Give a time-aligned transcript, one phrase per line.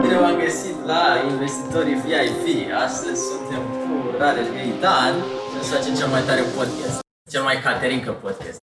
[0.00, 2.46] Bine v-am găsit la Investitorii VIP.
[2.86, 5.14] Astăzi suntem cu Rareș Găitan
[5.50, 6.98] și să facem cel mai tare podcast.
[7.30, 8.58] Cel mai caterincă podcast.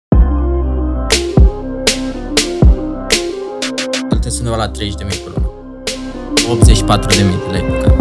[4.23, 5.51] Sunt undeva la 30 de mii pe lună.
[6.51, 7.95] 84 de mii de lei pe cap.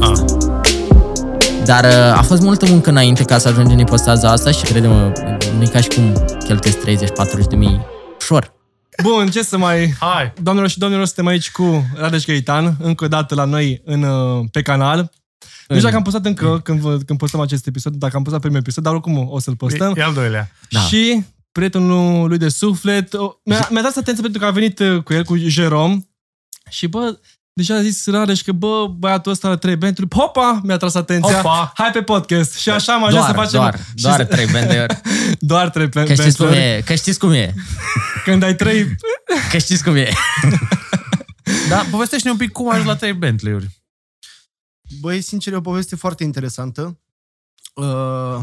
[0.00, 0.18] Ah.
[1.64, 5.12] Dar uh, a fost multă muncă înainte ca să ajungem în ipostaza asta și crede-mă,
[5.56, 6.12] nu e ca și cum
[6.44, 6.78] cheltuiesc
[7.44, 8.52] 30-40 de mii ușor.
[9.02, 9.94] Bun, ce să mai...
[10.00, 10.32] Hai!
[10.42, 14.44] Doamnelor și domnilor, suntem aici cu Radeș Găitan, încă o dată la noi în, uh,
[14.52, 14.98] pe canal.
[15.68, 18.40] Nu știu dacă am postat încă când, vă- când postăm acest episod, dacă am postat
[18.40, 19.94] primul episod, dar oricum o să-l postăm.
[19.96, 20.50] E al doilea.
[20.70, 20.80] Da.
[20.80, 25.02] Și prietenul lui de suflet, o- mi-a, mi-a dat atenție pentru că a venit uh,
[25.02, 26.08] cu el, cu Jerome,
[26.70, 27.18] și bă,
[27.58, 30.08] deja a zis Rareș că bă, băiatul ăsta are trei benturi.
[30.14, 30.60] Hopa!
[30.64, 31.34] Mi-a tras atenția.
[31.36, 31.72] Hopa!
[31.74, 32.54] Hai pe podcast.
[32.54, 33.60] Și așa am ajuns Doar, să facem...
[33.60, 34.90] doar, și doar să- trei bender.
[35.38, 36.64] doar trei Că știți cum benturi.
[36.66, 37.54] e, că știți cum e.
[38.24, 38.94] Când ai trei...
[39.50, 40.08] Că știți cum e.
[41.68, 43.68] Da, povestește-ne un pic cum ai ajuns la trei Bentley-uri.
[45.00, 47.00] Băi, sincer, e o poveste foarte interesantă.
[47.74, 48.38] Uh,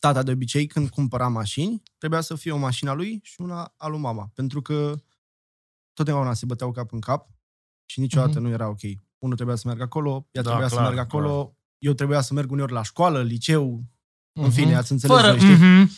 [0.00, 3.74] tata, de obicei, când cumpăra mașini, trebuia să fie o mașină a lui și una
[3.76, 4.30] a lui mama.
[4.34, 4.94] Pentru că
[5.92, 7.28] totdeauna se băteau cap în cap
[7.86, 8.42] și niciodată mm-hmm.
[8.42, 8.80] nu era ok.
[9.18, 11.56] Unul trebuia să meargă acolo, ea da, trebuia clar, să meargă acolo, clar.
[11.78, 13.92] eu trebuia să merg uneori la școală, liceu,
[14.32, 14.44] Mm-hmm.
[14.44, 14.52] În mhm.
[14.52, 15.56] fine, ați înțeles fără, voi.
[15.56, 15.88] Mm-hmm.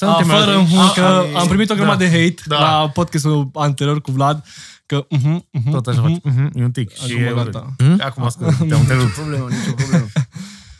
[0.00, 2.58] A, fără a, că ah, a, am primit o grămadă da, de hate da.
[2.58, 4.44] la podcastul anterior cu Vlad,
[4.86, 6.92] că uh-huh, uh-huh, tot așa uh-huh, uh-huh, e un tic.
[6.92, 7.74] Acum și e gata.
[7.76, 8.00] Hmm?
[8.00, 9.06] Acum ascult, te-am întrerupt.
[9.06, 10.06] Nicio problemă, nicio problemă.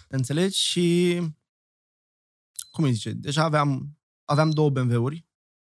[0.09, 0.59] Înțelegi?
[0.59, 1.16] Și
[2.70, 3.11] cum îi zice?
[3.11, 5.27] Deja aveam, aveam două BMW-uri.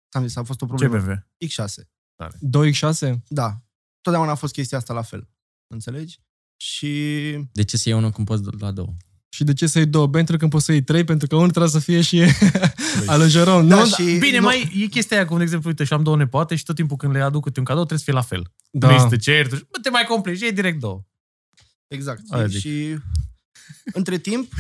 [0.10, 0.98] Am zis, a fost o problemă.
[0.98, 1.14] Ce BMW?
[1.48, 1.95] X6.
[2.16, 2.38] Tare.
[2.38, 3.14] 2x6?
[3.28, 3.62] Da.
[4.02, 5.30] Totdeauna a fost chestia asta la fel.
[5.68, 6.20] Înțelegi?
[6.56, 6.90] Și...
[7.52, 8.94] De ce să iei unul când poți la două?
[9.30, 11.04] Și de ce să iei două benturi când poți să iei trei?
[11.04, 12.24] Pentru că unul trebuie să fie și
[13.06, 13.68] alăgeron.
[13.68, 14.18] Da, nu, și...
[14.18, 14.44] Bine, nu...
[14.44, 16.98] mai e chestia aia, cum de exemplu, uite, și am două nepoate și tot timpul
[16.98, 18.54] când le aduc câte un cadou trebuie să fie la fel.
[18.72, 18.88] Da.
[18.88, 19.50] Nu este cert.
[19.50, 21.06] Bă, te mai complici, iei direct două.
[21.88, 22.22] Exact.
[22.30, 22.98] Aia și
[23.94, 24.54] între timp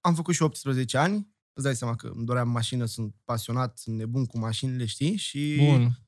[0.00, 1.34] am făcut și 18 ani.
[1.52, 5.16] Îți dai seama că îmi doream mașină, sunt pasionat, sunt nebun cu mașinile, știi?
[5.16, 6.05] Și Bun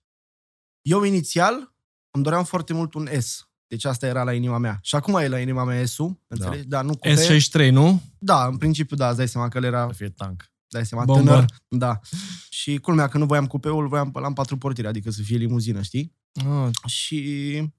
[0.90, 1.74] eu inițial
[2.10, 3.48] îmi doream foarte mult un S.
[3.66, 4.78] Deci asta era la inima mea.
[4.82, 6.68] Și acum e la inima mea S-ul, înțelegi?
[6.68, 8.02] Da, nu cu S63, nu?
[8.18, 10.44] Da, în principiu da, îți dai seama că el era, Să fie tank.
[10.68, 11.30] dai seama, Bombă.
[11.30, 11.44] tânăr.
[11.68, 11.98] Da.
[12.50, 15.82] Și culmea că nu voiam cupeul, voiam pe la patru portiri, adică să fie limuzină,
[15.82, 16.16] știi?
[16.34, 17.72] Ah, Și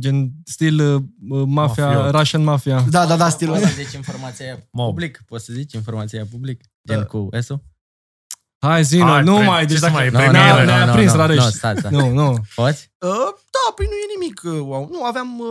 [0.00, 1.02] gen stil uh,
[1.46, 2.14] mafia, Mafiot.
[2.14, 2.80] Russian mafia.
[2.90, 3.76] da, da, da, stilul Poți ăsta.
[3.76, 4.88] să zici informația aia Mob.
[4.88, 5.22] public?
[5.26, 6.60] Poți să zici informația aia public?
[6.88, 7.04] Gen Da.
[7.04, 7.62] cu ESO?
[8.66, 9.60] Hai, zi, Hai, nu pre- mai.
[9.60, 9.92] ce Deci să dacă...
[9.96, 10.64] mai, Ne-a- premieră?
[10.64, 11.36] Ne-a nu, prins, nu, Rareș.
[11.44, 11.90] nu, stai, stai.
[11.90, 12.36] Nu, nu.
[12.54, 12.90] Poți?
[12.98, 13.10] Uh,
[13.50, 14.88] da, păi nu e nimic, uh, wow.
[14.92, 15.46] Nu, aveam, uh,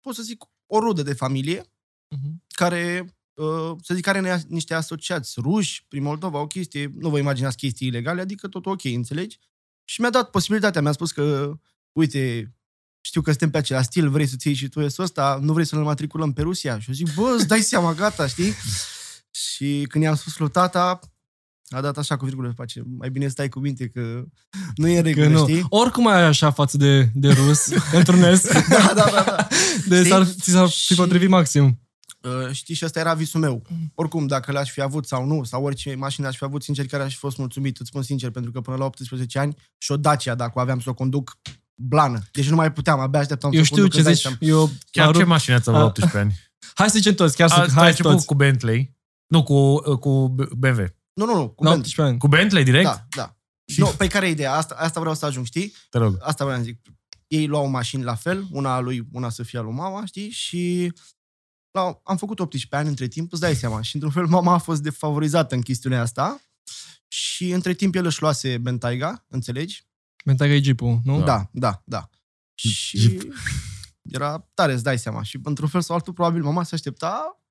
[0.00, 1.64] pot să zic, o rudă de familie
[2.08, 2.42] Mhm.
[2.48, 3.04] care,
[3.34, 7.56] uh, să zic, are ne- niște asociați ruși prin Moldova, o chestie, nu vă imaginați
[7.56, 9.38] chestii ilegale, adică tot ok, înțelegi?
[9.84, 11.52] Și mi-a dat posibilitatea, mi-a spus că,
[11.92, 12.52] uite,
[13.00, 15.64] știu că suntem pe același stil, vrei să-ți iei și tu esul ăsta, nu vrei
[15.66, 16.78] să-l matriculăm pe Rusia?
[16.78, 18.52] Și eu zic, bă, îți dai seama, gata, știi?
[19.30, 20.98] și când i-am spus lui tata,
[21.68, 24.24] a dat așa cu virgulă, face, mai bine stai cu minte că
[24.74, 25.46] nu e în Că regulă, nu.
[25.48, 25.66] știi?
[25.68, 27.66] Oricum ai așa față de, de rus,
[27.98, 28.42] într-un S.
[28.52, 29.46] Da, da, da, da.
[29.88, 30.10] De Știi?
[30.10, 31.78] s-ar, ți s-ar fi Și- potrivit maxim.
[32.20, 33.62] Uh, știi, și ăsta era visul meu.
[33.94, 37.02] Oricum, dacă l-aș fi avut sau nu, sau orice mașină aș fi avut, sincer, care
[37.02, 39.96] aș fi fost mulțumit, îți spun sincer, pentru că până la 18 ani și o
[39.96, 41.38] Dacia, dacă o aveam să o conduc,
[41.74, 42.22] blană.
[42.32, 44.22] Deci nu mai puteam, abia așteptam Eu să o știu conduc, ce îți dai zici.
[44.22, 44.60] seama.
[44.60, 46.34] Eu, Chiar la ce rup- mașină ați avut A- 18 ani?
[46.74, 48.26] Hai să zicem toți, chiar să A, tu ai hai început toți.
[48.26, 48.96] cu Bentley.
[49.26, 50.84] Nu, cu, cu BMW.
[51.14, 51.92] Nu, nu, nu, cu La Bentley.
[51.92, 52.18] 18 ani.
[52.18, 52.84] Cu Bentley direct?
[52.84, 53.36] Da, da.
[53.66, 54.54] Și- Nu, pe care e ideea?
[54.54, 55.72] Asta, asta vreau să ajung, știi?
[55.90, 56.16] Te rog.
[56.20, 56.80] Asta vreau să zic.
[57.26, 60.30] Ei luau mașini la fel, una a lui, una să fie a lui mama, știi?
[60.30, 60.92] Și
[61.70, 63.82] la, am făcut 18 ani între timp, îți dai seama.
[63.82, 66.40] Și într-un fel mama a fost defavorizată în chestiunea asta.
[67.08, 69.86] Și între timp el își luase Bentayga, înțelegi?
[70.24, 71.18] Mentaga e Jeep-ul, nu?
[71.18, 71.24] Da.
[71.24, 72.08] Da, da, da.
[72.54, 73.22] Și Jeep.
[74.02, 75.22] era tare, îți dai seama.
[75.22, 77.43] Și într-un fel sau altul, probabil, mama se aștepta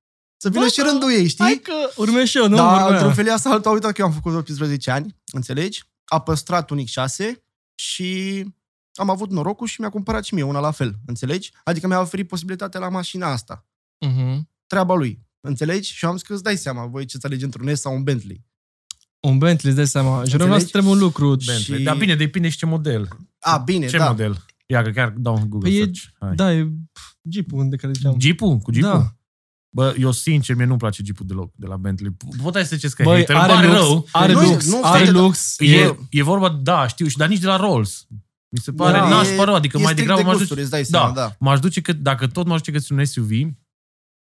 [0.44, 0.84] să vină Bă, și da.
[0.84, 1.44] rândul ei, știi?
[1.44, 2.56] Hai că urmez și eu, nu?
[2.56, 2.94] da, Vorba aia.
[2.94, 5.84] într-un fel ea sau altul a uitat că eu am făcut 18 ani, înțelegi?
[6.06, 7.32] A păstrat un X6
[7.76, 8.44] și
[8.94, 11.52] am avut norocul și mi-a cumpărat și mie una la fel, înțelegi?
[11.64, 13.66] Adică mi-a oferit posibilitatea la mașina asta.
[14.06, 14.50] Mhm.
[14.68, 15.94] Treaba lui, înțelegi?
[15.94, 18.04] Și eu am zis că îți dai seama, voi ce-ți alegi într-un S sau un
[18.04, 18.44] Bentley.
[19.20, 20.10] Un Bentley, îți dai seama.
[20.10, 20.72] Jerome, asta Înțelegi?
[20.72, 21.28] trebuie un lucru.
[21.46, 21.78] Bentley.
[21.78, 23.08] Și- Dar bine, depinde și ce model.
[23.40, 24.08] A, bine, ce da.
[24.08, 24.46] model?
[24.66, 26.00] Ia că chiar dau un Google Păi e- search.
[26.20, 26.36] Hai.
[26.36, 28.16] Da, e pf, Jeep-ul de care ziceam.
[28.20, 28.58] Jeep-ul?
[28.58, 28.92] Cu Jeep-ul?
[28.92, 29.16] Da.
[29.76, 32.12] Bă, eu sincer, mie nu-mi place Jeep-ul deloc de la Bentley.
[32.42, 34.08] Puteai să ziceți că Băi, hater, îmi are pare lux, rău.
[34.12, 35.56] are Nu, lux, nu, are stai, lux.
[35.60, 38.08] E, e vorba, da, știu, și dar nici de la Rolls.
[38.50, 39.04] Mi se pare Da.
[39.04, 41.14] da, nașpa rău, adică e mai strict degrabă de m-aș gusturi, duce, îți dai seama,
[41.14, 41.36] da, da.
[41.40, 43.30] m-aș duce că, dacă tot m-aș duce către un SUV,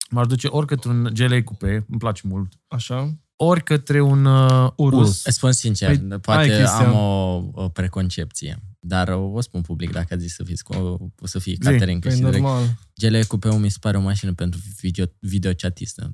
[0.09, 3.13] m-aș duce ori către un GLA Coupe, îmi place mult, Așa.
[3.43, 4.97] Ori către un uh, Urus.
[4.99, 5.25] urus.
[5.25, 6.85] Îți spun sincer, Păi, păi, poate hai, Cristian.
[6.85, 10.73] am o, o preconcepție, dar o, o spun public dacă ați zis să, fiți, cu,
[11.21, 11.69] o să fie Zi.
[11.69, 12.41] Caterinca Păi și direct.
[12.43, 12.63] normal.
[12.95, 16.11] GL Coupe mi se pare o mașină pentru video, videochatistă.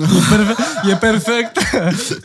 [0.36, 1.56] perfe- e perfect.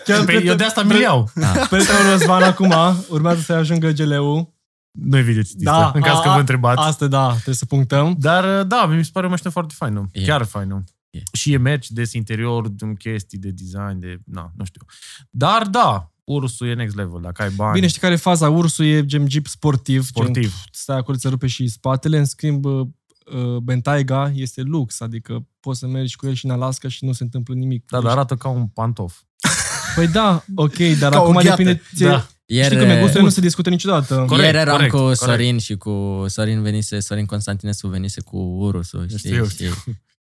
[0.03, 1.29] Chiar Păi eu de asta mi iau.
[1.69, 2.73] Prietenul Răzvan acum
[3.09, 4.53] urmează să ajungă GLU.
[4.99, 6.79] Nu e videocitistă, Da, în caz a- că vă întrebați.
[6.81, 8.15] Asta da, trebuie să punctăm.
[8.19, 10.09] Dar uh, da, mi se pare o mașină foarte faină.
[10.11, 10.23] E.
[10.25, 10.83] Chiar faină.
[11.13, 11.21] E.
[11.33, 14.19] Și e Mercedes interior, în chestii de design, de...
[14.25, 14.81] Na, nu știu.
[15.29, 17.73] Dar da, Ursul e next level, dacă ai bani.
[17.73, 18.49] Bine, știi care e faza?
[18.49, 20.03] Ursul e gen jeep sportiv.
[20.03, 20.41] Sportiv.
[20.41, 22.17] Gen, stai acolo, ți rupe și spatele.
[22.17, 22.87] În schimb, uh,
[23.33, 27.11] uh, Bentayga este lux, adică poți să mergi cu el și în Alaska și nu
[27.11, 27.85] se întâmplă nimic.
[27.89, 29.19] Da, dar arată ca un pantof.
[29.95, 31.49] Păi da, ok, dar Ca o acum gheată.
[31.49, 31.81] depinde...
[31.95, 32.27] Ție, Da.
[32.45, 34.15] Ieri, Știi cum e, gusturile nu se discută niciodată.
[34.27, 35.19] Corect, ieri eram corect, cu corect.
[35.19, 39.19] Sorin și cu Sorin venise, Sorin Constantinescu venise cu Urusul, știi?
[39.19, 39.63] Știu, și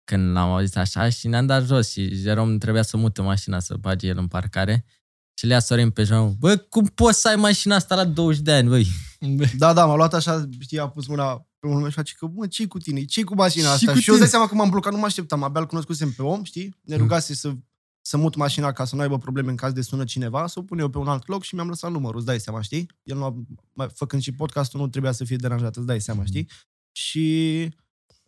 [0.05, 3.75] când l-am auzit așa și ne-am dat jos și Jerome trebuia să mute mașina să
[3.79, 4.85] bage el în parcare.
[5.37, 8.41] Și le ia Sorin pe Jerome, bă, cum poți să ai mașina asta la 20
[8.41, 8.87] de ani, băi?
[9.57, 12.47] Da, da, m-a luat așa, știi, a pus mâna pe mână și face că, mă,
[12.47, 13.03] ce cu tine?
[13.05, 13.91] ce cu mașina Și asta?
[13.91, 14.27] cu și eu îți dai tine.
[14.27, 16.75] seama că m-am blocat, nu mă așteptam, abia îl cunoscusem pe om, știi?
[16.81, 17.53] Ne rugase să,
[18.01, 20.61] să mut mașina ca să nu aibă probleme în caz de sună cineva, să o
[20.63, 22.87] pun eu pe un alt loc și mi-am lăsat numărul, îți dai seama, știi?
[23.03, 23.35] El nu a,
[23.73, 26.49] mai, făcând și podcastul nu trebuia să fie deranjat, îți dai seama, știi?
[26.91, 27.69] Și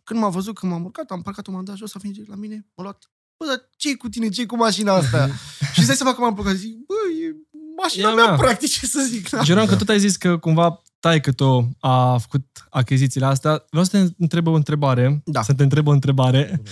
[0.08, 2.38] când m-a văzut, când m-am urcat, am parcat-o, m-am dat jos, a venit direct la
[2.40, 5.26] mine, m-a luat, bă, dar ce cu tine, ce cu mașina asta?
[5.72, 7.36] și îți dai seama că m-am blocat, zic, bă, e
[7.82, 8.36] mașina E mea, mea.
[8.36, 9.28] practic, ce să zic.
[9.28, 9.42] Da.
[9.42, 13.64] Jeron, că tot ai zis că cumva tai că tu a făcut achizițiile astea.
[13.70, 15.22] Vreau să te întreb o întrebare.
[15.24, 15.42] Da.
[15.42, 16.62] Să te întreb o întrebare.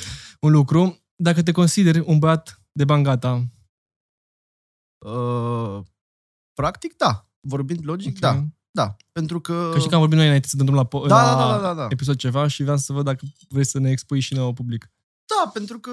[0.40, 1.04] Un lucru.
[1.16, 3.44] Dacă te consideri un băiat de bani gata.
[5.06, 5.80] Uh,
[6.52, 7.28] practic, da.
[7.40, 8.18] Vorbind logic, Ok.
[8.18, 8.44] da.
[8.76, 8.96] Da.
[9.12, 9.68] Pentru că...
[9.72, 11.52] Că știi că am vorbit noi înainte să dăm drum la, po- Da, la da,
[11.56, 11.86] da, da, da.
[11.90, 14.90] episod ceva și vreau să văd dacă vrei să ne expui și nouă public.
[15.26, 15.90] Da, pentru că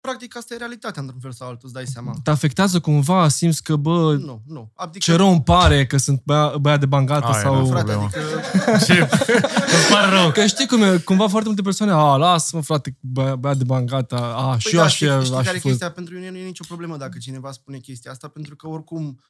[0.00, 2.14] practic asta e realitatea într-un fel sau altul, îți dai seama.
[2.22, 3.28] Te afectează cumva?
[3.28, 4.70] Simți că, bă, Nu, nu.
[4.74, 7.54] Adică, ce rău îmi pare că sunt băia, băiat de bani gata Aia sau...
[7.54, 8.02] era frate, problema.
[8.04, 8.84] adică...
[8.86, 9.00] Ce?
[9.00, 10.30] Îmi pare rău.
[10.30, 13.86] Că știi cum e, cumva foarte multe persoane, a, lasă-mă frate, băia, băiat de bani
[13.86, 15.62] gata, a, Păi și da, eu aș știi, fi, știi aș care fi e fost.
[15.62, 15.90] chestia?
[15.90, 19.20] Pentru mine nu e nicio problemă dacă cineva spune chestia asta, pentru că oricum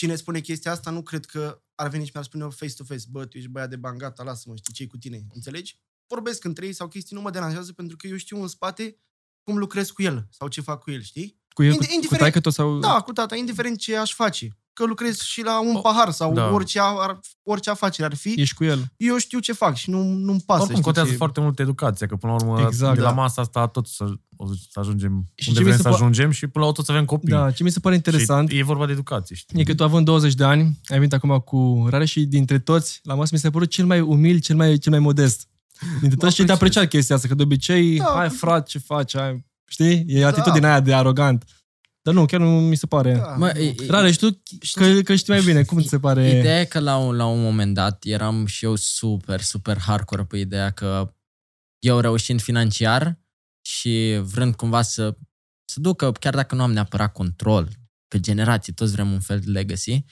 [0.00, 3.36] cine spune chestia asta nu cred că ar veni și mi-ar spune face-to-face, bă, tu
[3.36, 5.78] ești băiat de bani, gata, lasă-mă, știi ce cu tine, înțelegi?
[6.06, 8.98] Vorbesc între ei sau chestii, nu mă deranjează pentru că eu știu în spate
[9.42, 11.40] cum lucrez cu el sau ce fac cu el, știi?
[11.52, 12.78] Cu el, Indi- cu, cu indiferent- taică tot sau...
[12.78, 14.58] Da, cu tata, indiferent ce aș face.
[14.72, 16.50] Că lucrez și la un pahar sau da.
[16.52, 18.84] orice, ar, orice afacere ar fi, Ești cu el.
[18.96, 20.58] eu știu ce fac și nu, nu-mi pasă.
[20.60, 21.16] Oricum știi contează ce...
[21.16, 23.14] foarte mult educația, că până la urmă Exact, de la da.
[23.14, 24.04] masa asta tot să,
[24.36, 26.50] o să să ajungem Și unde ce mi vrem se să po- ajungem și până
[26.54, 27.28] la urmă tot să avem copii.
[27.32, 29.60] Da, ce mi se pare interesant Și e vorba de educație, știi?
[29.60, 33.00] e că tu având 20 de ani, ai venit acum cu rare și dintre toți,
[33.02, 35.48] la masă mi s-a părut cel mai umil, cel mai, cel mai modest.
[36.00, 36.56] Dintre toți și te apreciez.
[36.56, 38.12] apreciat chestia asta, că de obicei, Da.
[38.16, 40.04] hai frate, ce faci, hai, știi?
[40.08, 41.44] E atitudinea aia de arogant.
[42.02, 43.14] Dar nu, chiar nu mi se pare.
[43.14, 43.34] Da.
[43.36, 44.42] Mă, e- e- Rare, și tu
[44.72, 46.28] că, că știi mai bine, cum ți se pare?
[46.28, 50.24] Ideea e că la un, la un moment dat eram și eu super, super hardcore
[50.24, 51.14] pe ideea că
[51.78, 53.18] eu reușind financiar
[53.60, 55.16] și vrând cumva să,
[55.64, 57.68] să ducă, chiar dacă nu am neapărat control,
[58.08, 60.04] pe generații, toți vrem un fel de legacy,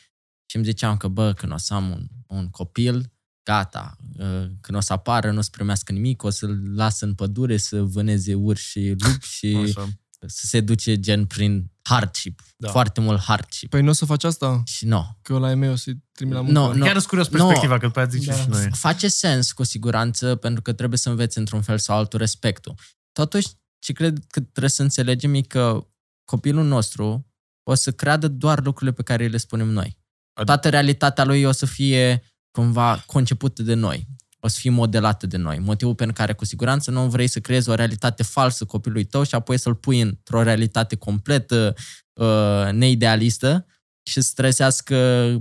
[0.50, 3.12] și îmi ziceam că, bă, când o să am un, un copil,
[3.42, 7.14] gata, uh, când o să apară, nu o să primească nimic, o să-l las în
[7.14, 9.88] pădure să vâneze urși și lupi și Așa.
[10.26, 12.70] să se duce gen prin hardship, Da.
[12.70, 13.70] foarte mult hardship.
[13.70, 14.62] Păi nu o să faci asta?
[14.66, 15.18] Și nu.
[15.22, 16.58] Că la e o să-i trimit la muncă.
[16.60, 16.84] Nu, nu.
[16.84, 18.36] Chiar sunt curios perspectiva, că după aia zice Da.
[18.36, 18.68] și noi.
[18.72, 22.74] Face sens cu siguranță pentru că trebuie să înveți într-un fel sau altul respectul.
[23.12, 25.86] Totuși, ce cred că trebuie să înțelegem e că
[26.24, 27.26] copilul nostru
[27.70, 29.98] o să creadă doar lucrurile pe care îi le spunem noi.
[30.40, 34.06] Ad- Toată realitatea lui o să fie cumva concepută de noi.
[34.40, 35.58] O să fie modelată de noi.
[35.58, 39.34] Motivul pentru care cu siguranță nu vrei să creezi o realitate falsă copilului tău și
[39.34, 43.66] apoi să-l pui într-o realitate complet uh, neidealistă
[44.02, 44.96] și să trezească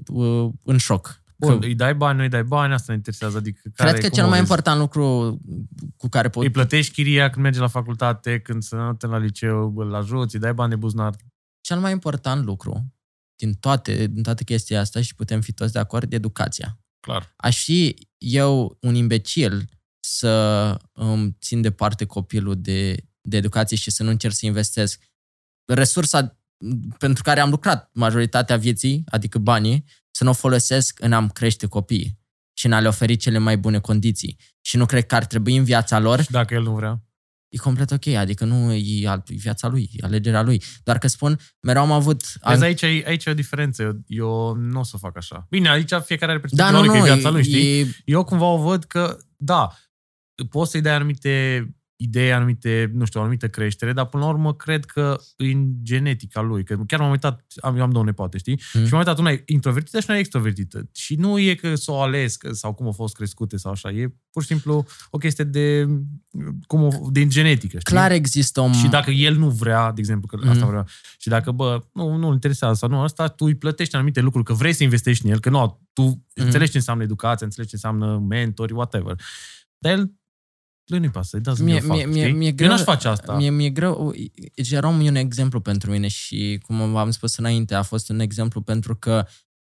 [0.08, 1.22] uh, în șoc.
[1.40, 3.38] Bun, Că- îi dai bani, nu îi dai bani, asta ne interesează.
[3.38, 4.50] Adică care, Cred că cum cel o mai vezi?
[4.52, 5.38] important lucru
[5.98, 6.44] cu care pot...
[6.44, 10.42] Îi plătești chiria când merge la facultate, când se notă la liceu, îl ajuți, îi
[10.42, 11.16] dai bani de buzunar.
[11.62, 12.94] Cel mai important lucru
[13.36, 16.80] din toate, din toate chestia asta și putem fi toți de acord, e educația.
[17.08, 17.34] Clar.
[17.36, 24.04] Aș fi eu un imbecil să îmi țin departe copilul de, de educație și să
[24.04, 25.04] nu încerc să investesc
[25.66, 26.40] resursa
[26.98, 31.68] pentru care am lucrat majoritatea vieții, adică banii, să nu o folosesc în a-mi crește
[31.68, 32.20] copiii
[32.54, 34.38] și în a le oferi cele mai bune condiții.
[34.62, 37.07] Și nu cred că ar trebui în viața lor Și dacă el nu vrea.
[37.50, 40.64] E complet ok, adică nu e, al- e viața lui, e alegerea lui.
[40.84, 42.24] Doar că spun, mereu am avut...
[42.44, 43.84] Vezi, aici, e- aici e o diferență.
[43.84, 45.46] Eu, eu nu o să fac așa.
[45.50, 47.80] Bine, aici fiecare are da, perspectiva nu, lui, că nu, e viața lui, știi?
[47.80, 49.72] e, Eu cumva o văd că, da,
[50.50, 51.68] poți să-i dai anumite
[52.00, 56.42] idei, anumite, nu știu, o anumită creștere, dar până la urmă cred că în genetica
[56.42, 58.62] lui, că chiar m-am uitat, am, eu am două nepoate, știi?
[58.74, 58.86] Mm.
[58.86, 60.90] Și m-am uitat, una e introvertită și una e extrovertită.
[60.94, 64.14] Și nu e că s-o ales că, sau cum au fost crescute sau așa, e
[64.32, 65.88] pur și simplu o chestie de,
[66.68, 67.94] cum o, din genetică, știi?
[67.94, 68.72] Clar există o...
[68.72, 70.50] Și dacă el nu vrea, de exemplu, că Mhm.
[70.50, 70.86] asta vrea,
[71.18, 74.54] și dacă, bă, nu, nu interesează sau nu, asta tu îi plătești anumite lucruri, că
[74.54, 76.22] vrei să investești în el, că nu, tu Mhm.
[76.34, 79.16] înțelegi ce înseamnă educație, înțelegi ce înseamnă mentori, whatever.
[79.78, 80.12] Dar el,
[80.88, 82.34] lui nu-i pasă, îi dați Mie- mie, fapt, mie- mie- știi?
[82.38, 83.36] mie Eu greu- n-aș face asta.
[83.36, 84.14] Mie, mi-e greu.
[84.56, 88.62] Jerome e un exemplu pentru mine și, cum v-am spus înainte, a fost un exemplu
[88.62, 89.26] pentru că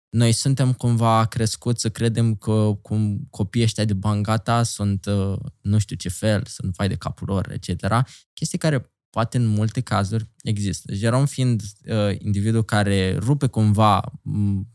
[0.10, 5.78] noi suntem cumva crescuți să credem că cum copiii ăștia de bangata sunt uh, nu
[5.78, 7.88] știu ce fel, sunt vai de capul lor, etc.
[8.34, 10.94] Chestii care poate în multe cazuri există.
[10.94, 14.68] Jerome fiind uh, individul care rupe cumva m,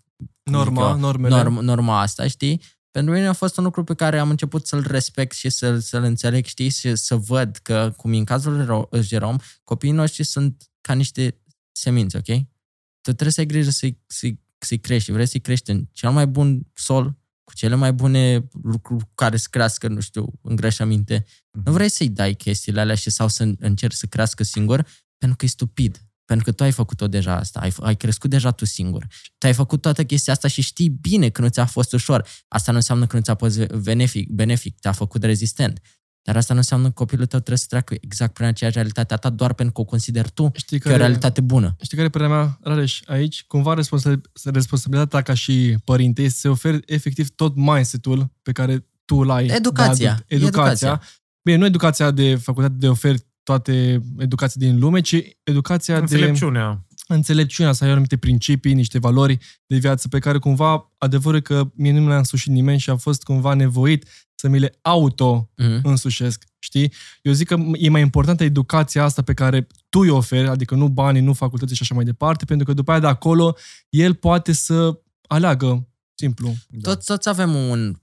[0.43, 1.35] Norma, adică normele.
[1.37, 2.63] norm, norma asta, știi?
[2.97, 6.03] Pentru mine a fost un lucru pe care am început să-l respect și să-l, să-l
[6.03, 6.69] înțeleg, știi?
[6.69, 10.93] Și să văd că, cum e în cazul lui Ro- Jerome, copiii noștri sunt ca
[10.95, 12.25] niște semințe, ok?
[12.25, 15.13] Tu trebuie să ai grijă să-i, să-i, să-i crești.
[15.13, 19.47] Vrei să-i crești în cel mai bun sol, cu cele mai bune lucruri care să
[19.51, 21.25] crească, nu știu, îngrășăminte.
[21.65, 24.87] Nu vrei să-i dai chestiile alea și sau să încerci să crească singur,
[25.19, 26.03] pentru că e stupid.
[26.27, 29.07] Pentru că tu ai făcut-o deja asta, ai, ai crescut deja tu singur.
[29.39, 32.27] Tu ai făcut toată chestia asta și știi bine că nu ți-a fost ușor.
[32.49, 35.81] Asta nu înseamnă că nu ți-a fost benefic, benefic te-a făcut rezistent.
[36.23, 39.17] Dar asta nu înseamnă că copilul tău trebuie să treacă exact prin aceeași realitate a
[39.17, 41.77] ta doar pentru că o consideri tu Știi că e o care, realitate bună.
[41.83, 43.01] știi care e părerea mea, Rareș?
[43.07, 48.53] Aici, cumva responsa- responsabilitatea ta ca și părinte este să oferi efectiv tot mindset-ul pe
[48.53, 49.47] care tu îl ai.
[49.47, 49.95] Educația.
[49.95, 50.25] de adult.
[50.43, 50.89] Educația.
[50.89, 51.03] Educația.
[51.43, 56.87] Bine, nu educația de facultate de oferi toate educații din lume, ci educația de Înțelepciunea.
[57.09, 61.71] înțelepciunea, să ai anumite principii, niște valori de viață pe care cumva adevărul e că
[61.75, 65.51] mie nu mi le-a însușit nimeni și a fost cumva nevoit să mi le auto
[65.57, 65.81] Mhm.
[65.83, 66.93] însușesc, știi?
[67.23, 70.89] Eu zic că e mai importantă educația asta pe care tu îi oferi, adică nu
[70.89, 73.57] banii, nu facultăți și așa mai departe, pentru că după aia de acolo
[73.89, 76.55] el poate să aleagă, simplu.
[76.69, 76.91] Da.
[76.93, 77.97] Toți, toți avem un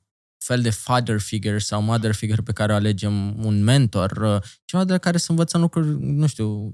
[0.43, 4.83] fel de father figure sau mother figure pe care o alegem, un mentor, uh, ceva
[4.83, 6.73] de la care să învățăm lucruri, nu știu,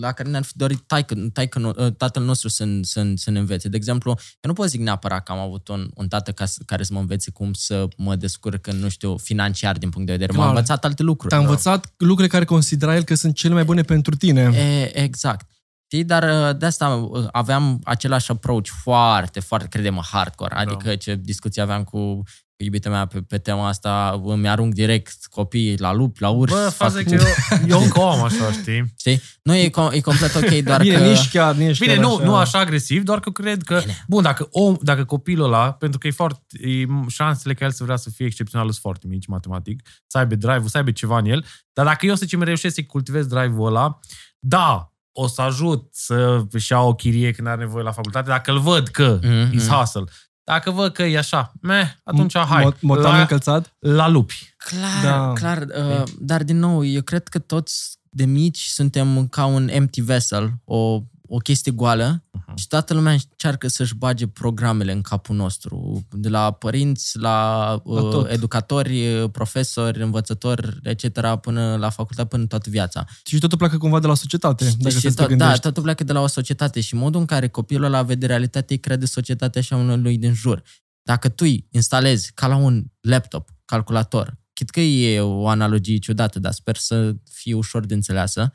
[0.00, 3.68] la care ne-ar fi dorit taică, taică, uh, tatăl nostru să, să, să ne învețe.
[3.68, 6.62] De exemplu, eu nu pot zic neapărat că am avut un, un tată ca, să-
[6.66, 10.12] care să mă învețe cum să mă descurc, în, nu știu, financiar din punct de
[10.12, 10.32] vedere.
[10.32, 10.48] M-a Clar.
[10.48, 11.34] învățat alte lucruri.
[11.34, 14.42] Te-a învățat lucrurile care considera el că sunt cele mai bune pentru tine.
[14.42, 15.48] E, exact.
[15.86, 20.54] Știi, dar uh, de asta uh, aveam același approach foarte, foarte, credem, hardcore.
[20.54, 22.22] Adică ce discuții aveam cu
[22.64, 26.54] iubita mea pe, pe tema asta, îmi arunc direct copiii la lup, la urși.
[26.54, 27.20] Bă, fac- faza e că eu,
[27.68, 28.92] eu încă o am așa, știi?
[28.98, 29.20] Știi?
[29.42, 31.04] Nu, e, com- e complet ok, doar Bine, că...
[31.04, 32.24] nici chiar, nici Bine, chiar nu, așa.
[32.24, 34.04] nu așa agresiv, doar că cred că, Bine.
[34.08, 37.84] bun, dacă, om, dacă copilul ăla, pentru că e foarte, e, șansele că el să
[37.84, 41.24] vrea să fie excepțional sunt foarte mici matematic, să aibă drive-ul, să aibă ceva în
[41.26, 43.98] el, dar dacă eu, să zicem, reușesc să-i cultivez drive-ul ăla,
[44.38, 48.50] da, o să ajut să își ia o chirie când are nevoie la facultate, dacă
[48.50, 49.30] îl văd că Mhm.
[49.48, 49.52] mm-hmm.
[49.54, 50.04] is hustle.
[50.44, 53.72] Dacă văd că e așa, meh, atunci hai, Mo- Motan la, încălțat?
[53.78, 54.54] la lupi.
[54.56, 55.32] Clar, Da.
[55.34, 60.00] clar, uh, dar din nou, eu cred că toți de mici suntem ca un empty
[60.00, 62.56] vessel, o, o chestie goală Mhm.
[62.56, 67.80] și toată lumea încearcă să-și bage programele în capul nostru, de la părinți, la, La
[67.84, 68.30] uh, tot.
[68.30, 73.04] educatori, uh, profesori, învățători, etc., până la facultate, până toată viața.
[73.24, 75.60] Și totul pleacă cumva de la societate, dacă și să te tot, da, gândești.
[75.60, 78.78] totul pleacă de la o societate și modul în care copilul ăla vede realitatea, îi
[78.78, 80.62] crede societatea și a lui din jur.
[81.02, 86.38] Dacă tu îi instalezi ca la un laptop, calculator, chit că e o analogie ciudată,
[86.38, 88.52] dar sper să fie ușor de înțeleasă,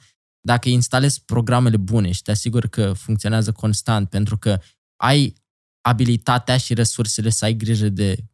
[0.49, 4.59] dacă îi instalezi programele bune și te asiguri că funcționează constant pentru că
[4.95, 5.33] ai
[5.81, 8.25] abilitatea și resursele să ai grijă de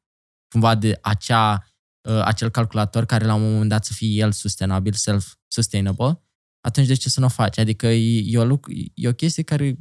[0.50, 1.68] cumva de acea,
[2.10, 6.22] uh, acel calculator care la un moment dat să fie el sustenabil, self-sustainable,
[6.62, 7.58] atunci de ce să nu o faci?
[7.58, 9.78] Adică e, e, o, lucru, e o chestie care,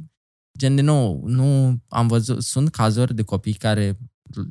[0.57, 3.97] gen de nou, nu am văzut, sunt cazuri de copii care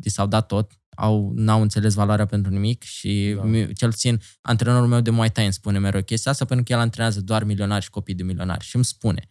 [0.02, 3.42] li s-au dat tot, au, n-au înțeles valoarea pentru nimic și Da.
[3.48, 3.72] da.
[3.72, 6.78] cel puțin antrenorul meu de Muay Thai îmi spune mereu chestia asta pentru că el
[6.78, 9.28] antrenează doar milionari și copii de milionari și îmi spune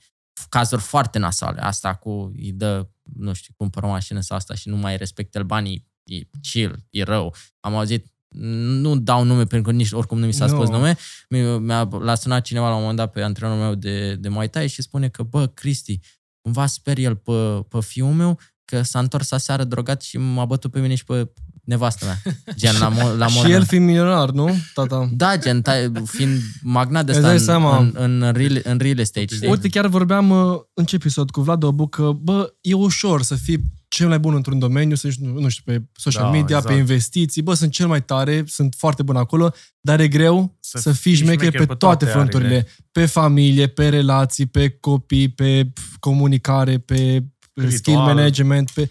[0.50, 4.70] cazuri foarte nasale, asta cu îi dă, nu știu, cumpără o mașină sau asta și
[4.70, 7.36] nu mai respectă el banii, e chill, e rău.
[7.60, 10.52] Am auzit nu dau nume pentru că nici oricum nu mi s-a Nu.
[10.54, 10.98] spus nume.
[11.30, 14.50] Mi- Mi-a, l-a sunat cineva la un moment dat pe antrenorul meu de, de Muay
[14.50, 16.00] Thai și spune că, bă, Cristi,
[16.42, 20.72] cumva sper el pe, pe fiul meu că s-a întors aseară drogat și m-a bătut
[20.72, 21.32] pe mine și pe,
[21.64, 22.22] nevastă mea.
[22.56, 25.10] Gen, la, mo- la și modul- el fiind milionar, nu, tata?
[25.14, 27.78] Da, gen, ta, fiind magnat de Îți asta dai în, seama.
[27.78, 29.48] în, în, real, în real estate, știi?
[29.50, 33.36] Uite, chiar vorbeam uh, în ce episod cu Vlad Obu că, bă, e ușor să
[33.36, 36.66] fii cel mai bun într-un domeniu, să nu, nu știu, pe social Da, media, exact.
[36.68, 40.78] pe investiții, bă, sunt cel mai tare, sunt foarte bun acolo, dar e greu să,
[40.78, 42.56] Să să fii fii șmecher șmecher pe pe toate toate fronturile.
[42.56, 42.70] arile.
[42.92, 47.72] Pe familie, pe relații, pe copii, pe pf, comunicare, pe Ritual.
[47.72, 48.90] skill management, pe...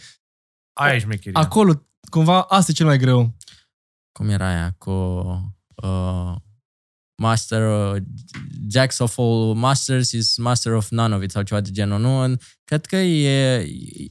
[0.73, 1.41] Aia e șmecheria.
[1.41, 3.37] Acolo, cumva, asta e cel mai greu.
[4.13, 4.91] Cum era aia cu
[5.75, 6.35] uh,
[7.23, 8.03] Master, uh,
[8.71, 12.01] Jacks of all masters is master of none of it sau ceva de genul.
[12.01, 12.37] Nu?
[12.65, 13.57] Cred că e,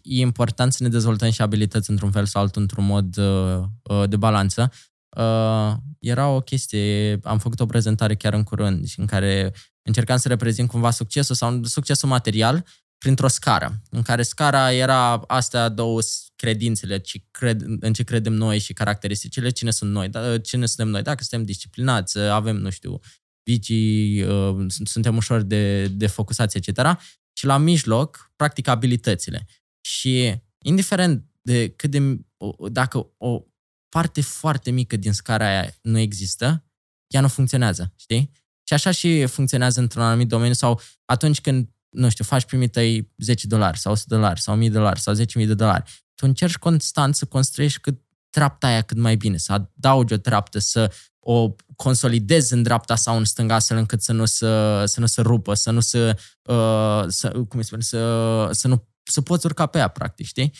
[0.01, 4.10] e important să ne dezvoltăm și abilități într-un fel sau altul, într-un mod uh, uh,
[4.10, 4.72] de balanță.
[5.17, 10.17] Uh, era o chestie, am făcut o prezentare chiar în curând și în care încercam
[10.17, 12.65] să reprezint cumva succesul sau succesul material
[13.01, 18.34] printr-o scară, în care scara era astea două s- credințele, ce cred, în ce credem
[18.34, 22.70] noi și caracteristicile, cine sunt noi, da, cine suntem noi, dacă suntem disciplinați, avem, nu
[22.70, 23.00] știu,
[23.43, 27.00] vicii, uh, sunt- suntem ușor de, de focusați, etc.
[27.34, 29.48] Și la mijloc, practic, abilitățile.
[29.86, 33.43] Și indiferent de cât de, o- dacă o
[33.89, 36.65] parte foarte mică din scara aia nu există,
[37.08, 38.31] ea nu funcționează, știi?
[38.67, 43.12] Și așa și funcționează într-un anumit domeniu sau atunci când, nu știu, faci primii tăi
[43.17, 45.83] 10 dolari sau 100 dolari sau 1000 dolari sau 10.000 de dolari,
[46.15, 50.60] tu încerci constant să construiești cât treapta aia cât mai bine, să adaugi o treaptă,
[50.60, 54.48] să o consolidezi în dreapta sau în stânga astfel încât să nu se,
[54.86, 58.89] să nu se rupă, să nu se, uh, să, cum îi spune, să, să nu
[59.03, 60.53] să poți urca pe ea, practic, știi?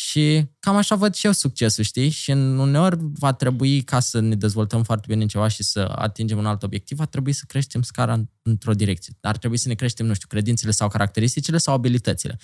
[0.00, 2.08] Și cam așa văd și eu succesul, știi?
[2.08, 5.92] Și în uneori va trebui, ca să ne dezvoltăm foarte bine în ceva și să
[5.94, 9.12] atingem un alt obiectiv, va trebui să creștem scara în- într-o direcție.
[9.20, 12.38] Ar trebui să ne creștem, nu știu, credințele sau caracteristicile sau abilitățile.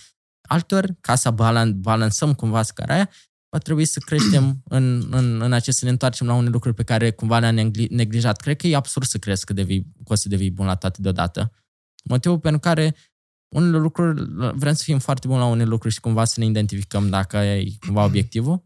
[0.49, 3.11] Altor, ca să balan, balansăm cumva scara aia,
[3.49, 6.83] va trebui să creștem în, în, în acest, să ne întoarcem la unele lucruri pe
[6.83, 8.41] care cumva le-am negli- neglijat.
[8.41, 10.99] Cred că e absurd să crezi că, devii, că o să devii bun la toate
[11.03, 11.53] deodată.
[12.05, 12.95] Motivul pentru care
[13.55, 17.09] unele lucruri, vrem să fim foarte buni la unele lucruri și cumva să ne identificăm
[17.09, 18.65] dacă e cumva obiectivul.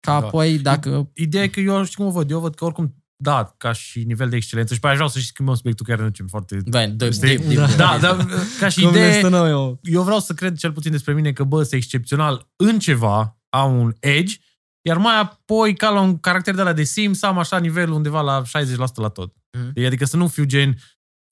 [0.00, 0.26] Ca Da.
[0.26, 1.10] apoi, dacă...
[1.14, 2.30] Ideea e că eu știu cum o văd.
[2.30, 4.74] Eu văd că oricum, da, ca și nivel de excelență.
[4.74, 6.56] Și pe aia vreau să și schimbăm subiectul care ne ducem foarte...
[6.64, 7.36] Bine, de, Știi?
[7.36, 7.66] de, de, Da.
[7.76, 8.26] Da, dar
[8.60, 9.78] ca și Cum ne idee, stă noi, eu.
[9.82, 13.78] eu vreau să cred cel puțin despre mine că, bă, sunt excepțional în ceva, am
[13.78, 14.36] un edge,
[14.82, 18.20] iar mai apoi, ca la un caracter de la de Sims, am așa nivelul undeva
[18.20, 18.46] la 60%
[18.94, 19.34] la tot.
[19.58, 19.84] Mhm.
[19.86, 20.78] Adică să nu fiu gen...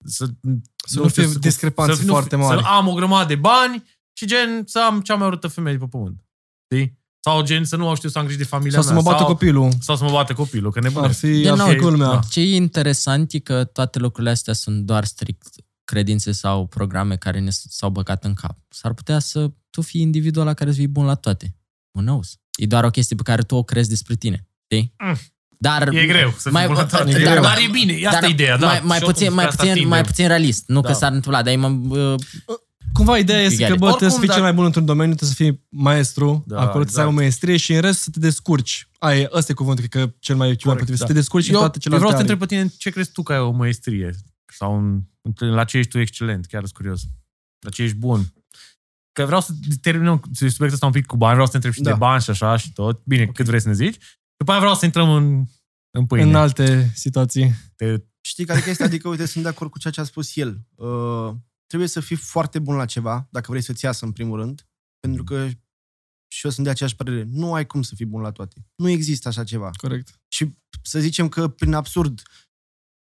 [0.05, 0.27] Să,
[0.87, 2.61] Să nu fie discrepanțe nu foarte mari.
[2.63, 5.83] Să am o grămadă de bani și gen să am cea mai urâtă femeie de
[5.83, 6.25] pe pământ.
[6.73, 7.03] Știi?
[7.21, 8.99] Sau gen să nu știu să am grijă de familia Sau să mea.
[8.99, 9.73] mă bată sau, copilul.
[9.81, 11.19] Sau să mă bată copilul, că Ar nebunesc.
[11.19, 12.09] fi, De ar nou, fi culmea.
[12.09, 12.21] da.
[12.31, 15.47] Ce e interesant e că toate lucrurile astea sunt doar strict
[15.85, 18.59] credințe sau programe care ne s-au băgat în cap.
[18.69, 21.57] S-ar putea să tu fii individul la care să fii bun la toate.
[21.93, 22.37] Who knows?
[22.57, 24.49] E doar o chestie pe care tu o crezi despre tine.
[24.63, 24.95] Știi?
[25.05, 25.17] Mm.
[25.65, 27.11] Dar E greu să mai- fii bun la toate.
[27.11, 27.43] e dar, greu.
[27.43, 28.67] dar e bine, e asta dar e ideea, da.
[28.67, 30.11] Mai, mai, Și puțin, oricum mai, spre asta puțin, mai tindem.
[30.13, 30.65] puțin realist.
[30.67, 30.89] Nu Da.
[30.89, 32.15] că s-ar întâmpla, dar e mă, uh,
[32.93, 33.97] Cumva ideea este You că, get bă, it.
[33.97, 34.43] trebuie să fii Oricum, cel da.
[34.43, 37.23] mai bun într-un domeniu, trebuie să fii maestru, Da, acolo trebuie să ai o exact.
[37.25, 38.89] maestrie și în rest să te descurci.
[38.99, 41.07] Ai, ăsta e cuvântul, cred că cel mai, cel mai Corect, potrivit, da.
[41.07, 42.43] să te descurci eu, în toate eu celelalte vreau să te arii.
[42.43, 44.15] întreb pe tine ce crezi tu că ai o maestrie
[44.59, 45.01] sau un,
[45.51, 47.01] la ce ești tu excelent, chiar sunt curios.
[47.67, 48.21] La ce ești bun.
[49.13, 49.51] Că vreau să
[49.81, 51.91] terminăm subiectul ăsta un pic cu bani, vreau să te întreb și Da.
[51.91, 53.01] de bani și așa și tot.
[53.05, 53.35] Bine, okay.
[53.35, 53.97] cât vrei să ne zici.
[54.37, 55.45] După aia vreau să intrăm în,
[55.99, 56.29] în pâine.
[56.29, 57.51] În alte situații.
[57.77, 58.85] Te, Știi care e chestia?
[58.85, 60.67] Adică, uite, sunt de acord cu ceea ce a spus el.
[60.75, 61.35] Uh,
[61.67, 64.69] trebuie să fii foarte bun la ceva, dacă vrei să-ți iasă în primul rând,
[65.01, 65.49] pentru că
[66.29, 67.25] și eu sunt de aceeași părere.
[67.29, 68.67] Nu ai cum să fii bun la toate.
[68.75, 69.71] Nu există așa ceva.
[69.77, 70.21] Corect.
[70.29, 72.23] Și să zicem că, prin absurd,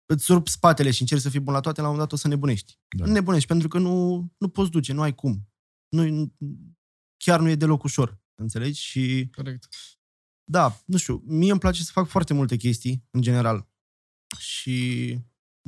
[0.06, 2.22] îți rup spatele și încerci să fii bun la toate, la un moment dat o
[2.22, 2.78] să nebunești.
[2.96, 3.04] Da.
[3.04, 3.12] Da.
[3.12, 5.48] Nebunești, pentru că nu, nu poți duce, nu ai cum.
[5.88, 6.32] Nu,
[7.16, 8.80] chiar nu e deloc ușor, înțelegi?
[8.80, 9.68] Și Corect.
[10.50, 13.68] Da, nu știu, mie îmi place să fac foarte multe chestii, în general.
[14.38, 15.18] Și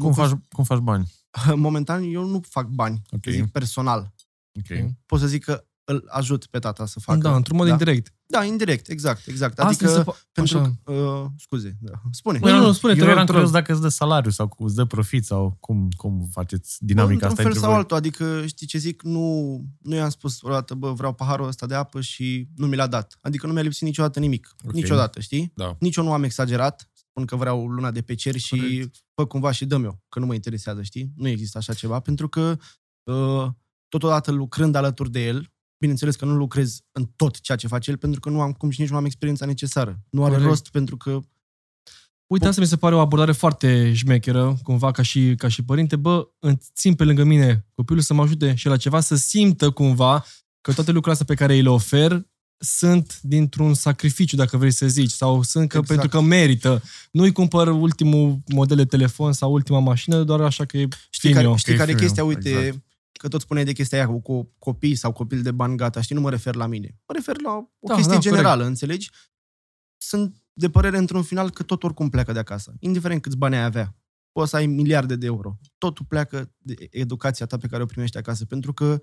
[0.01, 1.13] cum, faci, cum faci bani?
[1.55, 3.13] momentan eu nu fac bani, Ok.
[3.17, 3.33] okay.
[3.33, 4.15] zic personal.
[4.59, 4.95] Ok.
[5.07, 7.19] Pot să zic că îl ajut pe tata să facă.
[7.19, 7.73] Da, într-un mod da?
[7.73, 8.15] indirect.
[8.27, 9.59] Da, indirect, exact, exact.
[9.59, 10.73] Asta Adică, se po- pentru așa.
[10.85, 11.93] că, uh, scuze, da.
[12.11, 12.39] spune.
[12.39, 13.61] Nu, nu, nu, spune, te eu rog, eram te curios rog.
[13.61, 17.29] dacă îți dă salariu sau cum îți dă profit sau cum, cum faceți dinamica Într-un
[17.31, 17.79] asta fel între sau voi.
[17.79, 21.75] altul, adică știi ce zic, nu, nu i-am spus vreodată, bă, vreau paharul ăsta de
[21.75, 23.19] apă și nu mi l-a dat.
[23.21, 24.55] Adică nu mi-a lipsit niciodată nimic.
[24.65, 24.73] Ok.
[24.73, 25.53] Niciodată, știi?
[25.55, 25.77] Da.
[25.81, 28.97] Nici eu nu am exagerat, spun că vreau luna de pe cer și Corect.
[29.15, 31.13] fă cumva și dăm eu, că nu mă interesează, știi?
[31.17, 32.57] Nu există așa ceva, pentru că
[33.03, 33.47] uh,
[33.89, 35.52] totodată lucrând alături de el,
[35.83, 38.71] bineînțeles că nu lucrez în tot ceea ce face el, pentru că nu am cum
[38.71, 40.01] și nici nu am experiența necesară.
[40.11, 40.49] Nu are Corect.
[40.49, 41.21] rost pentru că
[42.27, 45.97] Uite, asta mi se pare o abordare foarte șmecheră, cumva ca și, ca și părinte.
[45.97, 49.71] Bă, îmi țin pe lângă mine copilul să mă ajute și la ceva, să simtă
[49.71, 50.25] cumva
[50.61, 52.27] că toate lucrurile astea pe care îi le ofer
[52.59, 56.01] sunt dintr-un sacrificiu, dacă vrei să zici, sau sunt că Exact.
[56.01, 56.83] pentru că merită.
[57.11, 61.45] Nu-i cumpăr ultimul model de telefon sau ultima mașină, doar așa că e Știi care,
[61.45, 61.57] eu.
[61.57, 62.25] știi Că e care e fiu chestia?
[62.25, 62.85] meu, Uite, exact.
[63.19, 66.15] Că tot spuneai de chestia aia cu co- copii sau copil de bani gata, știi,
[66.15, 66.97] nu mă refer la mine.
[67.09, 69.11] Mă refer la o Da, chestie da, generală, înțelegi?
[69.97, 72.75] Sunt de părere într-un final că tot oricum pleacă de acasă.
[72.79, 73.97] Indiferent câți bani ai avea.
[74.33, 75.59] Poți să ai miliarde de euro.
[75.79, 78.45] Totul pleacă de educația ta pe care o primești acasă.
[78.45, 79.01] Pentru că,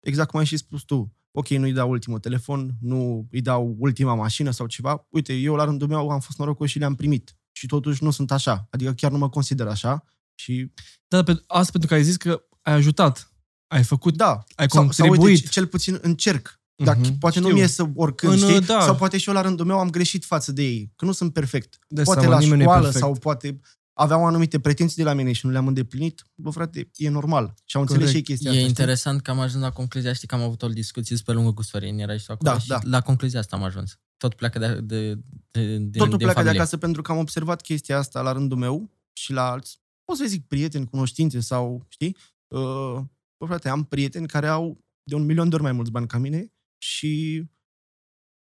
[0.00, 4.14] exact cum ai și spus tu, ok, nu-i dau ultimul telefon, nu îi dau ultima
[4.14, 5.06] mașină sau ceva.
[5.08, 7.36] Uite, eu la rândul meu am fost norocos și le-am primit.
[7.52, 8.66] Și totuși nu sunt așa.
[8.70, 10.04] Adică chiar nu mă consider așa.
[10.34, 10.72] Și
[11.08, 13.31] Da, pe, asta pentru că ai zis că ai ajutat.
[13.72, 15.36] Ai făcut, Da, ai sau, sau contribuit.
[15.36, 16.60] uite, cel puțin încerc.
[16.84, 17.48] Dar Mhm, poate știu.
[17.50, 18.60] nu mi să oricând, În, știi?
[18.60, 18.80] da.
[18.80, 21.32] Sau poate și eu la rândul meu am greșit față de ei, că nu sunt
[21.32, 21.78] perfect.
[21.88, 23.04] De poate seama, la nimeni nu e școală perfect.
[23.04, 23.60] sau poate
[23.92, 26.24] aveau anumite pretenții de la mine și nu le-am îndeplinit.
[26.34, 27.54] Bă, frate, e normal.
[27.64, 28.10] Și au înțeles Corect.
[28.26, 28.68] și ei chestia E asta.
[28.68, 28.82] știi?
[28.82, 31.62] interesant că am ajuns la concluzia, știi că am avut o discuție pe lungă cu
[31.62, 32.78] Sorin, era și tu acolo Da, și da.
[32.82, 33.98] la concluzia asta am ajuns.
[34.16, 35.14] Tot pleacă de, de,
[35.50, 36.52] de, din, Totul din pleacă familie.
[36.52, 40.16] de acasă pentru că am observat chestia asta la rândul meu și la alți, pot
[40.16, 42.16] să zic prieteni, cunoștințe sau, știi?
[42.48, 42.98] Uh,
[43.42, 46.18] bă, frate, am prieteni care au de un milion de ori mai mulți bani ca
[46.18, 47.44] mine și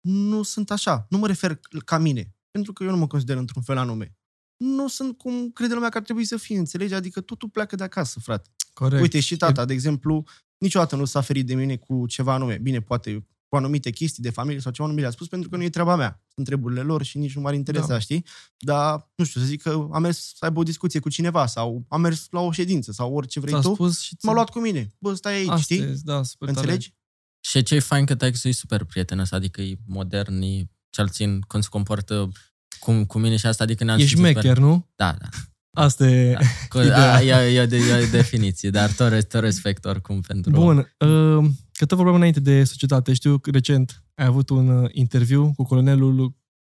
[0.01, 1.07] nu sunt așa.
[1.11, 4.17] Nu mă refer ca mine, pentru că eu nu mă consider într-un fel anume.
[4.57, 6.95] Nu sunt cum crede lumea că ar trebui să fie, înțelegi?
[6.95, 8.51] Adică totul pleacă de acasă, frate.
[8.73, 9.03] Corect.
[9.03, 10.25] Uite, și tata, de exemplu,
[10.59, 12.59] niciodată nu s-a ferit de mine cu ceva anume.
[12.59, 15.57] Bine, poate cu anumite chestii de familie sau ceva nu mi le-a spus pentru că
[15.57, 16.23] nu e treaba mea.
[16.35, 17.93] Sunt treburile lor și nici nu m-ar interesa, Da.
[17.93, 17.99] da.
[17.99, 18.25] știi?
[18.59, 21.85] Dar, nu știu, să zic că am mers să aibă o discuție cu cineva sau
[21.89, 24.59] am mers la o ședință sau orice vrei Ți-a tu, spus și m-a luat cu
[24.59, 24.95] mine.
[24.99, 25.79] Bă, stai aici, Asta știi?
[25.81, 26.61] e, da, super tare.
[26.61, 26.95] Înțelegi?
[27.41, 31.41] Și ce e fain că taică e super prietenos, adică e modern, e cel țin
[31.41, 32.31] cum se comportă
[32.79, 34.89] cu, cu mine și asta, adică ne-am Ești simțit șmecher, super- nu?
[34.97, 35.29] Da, da.
[35.73, 36.33] Asta e...
[36.33, 36.39] da.
[36.69, 37.15] Cu, Ideea.
[37.15, 40.51] a, e, e, de, e o definiție, dar tot, tot respect oricum pentru...
[40.51, 43.13] Bun, uh, că tot vorbeam înainte de societate.
[43.13, 46.35] Știu că recent ai avut un uh, interviu cu colonelul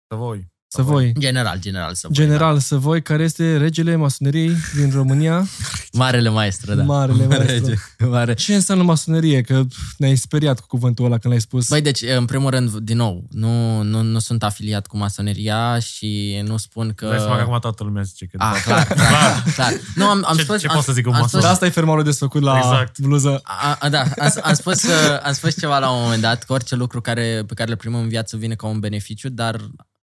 [0.08, 0.50] Să voi.
[0.74, 5.44] Săvoi, General, general să voi, general Săvoi, care este regele masoneriei din România, Da.
[6.02, 6.82] Marele maestru, da.
[6.82, 7.66] marele maestru.
[7.66, 7.74] Rege,
[8.10, 8.34] mare.
[8.34, 9.40] Ce înseamnă masonerie?
[9.40, 11.68] Că pf, ne-ai speriat cu cuvântul ăla când l-ai spus.
[11.68, 16.40] Băi, deci, în primul rând, din nou, nu, nu, nu sunt afiliat cu masoneria și
[16.44, 17.06] nu spun că...
[17.06, 18.36] Dai seama că acum toată lumea zice că...
[18.38, 19.72] A, clar, clar, clar.
[19.94, 20.60] Nu, am, am Ce- spus...
[20.60, 21.28] ce am, pot să zic un am mason?
[21.28, 22.98] spus- de asta e fermarul desfăcut la Exact.
[22.98, 23.40] bluză.
[23.42, 24.90] A, a, da, am, am, spus, uh,
[25.22, 27.98] am spus ceva la un moment dat, că orice lucru care, pe care le primim
[27.98, 29.60] în viață vine ca un beneficiu, dar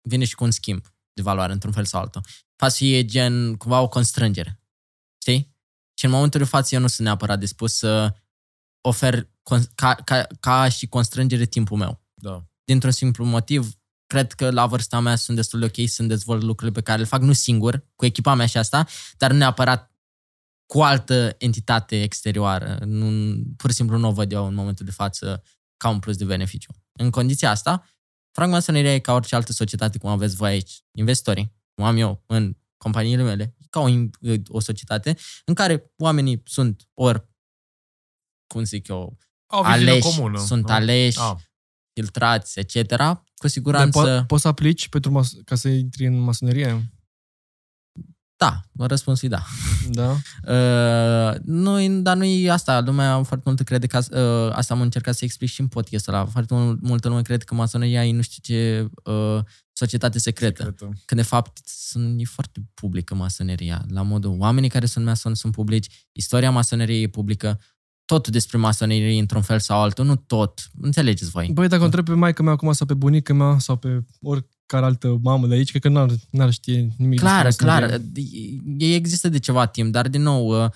[0.08, 2.22] vine și cu un schimb de valoare, într-un fel sau altul.
[2.56, 4.62] Față să fie gen, cumva o constrângere.
[5.20, 5.56] Știi?
[5.98, 8.14] Și în momentul de față eu nu sunt neapărat dispus să
[8.80, 12.04] ofer con- ca, ca, ca și constrângere timpul meu.
[12.14, 12.44] Da.
[12.64, 13.74] Dintr-un simplu motiv,
[14.06, 17.06] cred că la vârsta mea sunt destul de ok să dezvolt lucrurile pe care le
[17.06, 18.86] fac, nu singur, cu echipa mea și asta,
[19.16, 19.94] dar nu neapărat
[20.66, 22.78] cu o altă entitate exterioară.
[22.84, 25.42] Nu, pur și simplu nu o văd eu în momentul de față
[25.76, 26.72] ca un plus de beneficiu.
[26.92, 27.86] În condiția asta,
[28.32, 32.56] francmasoneria e ca orice altă societate, cum aveți voi aici, investitorii, cum am eu în
[32.76, 33.88] companiile mele, e ca o,
[34.48, 37.28] o societate în care oamenii sunt ori,
[38.46, 39.16] cum zic eu,
[39.46, 40.38] Au o viziune aleși, comună.
[40.38, 40.74] sunt nu?
[40.74, 41.36] aleși, Ah.
[41.92, 46.18] filtrați, etc., cu Dar siguranță, po- poți să aplici pentru mas- ca să intri în
[46.18, 46.92] masonerie?
[48.40, 49.42] Da, răspunsul e da.
[49.90, 50.16] Da?
[50.40, 52.80] Uh, nu, dar nu e asta.
[52.80, 56.24] Lumea foarte mult crede că uh, asta am încercat să explic și în podcastul ăla.
[56.24, 59.38] Foarte mult, multă lume crede că masoneria e nu știu ce uh,
[59.72, 60.62] societate secretă.
[60.62, 60.84] Secretă.
[61.04, 63.84] Când de fapt sunt, e foarte publică masoneria.
[63.88, 67.60] La modul, oamenii care sunt masoni sunt publici, istoria masoneriei e publică,
[68.04, 70.70] totul despre masonerie într-un fel sau altul, nu tot.
[70.80, 71.50] Înțelegeți voi.
[71.52, 74.04] Băi, dacă o întreb pe maica mea acum sau pe bunica mea sau pe
[74.76, 77.80] oricare altă mamă de aici, cred că n-ar, n-ar știe nimic Clar, despre clar.
[77.80, 78.60] masonerie.
[78.78, 80.70] Ei există de ceva timp, dar din nou, uh,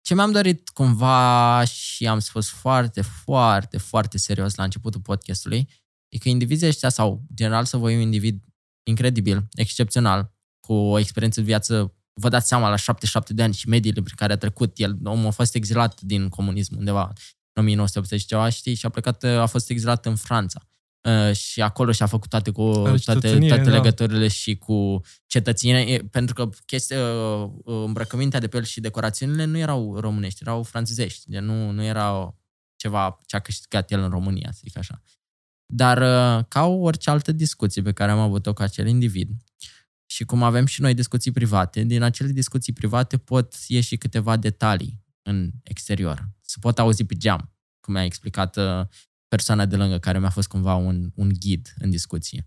[0.00, 5.68] ce mi-am dorit cumva și am spus foarte, foarte, foarte serios la începutul podcastului,
[6.08, 8.42] e că indivizii ăștia sau general să voi un individ
[8.88, 13.68] incredibil, excepțional, cu o experiență de viață, vă dați seama, la 77 de ani și
[13.68, 17.12] mediile prin care a trecut el, omul a fost exilat din comunism undeva
[17.52, 20.66] în 1980 și ceva, știi, și a plecat, a fost exilat în Franța.
[21.02, 23.70] Uh, și acolo și-a făcut toate cu Are toate, cetățenie, toate da.
[23.70, 29.44] legăturile și cu cetățenie, e- pentru că chestia, uh, îmbrăcămintea de pe el și decorațiunile
[29.44, 32.40] nu erau românești, erau franțuzești, de nu, nu erau
[32.76, 35.02] ceva ce a câștigat el în România, să zic așa.
[35.66, 39.30] Dar uh, ca orice altă discuție pe care am avut-o cu acel individ
[40.06, 45.04] și cum avem și noi discuții private, din acele discuții private pot ieși câteva detalii
[45.22, 46.28] în exterior.
[46.40, 48.86] Se pot auzi pe geam, cum mi-a explicat uh,
[49.32, 52.46] persoana de lângă care mi-a fost cumva un, un ghid în discuție.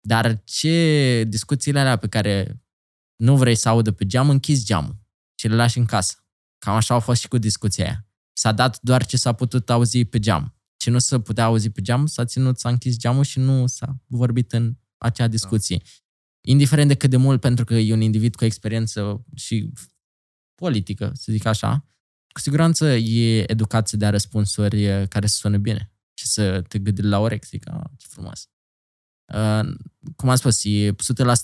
[0.00, 2.62] Dar ce discuțiile alea pe care
[3.16, 4.96] nu vrei să audă pe geam, închizi geamul
[5.38, 6.14] și le lași în casă.
[6.58, 8.06] Cam așa a fost și cu discuția aia.
[8.32, 10.54] S-a dat doar ce s-a putut auzi pe geam.
[10.82, 13.96] Și nu se putea auzi pe geam, s-a ținut, s-a închis geamul și nu s-a
[14.06, 15.76] vorbit în acea discuție.
[15.76, 15.90] Da.
[16.50, 19.72] Indiferent de cât de mult, pentru că e un individ cu experiență și
[20.54, 21.86] politică, să zic așa,
[22.32, 26.78] cu siguranță e educat să dea răspunsuri eh, care să sună bine și să te
[26.78, 27.48] gândi la orex.
[27.48, 28.48] Zic, ah, ce frumos.
[29.34, 29.74] Uh,
[30.16, 30.94] cum am spus, e 100%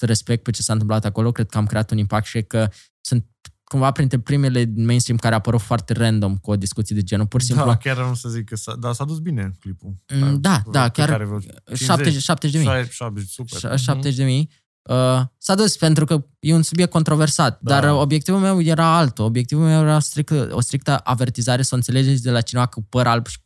[0.00, 2.68] respect pe ce s-a întâmplat acolo, cred că am creat un impact și că
[3.00, 3.26] sunt
[3.64, 7.26] cumva printre primele din mainstream care a apărut foarte random cu o discuție de genul,
[7.26, 7.66] pur și simplu.
[7.66, 9.94] Da, chiar nu să zic că s-a, da, s-a dus bine clipul.
[10.14, 12.88] Mm, da, da, chiar Care vreo 50, 70, 70 de mii.
[12.90, 13.78] 70, super.
[13.78, 14.50] 70 de mii.
[14.82, 17.80] Uh, s-a dus pentru că e un subiect controversat, Da.
[17.80, 19.24] dar uh, obiectivul meu era altul.
[19.24, 23.06] Obiectivul meu era strict, o strictă avertizare, să o înțelegeți de la cineva cu păr
[23.06, 23.38] alb și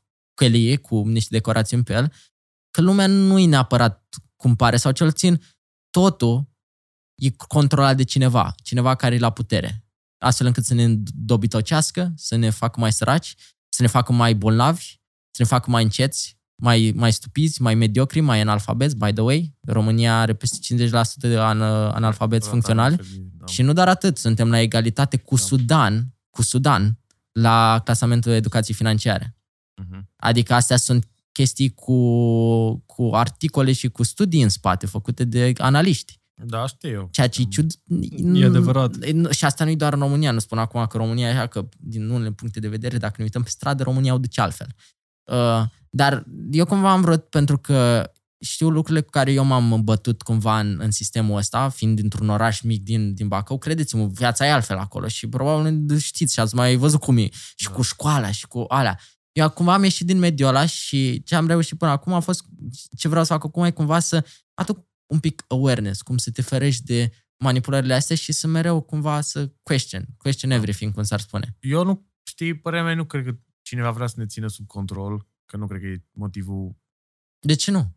[0.43, 2.13] călie, cu niște decorațiuni pe el,
[2.71, 5.43] că lumea nu e neapărat cum pare, sau cel puțin
[5.91, 6.51] totul
[7.15, 9.85] e controlat de cineva, cineva care e la putere,
[10.19, 13.35] astfel încât să ne dobitocească, să ne facă mai săraci,
[13.69, 15.01] să ne facă mai bolnavi,
[15.31, 19.55] să ne facă mai înceți, mai, mai stupizi, mai mediocri, mai analfabeti, by the way.
[19.61, 21.61] România are peste 50% de an,
[21.93, 22.97] analfabeti funcționali.
[23.33, 23.47] Da.
[23.47, 26.99] Și nu doar atât, suntem la egalitate cu Sudan, cu Sudan,
[27.33, 29.37] la clasamentul educației financiare.
[29.75, 30.09] Mhm.
[30.17, 31.97] Adică astea sunt chestii cu,
[32.87, 36.21] cu articole și cu studii în spate, făcute de analiști.
[36.45, 37.09] Da, știu eu.
[37.11, 37.73] Ceea ce e ciud...
[38.35, 38.95] E adevărat.
[39.31, 41.69] Și asta nu e doar în România, nu spun acum că România e așa, că
[41.79, 44.75] din unele puncte de vedere, dacă ne uităm pe stradă, România o duce altfel.
[45.23, 50.23] Uh, dar eu cumva am vrut, pentru că știu lucrurile cu care eu m-am bătut
[50.23, 54.53] cumva în, în sistemul ăsta, fiind dintr-un oraș mic din, din Bacău, credeți-mă, viața e
[54.53, 57.29] altfel acolo și probabil știți și ați mai văzut cum e.
[57.57, 57.71] Și Da.
[57.71, 58.99] cu școala și cu alea.
[59.33, 62.45] Eu cumva am ieșit din mediul ăla și ce am reușit până acum a fost,
[62.97, 66.43] ce vreau să fac acum e cumva să aduc un pic awareness, cum să te
[66.43, 71.57] ferești de manipulările astea și să mereu cumva să question, question everything, cum s-ar spune.
[71.61, 75.27] Eu nu, știi, părerea mea, nu cred că cineva vrea să ne țină sub control,
[75.45, 76.77] că nu cred că e motivul,
[77.47, 77.93] De ce nu?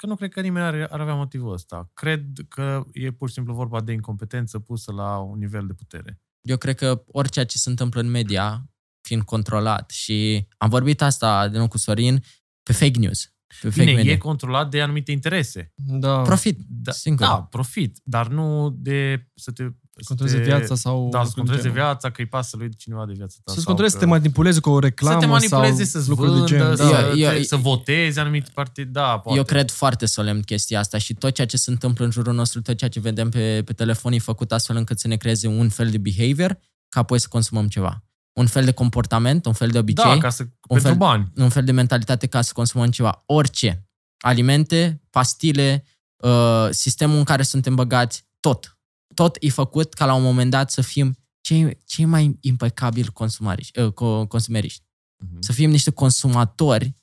[0.00, 1.90] că nu cred că nimeni ar, ar avea motivul ăsta.
[1.94, 6.20] Cred că e pur și simplu vorba de incompetență pusă la un nivel de putere.
[6.40, 11.48] Eu cred că orice ce se întâmplă în media, fiind controlat și am vorbit asta
[11.48, 12.24] de nou cu Sorin,
[12.62, 13.32] pe fake news.
[13.60, 14.12] Pe fake Bine, media.
[14.12, 15.72] e controlat de anumite interese.
[15.74, 16.20] Da.
[16.22, 17.26] Profit, Da, singur.
[17.26, 19.62] da, profit, dar nu de să te...
[19.62, 21.08] să Controleze te- viața sau...
[21.10, 21.90] Da, să controleze cum cheamă.
[21.90, 23.52] viața, că îi pasă lui cineva de viața ta.
[23.52, 26.08] Să-ți sau controleze, să că- te manipuleze cu o reclamă să te manipuleze, sau să-ți
[26.08, 26.76] lucruri vândă, de gen.
[26.76, 27.08] să, Da.
[27.08, 28.88] Eu- eu- te- să votezi anumite partide.
[28.90, 29.38] Da, poate.
[29.38, 32.62] Eu cred foarte solemn chestia asta și tot ceea ce se întâmplă în jurul nostru,
[32.62, 35.68] tot ceea ce vedem pe, pe telefon e făcut astfel încât să ne creeze un
[35.68, 36.58] fel de behavior
[36.88, 38.04] ca apoi să consumăm ceva.
[38.40, 41.32] Un fel de comportament, un fel de obicei, Da, ca să, pentru fel- bani.
[41.36, 43.22] un fel de mentalitate ca să consumăm ceva.
[43.26, 43.88] Orice.
[44.18, 45.84] Alimente, pastile,
[46.24, 48.78] uh, sistemul în care suntem băgați, tot.
[49.14, 53.80] Tot e făcut ca la un moment dat să fim cei, cei mai impecabili consumariști,
[53.80, 54.82] uh, co- consumeriști.
[55.24, 55.40] Mhm.
[55.40, 56.94] Să fim niște consumatori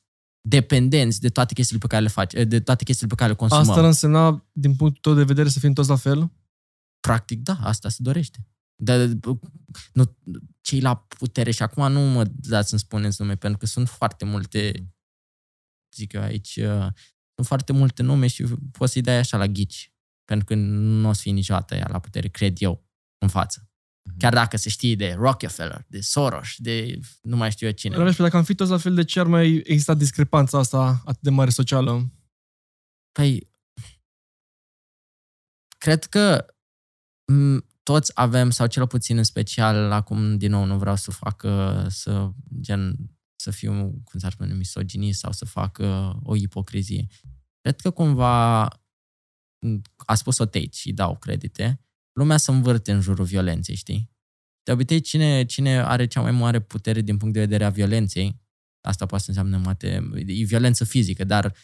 [0.41, 3.69] dependenți de toate chestiile pe care le faci, de toate chestiile pe care le consumăm.
[3.69, 6.31] Asta ar însemna, din punctul tău de vedere, să fim toți la fel?
[6.99, 8.47] Practic, da, asta se dorește.
[8.79, 9.19] De,
[9.93, 10.17] nu,
[10.61, 14.25] cei la putere și acum nu mă dați să-mi spuneți nume, pentru că sunt foarte
[14.25, 14.89] multe,
[15.95, 16.87] zic eu aici, uh,
[17.33, 19.91] sunt foarte multe nume și poți să-i dai așa la ghici.
[20.25, 22.87] Pentru că nu o să fie niciodată ea la putere, cred eu,
[23.17, 23.69] în față.
[24.09, 24.17] Mhm.
[24.17, 27.95] Chiar dacă se știe de Rockefeller, de Soros, de nu mai știu eu cine.
[27.95, 31.01] Rareș, pe dacă am fi toți la fel, de ce ar mai exista discrepanța asta
[31.05, 32.11] atât de mare socială?
[33.11, 33.49] Păi,
[35.77, 36.45] cred că
[37.31, 41.43] m, toți avem, sau cel puțin în special, acum din nou nu vreau să fac
[41.43, 42.95] uh, să, gen,
[43.35, 43.71] să fiu,
[44.03, 47.07] cum s-ar spune, misoginist sau să fac uh, o ipocrizie.
[47.61, 48.63] Cred că cumva,
[49.65, 54.11] m, a spus-o Tate și îi dau credite, lumea se învârte în jurul violenței, știi?
[54.63, 58.41] De obicei, cine, cine are cea mai mare putere din punct de vedere a violenței,
[58.81, 61.55] asta poate să înseamnă mate, e violență fizică, dar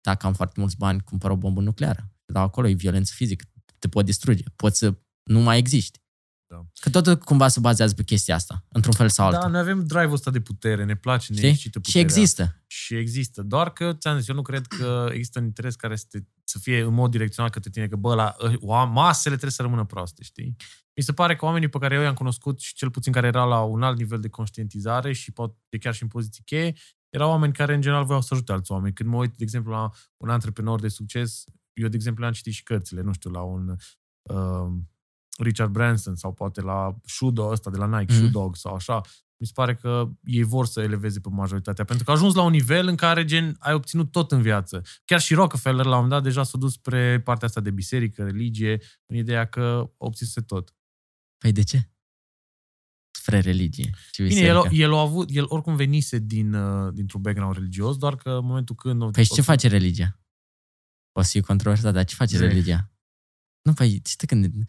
[0.00, 2.12] dacă am foarte mulți bani, cumpăr o bombă nucleară.
[2.32, 3.44] Dar acolo e violență fizică.
[3.78, 4.44] Te pot distruge.
[4.56, 6.00] Poți să nu mai existi.
[6.46, 6.66] Da.
[6.80, 9.40] Că totul cumva se bazează pe chestia asta, într-un fel sau altul.
[9.42, 11.48] Da, noi avem drive-ul ăsta de putere, ne place, ne Știi?
[11.48, 12.06] excită Și puterea.
[12.06, 12.62] există.
[12.66, 13.42] Și există.
[13.42, 16.58] Doar că, ți-am zis, eu nu cred că există un interes care să, te, să
[16.58, 18.36] fie în mod direcțional către tine, că bă, la,
[18.68, 20.56] ă, masele trebuie să rămână proaste, știi?
[20.96, 23.48] Mi se pare că oamenii pe care eu i-am cunoscut și cel puțin care erau
[23.48, 26.74] la un alt nivel de conștientizare și poate chiar și în poziții cheie,
[27.08, 28.94] erau oameni care în general voiau să ajute alți oameni.
[28.94, 32.52] Când mă uit, de exemplu, la un antreprenor de succes, eu, de exemplu, am citit
[32.52, 33.76] și cărțile, nu știu, la un
[34.22, 34.72] uh,
[35.38, 38.12] Richard Branson sau poate la Shudo ăsta de la Nike, Mhm.
[38.12, 38.30] mm-hmm.
[38.30, 39.00] Shoe Dog sau așa,
[39.36, 42.42] mi se pare că ei vor să eleveze pe majoritatea, pentru că a ajuns la
[42.42, 44.82] un nivel în care, gen, ai obținut tot în viață.
[45.04, 48.24] Chiar și Rockefeller, la un moment dat, deja s-a dus spre partea asta de biserică,
[48.24, 50.74] religie, în ideea că obținuse tot.
[51.38, 51.86] Păi de ce?
[53.18, 53.90] spre religie.
[54.12, 54.82] Și Bine, el, biserică.
[54.82, 58.74] el, a avut, el oricum venise din, uh, dintr-un background religios, doar că în momentul
[58.74, 59.12] când...
[59.12, 60.20] Păi și ce face religia?
[61.12, 62.42] O să fie controversat, dar ce face Zi.
[62.42, 62.92] religia?
[63.62, 64.64] Nu, păi, știi când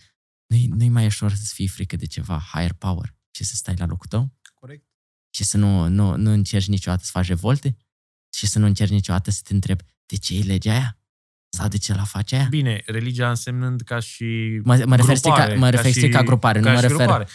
[0.54, 3.86] nu-i, nu-i mai ușor să-ți fii frică de ceva higher power și să stai la
[3.86, 4.32] locul tău?
[4.54, 4.86] Corect.
[5.30, 7.78] Și să nu, nu, nu încerci niciodată să faci revolte?
[8.34, 10.98] Și să nu încerci niciodată să te întrebi de ce e legea aia?
[11.50, 12.48] Sau de ce la face aia?
[12.50, 16.14] Bine, religia însemnând ca și Mă, mă refer strict ca, grupare, mă refer și- strict
[16.14, 17.06] ca grupare, nu ca mă și refer...
[17.06, 17.28] grupare.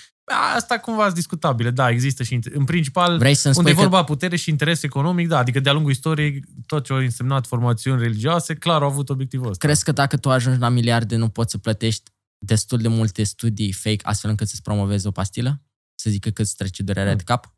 [0.54, 3.90] Asta cumva sunt discutabile, da, există și în principal Vrei să-mi unde spui e că...
[3.90, 8.00] vorba putere și interes economic, da, adică de-a lungul istoriei tot ce au însemnat formațiuni
[8.00, 9.66] religioase, clar au avut obiectivul ăsta.
[9.66, 13.72] Crezi că dacă tu ajungi la miliarde nu poți să plătești destul de multe studii
[13.72, 15.62] fake astfel încât să-ți promovezi o pastilă?
[15.94, 17.18] Să zică că îți trece durerea Hmm.
[17.18, 17.56] de cap?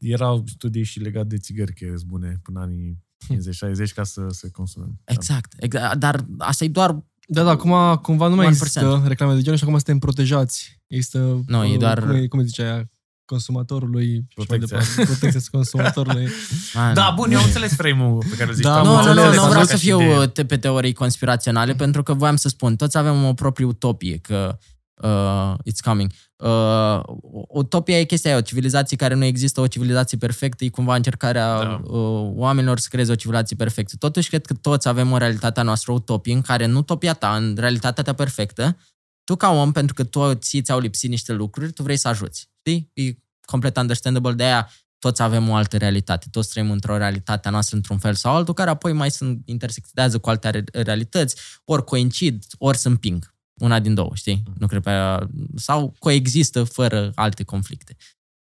[0.00, 4.50] Erau studii și legat de țigări, că sunt bune până anii 50-60 ca să se
[4.50, 4.86] consume.
[5.04, 5.52] Exact.
[5.58, 5.98] exact.
[5.98, 7.04] Dar asta e doar...
[7.28, 8.48] Da, da, acum cumva nu mai 1%.
[8.50, 10.82] există reclame de genul și acum suntem protejați.
[10.86, 12.90] Există, Nu, e uh, doar- Cum, e, cum îi zice aia?
[13.24, 14.78] Consumatorului și mai Protecția.
[14.78, 15.04] departe.
[15.12, 16.28] Protecția consumatorului.
[16.74, 16.94] Man.
[16.94, 18.64] Da, bun, eu am înțeles frame-ul pe care îl zici.
[18.64, 20.00] Da, am am Nu, nu, înțeles, nu, înțeles, nu am vreau ca să și fiu
[20.02, 20.18] idee.
[20.18, 24.16] uh, te- pe teorii conspiraționale, pentru că voiam să spun, toți avem o proprie utopie,
[24.18, 24.58] că
[25.02, 26.10] uh, it's coming.
[26.36, 27.00] Uh,
[27.48, 31.58] utopia e chestia aia, o civilizație care nu există, o civilizație perfectă, e cumva încercarea
[31.58, 31.80] Da.
[31.84, 33.94] uh, oamenilor să creeze o civilizație perfectă.
[33.98, 37.36] Totuși, cred că toți avem o realitatea noastră, o utopie, în care nu utopia ta,
[37.36, 38.76] în realitatea ta perfectă,
[39.24, 42.48] tu ca om, pentru că tu ție ți-au lipsit niște lucruri, tu vrei să ajuți.
[42.58, 42.90] Știi?
[42.92, 43.14] E
[43.46, 47.76] complet understandable, de aia toți avem o altă realitate, toți trăim într-o realitate a noastră
[47.76, 52.44] într-un fel sau altul, care apoi mai sunt intersectează cu alte re- realități, ori coincid,
[52.58, 53.34] ori se împing.
[53.60, 54.42] Una din două, știi?
[54.58, 57.96] Nu cred pe aia, sau coexistă fără alte conflicte.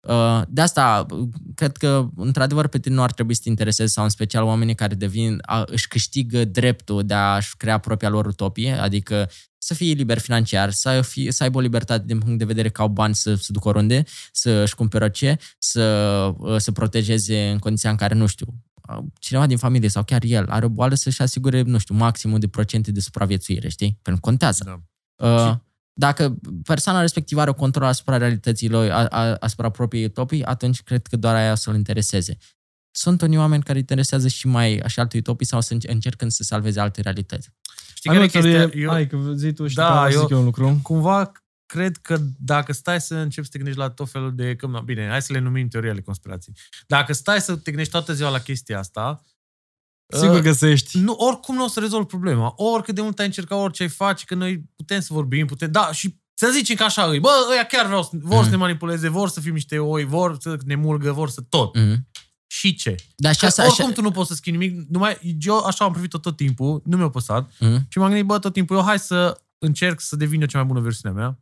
[0.08, 1.06] Uh, De asta,
[1.56, 4.76] cred că, într-adevăr, pe tine nu ar trebui să te intereseze, sau în special oamenii
[4.76, 9.30] care devin, a, își câștigă dreptul de a-și crea propria lor utopie, adică
[9.60, 12.82] să fie liber financiar, să, fie, să aibă o libertate din punct de vedere că
[12.82, 15.84] au bani să se ducă oriunde, să-și cumpere orice, să
[16.38, 18.48] uh, se protejeze în condiția în care, nu știu,
[18.90, 22.40] uh, cineva din familie sau chiar el are o boală să-și asigure, nu știu, maximul
[22.40, 24.00] de procente de supraviețuire, știi?
[24.02, 24.64] Pentru că contează.
[25.16, 25.28] Da.
[25.28, 25.56] Uh,
[25.94, 31.08] dacă persoana respectivă are o control asupra realităților, a, a, asupra propriei utopii, atunci cred
[31.08, 32.38] că doar aia o să-l intereseze.
[33.00, 36.44] Sunt unii oameni care interesează și mai așa alte utopii sau să înce- încercând să
[36.44, 37.50] salveze alte realități.
[37.94, 38.58] Știi care e Ai, mă, chestia?
[38.60, 40.80] teorie- Eu, Hai, că zi tu și Da, după aia eu- zic eu un lucru.
[40.84, 41.32] cumva
[41.66, 44.56] cred că dacă stai să începi să te gândești la tot felul de...
[44.56, 46.56] Că, na, bine, hai să le numim teorii ale conspirației.
[46.88, 49.24] Dacă stai să te gândești toată ziua la chestia asta,
[50.14, 50.98] Sigur uh, găsești.
[51.00, 52.54] nu, oricum nu o să rezolvi problema.
[52.56, 55.72] Oricât de mult ai încercat, orice ai face, că noi putem să vorbim, putem...
[55.72, 58.44] Da, și să zicem că așa îi, bă, ăia chiar vreau, să- vor Mhm.
[58.44, 61.78] să ne manipuleze, vor să fim niște oi, vor să ne mulgă, vor să tot.
[61.78, 61.96] Mm-hmm.
[62.52, 62.96] Și ce?
[63.16, 65.86] Dar și Că asta, oricum așa, tu nu poți să schimbi nimic, numai eu așa
[65.86, 67.88] am privit tot timpul, nu mi-a păsat mm-hmm.
[67.88, 70.68] și m-am gândit, bă, tot timpul eu hai să încerc să devin eu cea mai
[70.68, 71.40] bună versiune a mea,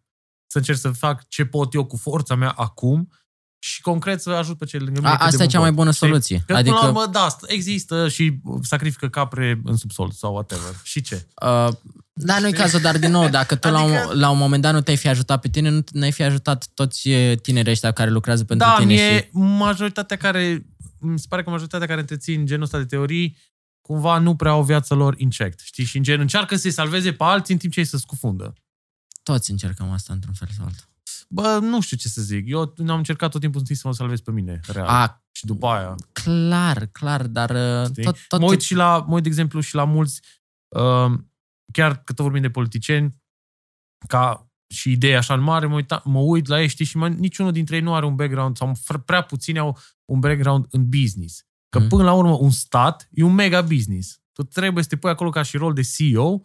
[0.52, 3.12] să încerc să fac ce pot eu cu forța mea acum
[3.60, 5.12] și concret să ajut pe cei lângă mine.
[5.12, 5.78] A, cât de asta e mult cea mai pot.
[5.78, 6.08] bună Știi?
[6.08, 6.44] soluție.
[6.46, 10.76] Că adică, până la urmă, da, există și sacrifică capre în subsol sau whatever.
[10.84, 11.28] Și ce?
[11.46, 11.70] Uh,
[12.20, 14.74] da, nu-i cazul, dar din nou, dacă tu Adică- la, un, la un moment dat
[14.74, 18.10] nu te-ai fi ajutat pe tine, nu ne-ai fi ajutat toți eh, tinerii ăștia care
[18.10, 19.28] lucrează pentru da, tine mie și...
[19.32, 20.66] majoritatea care,
[21.00, 23.38] mi se pare că majoritatea care întrețin genul ăsta de teorii
[23.82, 25.84] cumva nu prea au viața lor inchecked, știi?
[25.84, 28.54] Și în gen încearcă să-i salveze pe alții în timp ce ei se scufundă.
[29.24, 30.86] Toți încercăm asta într-un fel sau altul.
[31.30, 32.44] Bă, nu știu ce să zic.
[32.48, 34.88] Eu am încercat tot timpul să mă salvez pe mine, real.
[34.88, 38.04] A, Și după aia, clar, clar, dar eh, știi?
[38.04, 40.22] tot, tot mă uit și la, mă uit, de exemplu, și la mulți,
[40.68, 41.12] uh,
[41.74, 43.22] chiar că tot vorbim de politicieni,
[44.08, 47.08] ca și idei așa în mare, mă, uita, mă uit la ei, știi, și mă,
[47.08, 50.90] niciunul dintre ei nu are un background, sau fr- prea puțini au un background în
[50.90, 51.46] business.
[51.70, 51.88] Că Mhm.
[51.88, 54.20] până la urmă, un stat e un mega business.
[54.34, 56.42] Tu trebuie să te pui acolo ca și rol de CEO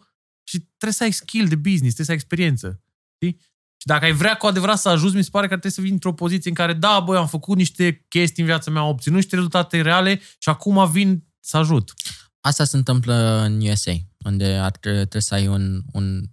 [0.47, 2.81] și trebuie să ai skill de business, trebuie să ai experiență.
[3.15, 3.39] Știi?
[3.77, 5.91] Și dacă ai vrea cu adevărat să ajuți, mi se pare că trebuie să vii
[5.91, 9.17] într-o poziție în care, da, băi, am făcut niște chestii în viața mea, am obținut
[9.17, 11.93] niște rezultate reale și acum vin să ajut.
[12.41, 13.93] Asta se întâmplă în USA,
[14.25, 16.23] unde ar tre- trebuie să ai un, un,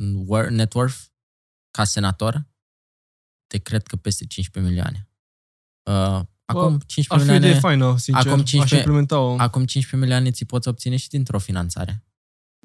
[0.00, 0.96] un wor- net worth
[1.76, 2.46] ca senator
[3.46, 5.08] de cred că peste 15 milioane.
[5.90, 8.26] Uh, acum Ar 15 fi o idee milioane, faină, sincer.
[8.26, 9.36] Acum Aș 15 implementa-o.
[9.38, 12.04] acum 15 milioane ți poți obține și dintr-o finanțare.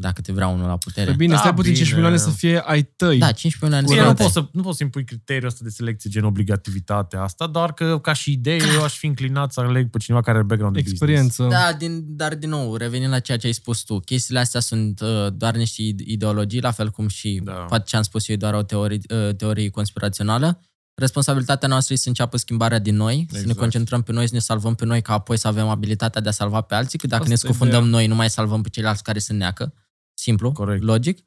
[0.02, 1.06] Dacă te vrea unul la putere.
[1.06, 1.84] Păi bine, Da, stai puțin, bine.
[1.86, 3.18] 15 milioane să fie ai tăi.
[3.18, 4.24] Da, 15 milioane Bine, să nu dai.
[4.26, 8.00] poți, să, nu poți să impui criteriul ăsta de selecție gen obligativitate asta, doar că
[8.00, 10.82] ca și idee eu aș fi înclinat să aleg pe cineva care are background de
[10.82, 11.02] business.
[11.02, 11.48] Experiență.
[11.50, 15.02] Da, din, dar din nou, revenind la ceea ce ai spus tu, chestiile astea sunt
[15.02, 17.52] uh, doar niște ide- ideologii, la fel cum și Da.
[17.52, 20.62] poate ce am spus eu e doar o teorie, uh, teorie conspirațională.
[20.96, 23.30] Responsabilitatea noastră e să înceapă schimbarea din noi, exact.
[23.32, 23.60] să ne Exact.
[23.60, 26.32] concentrăm pe noi, să ne salvăm pe noi, ca apoi să avem abilitatea de a
[26.32, 27.92] salva pe alții, că dacă Asta ne e scufundăm ideea.
[27.96, 29.74] noi, nu mai salvăm pe ceilalți care se neacă.
[30.14, 30.84] Simplu, Corect.
[30.84, 31.26] logic.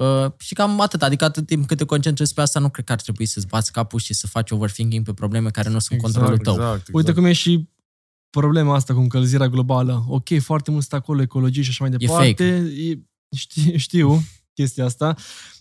[0.00, 1.02] Uh, și cam atât.
[1.02, 3.72] Adică atât timp cât te concentrezi pe asta, nu cred că ar trebui să-ți bați
[3.72, 6.52] capul și să faci overthinking pe probleme care nu sunt Exact, controlul tău.
[6.54, 6.94] Exact, exact.
[6.96, 7.68] Uite cum e și
[8.30, 10.04] problema asta cu încălzirea globală.
[10.08, 12.26] Ok, foarte mult sunt acolo ecologii și așa mai departe.
[12.26, 12.44] fake.
[12.44, 12.98] E,
[13.36, 14.22] știu, știu
[14.54, 15.14] chestia asta.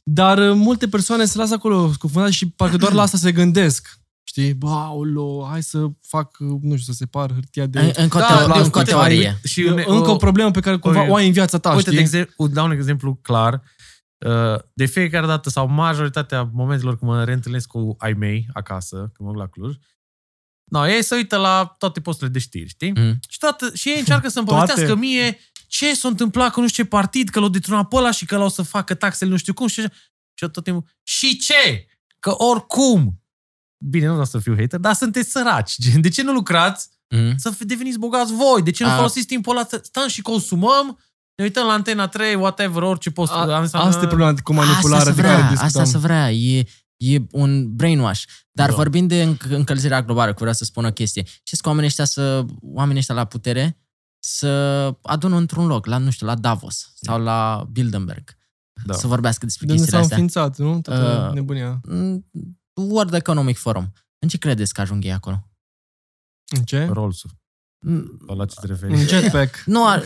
[0.03, 3.99] Dar uh, multe persoane se lasă acolo scufundate și parcă doar la asta se gândesc.
[4.23, 4.53] Știi?
[4.53, 7.79] Bă, aolo, hai să fac, uh, nu știu, să separ hârtia de...
[7.79, 9.39] În- Încă o, Da, teo- da, încă o uite, teorie.
[9.43, 11.69] Și E une- încă o problemă pe care cumva Uite, o ai în viața ta,
[11.69, 11.99] Uite, de știi?
[12.01, 13.61] exemplu, dau un exemplu clar.
[14.25, 19.27] Uh, De fiecare dată sau majoritatea momentelor când mă reîntâlnesc cu ai mei acasă, când
[19.27, 19.75] mă duc la Cluj,
[20.71, 22.91] no, ei se uită la toate posturile de știri, știi?
[22.95, 23.19] Mm.
[23.29, 24.61] Și, toată, și ei încearcă să-mi Toate.
[24.65, 28.11] povestească mie ce s-a întâmplat cu nu știu ce partid, că l-au detrunat pe ăla
[28.11, 29.67] și că l-au să facă taxele nu știu cum.
[29.67, 31.87] Și, și eu tot timpul, și ce?
[32.19, 33.21] Că oricum,
[33.89, 35.75] bine, nu vreau să fiu hater, dar sunteți săraci.
[35.79, 37.33] Gen, De ce nu lucrați Mm.
[37.37, 38.61] să f- deveniți bogați voi?
[38.63, 38.95] De ce nu A.
[38.95, 40.99] folosiți timpul ăla să stăm și consumăm?
[41.35, 43.31] Ne uităm la Antena 3, whatever, orice post.
[43.31, 45.81] A, am asta e problema cu manipularea asta de se care vrea, discutăm.
[45.81, 46.65] Asta se vrea, e,
[46.97, 48.23] e un brainwash.
[48.51, 48.75] Dar Da.
[48.75, 51.23] vorbind de înc- încălzirea globală, că vreau să spun o chestie.
[51.43, 53.77] Știți că oamenii ăștia, să, oamenii ăștia la putere
[54.19, 54.47] să
[55.01, 58.37] adună într-un loc, la, nu știu, la Davos sau la Bilderberg,
[58.85, 58.93] Da.
[58.93, 60.41] să vorbească despre De unde chestiile s-au astea.
[60.43, 60.81] înființat, nu?
[60.81, 61.81] Toată Uh, nebunia.
[62.75, 63.93] Mm, World Economic Forum.
[64.19, 65.47] În ce credeți că ajung ei acolo?
[66.55, 66.85] În ce?
[66.85, 67.31] Rolls-ul.
[67.85, 69.07] Mm, Sau la ce te În referi?
[69.07, 69.63] jetpack.
[69.65, 69.97] Nu, a,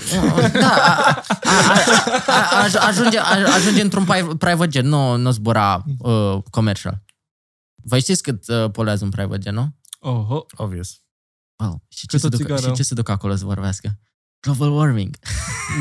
[0.59, 1.83] da, a, a,
[2.27, 7.03] a, a, ajunge, a, ajunge într-un pi- private jet, nu, nu zbura uh, commercial.
[7.83, 9.75] Voi știți cât uh, poluează un private jet, nu?
[9.99, 10.45] Oho.
[10.55, 11.01] Obvious.
[11.63, 11.83] Wow.
[11.87, 12.61] Și, ce Cât se o duc, țigară.
[12.61, 13.99] și ce se duc acolo să vorbească?
[14.39, 15.17] Global warming.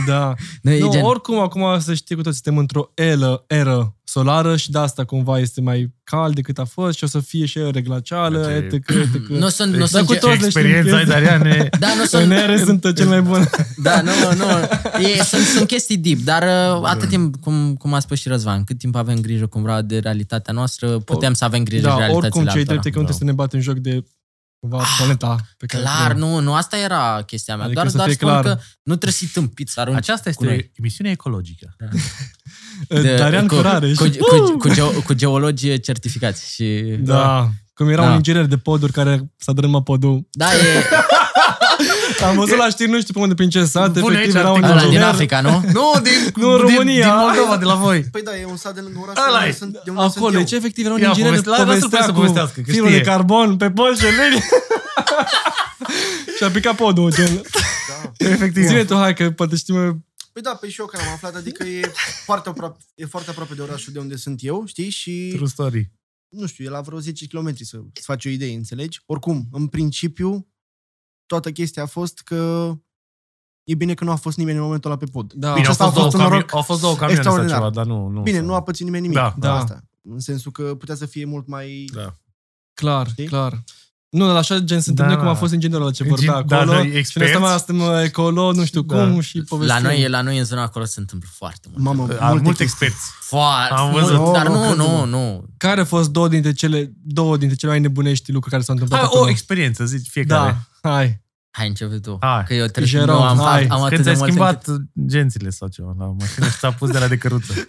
[0.07, 0.35] Da.
[0.63, 4.57] Nu, e Nu, gen, oricum, acum să știi cu toți, suntem într-o eră, eră solară
[4.57, 7.59] și de asta cumva este mai cald decât a fost și o să fie și
[7.59, 9.29] eră glacială, Deci, etc, etc.
[9.29, 11.21] nu sunt, nu Dar sunt, cu ge- toți le știm experiența ai, chestii.
[11.23, 11.69] Dariane.
[11.79, 13.49] da, nu În sunt, ere sunt cel mai bun.
[13.77, 14.45] da, nu, nu,
[15.09, 18.65] e, sunt, sunt chestii deep, dar uh, atât timp, cum, cum a spus și Răzvan,
[18.65, 22.27] cât timp avem grijă cumva de realitatea noastră, putem să avem grijă de Da, realitățile
[22.27, 22.65] oricum, cei altora.
[22.81, 23.09] drept e că nu Da.
[23.13, 24.05] trebuie să ne batem joc de
[24.69, 26.19] cumva planeta pe care Clar, trăim.
[26.19, 27.65] nu, nu, asta era chestia mea.
[27.65, 28.43] Adică doar să doar fie spun clar.
[28.43, 28.51] că
[28.83, 30.55] nu trebuie să-i tâmpiți să arunci Aceasta cu noi.
[30.57, 31.77] este emisiunea ecologică.
[32.89, 33.93] De, Darian cu, Curare.
[33.95, 36.53] cu, și- cu, cu, geo, cu geologie certificați.
[36.55, 37.49] Și, Da.
[37.75, 38.09] Cum era Da.
[38.09, 40.29] un inginer de poduri care s-a dărâmat podul.
[40.31, 40.59] da e
[42.25, 44.51] Am văzut la știri, nu știu pe unde, prin ce sat, Pune efectiv aici era
[44.53, 44.71] un articolul.
[44.71, 45.09] ăla din inginer.
[45.15, 45.51] Africa, nu?
[45.79, 47.07] Nu, din, Nu, în din, România.
[47.11, 48.03] din Moldova, de la voi.
[48.11, 49.53] Păi da, e un sat de lângă oraș Ăla unde e.
[49.53, 50.39] sunt, de unde sunt Acolo, eu.
[50.39, 52.71] deci efectiv era un Ia, inginer poveste- la- lasă-l pe povestea să cu povestească, că
[52.71, 53.05] fibră de știe.
[53.11, 54.43] carbon pe poșele
[56.37, 57.35] și a picat podul, gen.
[58.19, 58.27] Da.
[58.31, 58.67] Efectiv.
[58.67, 60.05] Zine tu, hai, că poate știm...
[60.33, 61.93] Păi da, pe și eu care am aflat, adică e
[62.25, 64.91] foarte, aproape, e foarte aproape de orașul de unde sunt eu, știi?
[64.91, 65.91] Și, True story.
[66.29, 69.01] nu știu, e la vreo 10 km să îți faci o idee, înțelegi?
[69.07, 70.47] Oricum, în principiu,
[71.27, 72.73] toată chestia a fost că
[73.65, 75.33] e bine că nu a fost nimeni în momentul ăla pe pod.
[75.33, 77.23] Da, Bine, au Acesta a fost, două fost un camio- noroc au fost două camioane
[77.23, 77.59] sau extraordinar.
[77.59, 78.09] ceva, dar nu...
[78.09, 79.55] nu Bine, sau- nu a pățit nimeni nimic Da, de da.
[79.57, 79.81] asta.
[80.03, 81.85] În sensul că putea să fie mult mai...
[81.95, 82.15] Da.
[82.75, 83.27] clar, Știi?
[83.27, 83.63] clar.
[84.09, 85.39] Nu, dar așa gen suntem Da, noi cum a da.
[85.39, 86.73] fost inginerul ăla ce Ingin- vorbea da, acolo.
[86.77, 87.31] noi și ne experți.
[87.33, 88.97] stăm suntem ecolo, nu știu Da.
[88.97, 89.77] cum și povestim.
[89.83, 91.83] La noi, la noi în zona acolo se întâmplă foarte mult.
[91.85, 92.65] Mamă, Am multe mulți chestii.
[92.65, 93.05] experți.
[93.21, 94.33] Foarte Am mult, văzut.
[94.33, 94.83] dar Oh, nu, crede-mă.
[94.83, 95.45] nu, nu.
[95.57, 99.01] Care au fost două dintre cele, două dintre cele mai nebunești lucruri care s-au întâmplat
[99.01, 99.25] Hai, acolo?
[99.27, 100.67] o experiență, zici fiecare.
[100.83, 101.25] Da, hai.
[101.51, 102.17] Hai, începe tu.
[102.21, 102.45] Hai.
[102.47, 103.67] Că eu trebuie să Jerome, nu am, hai.
[103.67, 104.67] am atât Când de ți-ai mult schimbat
[105.07, 107.53] gențile sau ceva la mașină și ți-a pus de la de căruță.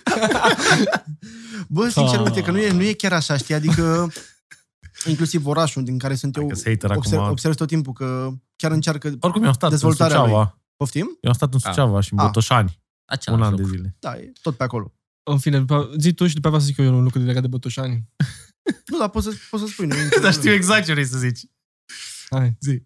[1.68, 2.26] Bă, sincer, Ah.
[2.26, 3.56] uite că nu e, nu e chiar așa, știi?
[3.56, 4.12] Adică,
[5.10, 7.32] inclusiv orașul din care sunt eu, Dacă se hater observ, acum.
[7.32, 9.08] observ tot timpul că chiar încearcă...
[9.20, 10.62] Oricum, eu am stat în Dezvoltarea Suceava.
[10.76, 11.18] Poftim?
[11.22, 12.26] Eu am stat în Suceava și în Ah.
[12.26, 12.82] Botoșani.
[13.06, 13.70] Același Un an lucru.
[13.72, 13.96] de zile.
[14.00, 14.94] Da, e tot pe acolo.
[15.24, 17.48] În fine, după, zi tu și după aceea să zic eu un lucru legat de
[17.48, 18.04] Botoșani.
[18.92, 19.86] Nu, dar poți să, poți să spui.
[19.86, 20.56] Nu, e nicio Dar știu problemă.
[20.56, 21.40] exact ce vrei să zici.
[22.30, 22.58] Hai.
[22.60, 22.84] Zi.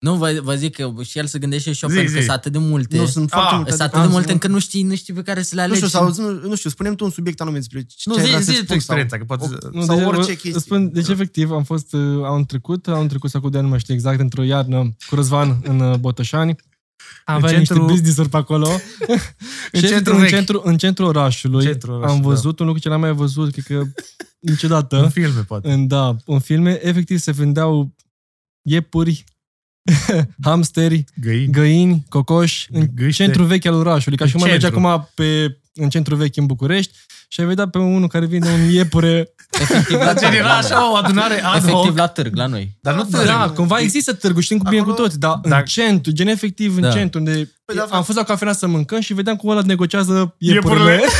[0.00, 2.26] Nu, vă, vă zic că și el se gândește și eu Zi, pentru că zi.
[2.26, 2.96] sunt atât de multe.
[2.96, 3.70] Nu, sunt Ah, foarte multe.
[3.70, 5.60] sunt adică atât de am- multe încât nu știi, nu știi pe care să le
[5.60, 5.86] Nu alegi.
[5.86, 8.26] știu, sau, nu, nu știu, spune tu un subiect anume despre ce Nu, ai zi,
[8.28, 9.44] vrea să zi spun, tu experiența, că poate...
[9.46, 10.52] sau- Nu, Sau deci, orice vă- chestie.
[10.54, 13.64] îți Spun, deci, efectiv, am fost uh, anul trecut, anul trecut sau cu de ani,
[13.64, 16.56] nu mai știu exact, într-o iarnă cu Răzvan în uh, Botoșani.
[17.24, 18.68] Aveam centru- niște business-uri pe acolo.
[18.70, 18.76] și
[19.72, 20.30] efectiv, centru în, vechi.
[20.30, 23.64] centru, în centrul orașului, Centrul orașului, am văzut un lucru ce n-am mai văzut, cred
[23.64, 23.82] că
[24.40, 24.96] niciodată.
[25.02, 25.70] În filme, poate.
[25.72, 27.94] în, da, în filme, efectiv se vindeau
[28.62, 29.24] iepuri,
[30.44, 31.52] hamsteri, Găini.
[31.52, 33.22] găini, cocoși, în Gâște.
[33.22, 34.18] centrul vechi al orașului.
[34.18, 34.88] Ca și În cum ai merge centru.
[34.88, 38.70] acum pe, în centru vechi în București și ai vedea pe unul care vinde un
[38.70, 39.32] iepure.
[39.60, 40.56] Efectiv la Dar târg, gen la era noi.
[40.58, 41.96] așa o adunare ad Efectiv hoc.
[41.96, 42.76] la târg, la noi.
[42.80, 43.28] Dar nu Da, târg.
[43.28, 46.26] Da, cumva există târgul, știm cu bine cu Acolo- toți, dar în Dacă- centru, gen
[46.28, 46.90] efectiv în Da.
[46.90, 47.32] centru, unde
[47.64, 50.80] Păi da, am fost la cafenea să mâncăm și vedeam cum ăla negociază Iepurile.
[50.90, 51.00] iepurile.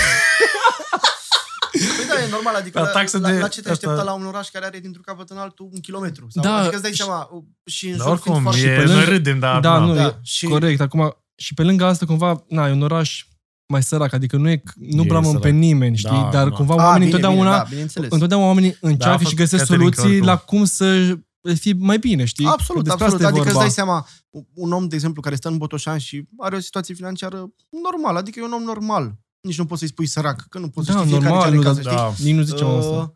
[2.20, 4.10] Păi da, e normal, adică La la, taxă la, de- la ce te asta- aștepta
[4.10, 6.26] la un oraș care are dintr-un capăt în altul un kilometru?
[6.30, 7.28] Sau, Da, adică îți dai și- seama,
[7.64, 8.60] și în Dar jur fiind oricum, foarte...
[8.68, 9.60] e, pe lângă- noi râdem, dar...
[9.60, 9.84] Da, na.
[9.84, 10.80] nu, Da, e și- corect.
[10.80, 13.24] Acum, și pe lângă asta, cumva, na, e un oraș
[13.72, 15.42] mai sărac, adică nu, e, nu E blamăm sărac.
[15.42, 16.10] pe nimeni, știi?
[16.10, 16.54] Da, Dar da.
[16.56, 18.10] cumva A, oamenii bine, întotdeauna, bine, da, bineînțeles.
[18.12, 20.26] întotdeauna oamenii încearcă făcut și găsesc Caterinca soluții oricum.
[20.26, 21.16] la cum să
[21.60, 22.46] fie mai bine, știi?
[22.46, 23.12] Absolut, Despre absolut.
[23.12, 23.60] asta e Adică îți vorba.
[23.66, 24.06] dai seama,
[24.54, 27.52] un om, de exemplu, care stă în Botoșan și are o situație financiară
[27.90, 29.14] normală, adică e un om normal.
[29.41, 31.49] Nici nu poți să-i spui sărac, că nu poți să Da, știi fiecare ce normal,
[31.49, 32.24] are nu, în casă, dar știi?
[32.24, 33.14] Da, nici nu zicem Uh, asta.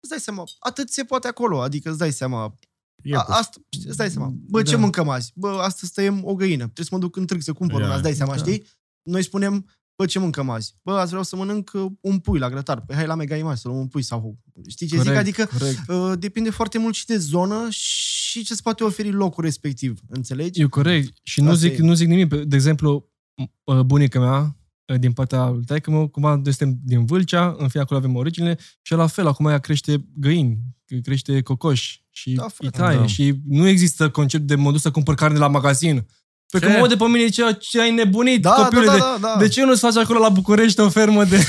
[0.00, 2.58] Îți dai seama, atât se poate acolo, adică îți dai seama,
[3.02, 3.34] e a, pus.
[3.34, 4.78] asta, știi, îți dai seama, bă, ce Da.
[4.78, 5.32] mâncăm azi?
[5.34, 7.84] Bă, astăzi tăiem o găină, trebuie să mă duc în târg să cumpăr Ia.
[7.86, 8.38] una, îți dai seama, Da.
[8.38, 8.64] știi?
[9.02, 9.66] Noi spunem,
[9.96, 10.74] bă, ce mâncăm azi?
[10.82, 13.60] Bă, azi vreau să mănânc uh, un pui la grătar, pe hai la Mega Image
[13.60, 14.38] să luăm un pui sau...
[14.68, 15.04] Știi ce zic?
[15.04, 15.88] Corect, Adică corect.
[15.88, 20.60] uh, depinde foarte mult și de zonă și ce îți poate oferi locul respectiv, înțelegi?
[20.60, 21.16] E corect.
[21.22, 21.82] Și nu Asta zic, e.
[21.82, 22.34] nu zic nimic.
[22.34, 23.10] De exemplu,
[23.42, 24.56] m- bunica mea,
[24.98, 28.58] din partea lui taică meu, cumva noi suntem din Vâlcea, în fine acolo avem originele,
[28.82, 30.58] și la fel, acum ea crește găini,
[31.02, 32.78] crește cocoși și Da, da, frate.
[32.78, 32.96] taie.
[32.98, 33.06] Da.
[33.06, 36.06] Și nu există concept de mă duc să cumpăr carne la magazin.
[36.50, 36.66] Pe Ce?
[36.66, 38.86] că mă de pe mine ce, ce ai nebunit, Da, da, copilule.
[38.86, 39.36] da, de, da, da.
[39.38, 41.36] de ce nu-ți faci acolo la București o fermă de,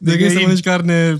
[0.00, 0.40] de, găini să găini?
[0.40, 1.16] mănânci carne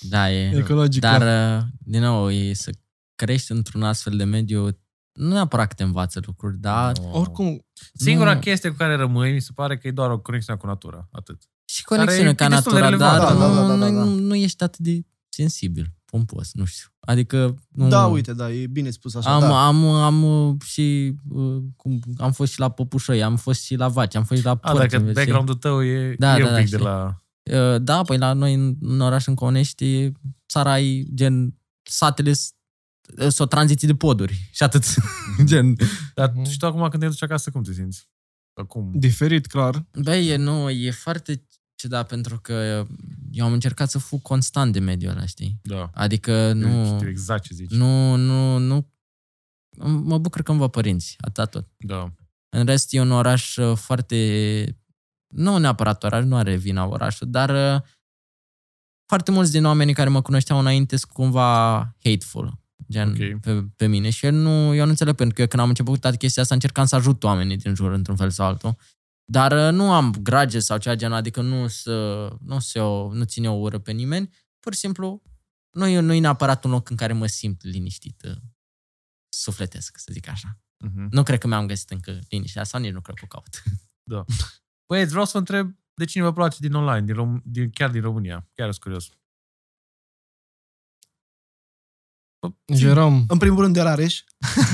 [0.00, 0.56] Da, e.
[0.56, 1.06] ecologică?
[1.06, 2.70] Dar, uh, din nou, e să
[3.14, 4.78] crești într-un astfel de mediu,
[5.16, 7.18] nu neapărat că te învață lucruri, dar No.
[7.18, 7.64] Oricum,
[7.94, 10.66] Singura nu- chestie cu care rămâi, mi se pare că e doar o conexiune cu
[10.66, 11.08] natura.
[11.12, 11.42] Atât.
[11.64, 13.18] și Care conexiune e ca destul de natura, relevant.
[13.22, 14.20] dar Da, da, nu, da, da, da, nu, da.
[14.20, 16.86] nu ești atât de sensibil, pompos, nu știu.
[17.00, 17.88] Adică nu...
[17.88, 19.66] Da, uite, da, e bine spus așa, Am, da.
[19.66, 23.88] am, am uh, și uh, cum, am fost și la păpușoi, am fost și la
[23.88, 24.76] vaci, am fost și la A, porci.
[24.90, 25.12] dacă știi?
[25.12, 26.86] background-ul tău e, Da, e da, un da, pic de știi.
[26.88, 27.22] la...
[27.74, 30.12] Uh, Da, păi la noi în, în oraș în Conești,
[30.48, 32.52] țara e gen satele s-
[33.18, 34.84] sunt o tranziție de poduri și atât.
[35.44, 35.76] gen.
[36.14, 36.44] Dar Mhm.
[36.50, 38.08] și tu acum când te duci acasă, cum te simți?
[38.60, 38.90] Acum.
[38.94, 39.86] diferit, clar.
[40.02, 42.86] Băi, e, nu, e foarte ciudat pentru că
[43.30, 45.58] eu am încercat să fug constant de mediul ăla, știi?
[45.62, 45.90] Da.
[45.94, 47.70] Adică nu, Știu exact ce zici.
[47.70, 48.90] nu, nu, nu,
[49.86, 51.68] mă bucur că îmi văd părinți, atât tot.
[51.78, 52.12] Da.
[52.48, 54.78] În rest e un oraș uh, foarte,
[55.34, 57.82] nu neapărat oraș, nu are vina orașul, dar uh,
[59.08, 62.58] foarte mulți din oamenii care mă cunoșteau înainte sunt cumva hateful,
[62.90, 63.40] gen Ok.
[63.40, 66.00] pe, pe mine și eu nu, eu nu înțeleg pentru că eu când am început
[66.00, 68.76] toată chestia asta încercam să ajut oamenii din jur într-un fel sau altul.
[69.24, 73.24] Dar uh, nu am grage sau ceva genul, adică nu, să, nu, se o, nu
[73.24, 75.22] ține o ură pe nimeni, pur și simplu
[75.70, 78.36] nu e, nu e neapărat un loc în care mă simt liniștit, uh,
[79.28, 80.58] sufletesc, să zic așa.
[80.84, 81.08] Mhm.
[81.10, 83.62] Nu cred că mi-am găsit încă liniștea sau nici nu cred că o caut.
[84.88, 87.90] Băieți, vreau să vă întreb de cine vă place din online, din Rom- din, chiar
[87.90, 88.48] din România.
[88.54, 89.08] Chiar sunt curios.
[92.74, 94.22] Jerome, În primul rând de Rareș.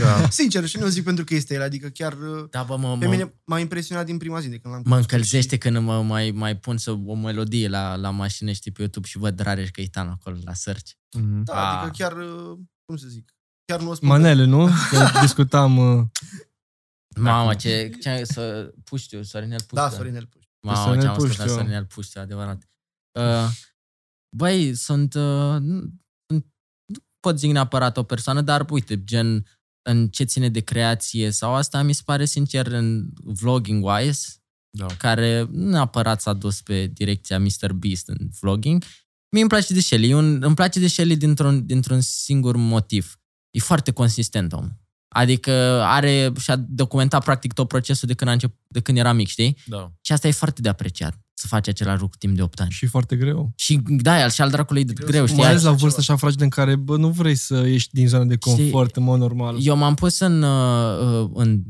[0.01, 0.29] Da.
[0.41, 3.05] Sincer, și nu zic pentru că este el, adică chiar uh, Da, bă, mă, pe
[3.05, 6.03] mă, mine m-a impresionat din prima zi de când l-am mă cunoscut încălzește când mă
[6.03, 9.71] mai, mai pun să o melodie la, la mașină, știi, pe YouTube și văd Rareș
[9.71, 10.91] Căitan acolo la search.
[11.19, 11.37] Mhm.
[11.39, 11.79] Și, da, Ah.
[11.83, 13.35] adică chiar, uh, cum să zic,
[13.65, 14.09] chiar nu o spun.
[14.09, 14.69] Manele, nu?
[14.91, 15.77] Că discutam...
[15.79, 16.05] uh,
[17.17, 19.77] Mamă, ce, ce să Puștiu, Sorinel Puștiu.
[19.77, 20.43] Da, Sorinel Puș.
[20.61, 21.55] Mamă, Sorinel ce am ascultat Puștiu.
[21.57, 22.63] Sorinel Puștiu, adevărat.
[23.13, 23.49] Uh,
[24.37, 26.02] băi, sunt, uh, nu, sunt- nu
[27.23, 29.47] pot zic neapărat o persoană, dar uite, gen,
[29.83, 34.21] în ce ține de creație sau asta, mi se pare sincer în vlogging-wise,
[34.71, 34.87] Da.
[34.87, 37.73] care nu neapărat s-a dus pe direcția Mr.
[37.73, 38.85] Beast în vlogging.
[39.31, 40.11] Mie îmi place de Shelly.
[40.11, 43.21] E Un, îmi place de Shelly dintr-un, dintr-un singur motiv.
[43.51, 44.69] E foarte consistent om.
[45.15, 45.53] Adică
[45.85, 49.57] are și-a documentat practic tot procesul de când, a început, de când era mic, știi?
[49.67, 49.93] Da.
[50.01, 52.71] Și asta e foarte de apreciat, să faci același lucru timp de 8 ani.
[52.71, 53.53] și foarte greu.
[53.57, 55.39] Și da, el și al dracului de Greu greu, să- știi?
[55.41, 56.13] Mai ales așa la vârstă ceva.
[56.13, 59.19] așa fragedă în care, bă, nu vrei să ieși din zona de confort în mod
[59.19, 59.57] normal.
[59.61, 61.63] Eu m-am pus în, uh, în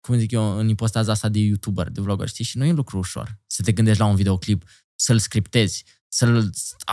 [0.00, 2.44] cum zic eu, în ipostaza asta de YouTuber, de vlogger, știi?
[2.44, 6.50] Și nu e un lucru ușor să te gândești la un videoclip, să-l scriptezi, să-l,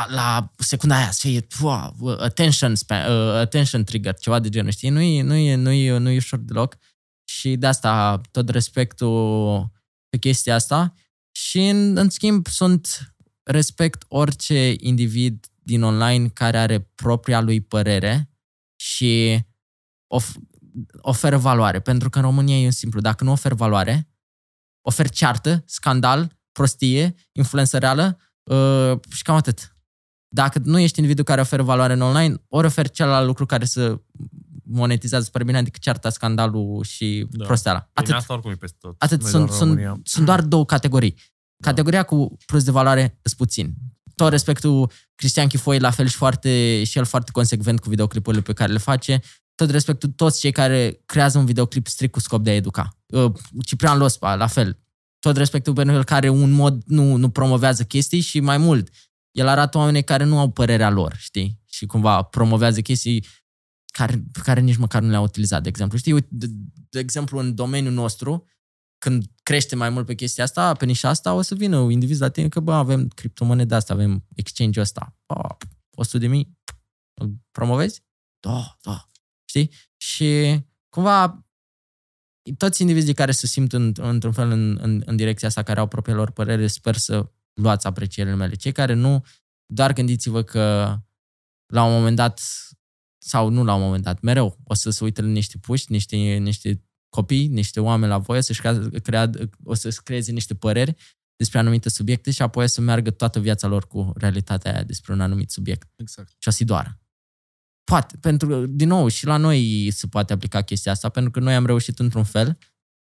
[0.07, 4.89] la secunda aia să fie wow, attention, span, uh, attention trigger, ceva de genul, știi?
[4.89, 6.77] Nu e, nu e, nu e, nu e ușor deloc.
[7.25, 9.71] Și de asta tot respectul
[10.09, 10.93] pe chestia asta.
[11.31, 13.13] Și în, în schimb sunt
[13.43, 18.29] respect orice individ din online care are propria lui părere
[18.75, 19.43] și
[20.07, 20.35] of,
[20.97, 21.79] oferă valoare.
[21.79, 22.99] Pentru că în România e un simplu.
[22.99, 24.09] Dacă nu ofer valoare,
[24.81, 29.75] ofer ceartă, scandal, prostie, influență reală uh, și cam atât.
[30.27, 34.01] Dacă nu ești individul care oferă valoare în online, ori oferi celălalt lucru care să
[34.71, 37.37] monetizează spre bine, adică cearta, scandalul și Da.
[37.37, 37.45] da.
[37.45, 37.79] prosteala.
[37.79, 38.13] Bine, Atât.
[38.13, 38.95] asta oricum e peste tot.
[38.97, 39.89] Atât Nu e sunt, doar în România.
[39.91, 41.15] sunt, sunt doar două categorii.
[41.63, 43.73] Categoria cu plus de valoare îs puțin.
[44.15, 48.53] Tot respectul Cristian Chifoi, la fel și, foarte, și el foarte consecvent cu videoclipurile pe
[48.53, 49.21] care le face.
[49.55, 52.97] Tot respectul toți cei care creează un videoclip strict cu scop de a educa.
[53.05, 53.31] Uh,
[53.65, 54.79] Ciprian Lospa, la fel.
[55.19, 58.89] Tot respectul pentru el care un mod nu, nu promovează chestii și mai mult.
[59.31, 61.59] El arată oameni care nu au părerea lor, știi?
[61.65, 63.25] Și cumva promovează chestii
[63.91, 65.97] care, pe care nici măcar nu le-au utilizat, de exemplu.
[65.97, 66.47] Știi, uite, de,
[66.89, 68.45] de exemplu, în domeniul nostru,
[68.97, 72.29] când crește mai mult pe chestia asta, pe nișa asta, o să vină indivizi la
[72.29, 75.17] tine că, bă, avem criptomonede asta, avem exchange-ul ăsta.
[75.25, 75.57] Bă,
[75.95, 76.57] 100 de mii,
[77.13, 78.03] îl promovezi?
[78.39, 79.09] Da, da.
[79.45, 79.71] Știi?
[79.97, 81.45] Și cumva
[82.57, 85.87] toți indivizii care se simt în, într-un fel în, în, în direcția asta, care au
[85.87, 88.55] propriile lor părere, sper să luați aprecierile mele.
[88.55, 89.25] Cei care nu,
[89.65, 90.95] doar gândiți-vă că
[91.65, 92.41] la un moment dat,
[93.23, 96.83] sau nu la un moment dat, mereu o să se uite niște puști, niște, niște
[97.09, 98.61] copii, niște oameni la voi, o să-și
[99.03, 99.29] crea,
[99.63, 100.95] o să-și creeze niște păreri
[101.35, 105.21] despre anumite subiecte și apoi să meargă toată viața lor cu realitatea aia despre un
[105.21, 105.89] anumit subiect.
[105.95, 106.29] Exact.
[106.37, 106.99] Și o să-i doară.
[107.83, 111.39] Poate, pentru că, din nou, și la noi se poate aplica chestia asta, pentru că
[111.39, 112.57] noi am reușit într-un fel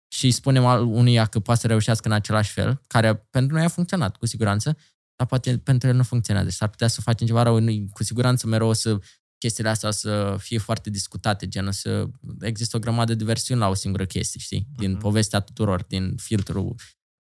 [0.08, 4.18] și spunem unuia că poate să reușească în același fel, care pentru noi a funcționat,
[4.18, 4.78] cu siguranță,
[5.16, 6.49] dar poate pentru el nu funcționează.
[6.49, 7.60] S-ar putea să facem ceva rău,
[7.91, 8.99] cu siguranță mereu o să
[9.46, 13.60] chestiile astea o să fie foarte discutate, gen o să există o grămadă de versiuni
[13.60, 14.68] la o singură chestie, știi?
[14.76, 15.00] Din uh-huh.
[15.00, 16.76] povestea tuturor, din filtrul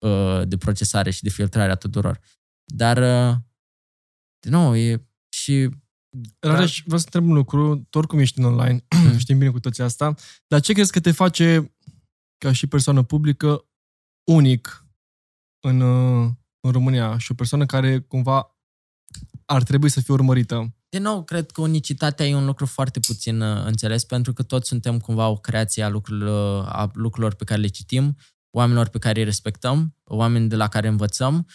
[0.05, 2.19] uh, de procesare și de filtrare a tuturor.
[2.63, 3.35] Dar, uh,
[4.39, 5.69] din nou, e și...
[6.39, 9.17] Rareș, vreau să întreb un lucru, tu oricum ești în online, mm.
[9.23, 10.15] știm bine cu toții asta,
[10.47, 11.75] dar ce crezi că te face,
[12.37, 13.65] ca și persoană publică,
[14.31, 14.85] unic
[15.59, 18.57] în, uh, în România și o persoană care cumva
[19.45, 20.75] ar trebui să fie urmărită?
[20.95, 24.67] Din nou, cred că unicitatea e un lucru foarte puțin uh, înțeles, pentru că toți
[24.67, 28.17] suntem cumva o creație a lucrurilor, a lucrurilor pe care le citim,
[28.51, 31.47] oamenilor pe care îi respectăm, oameni de la care învățăm.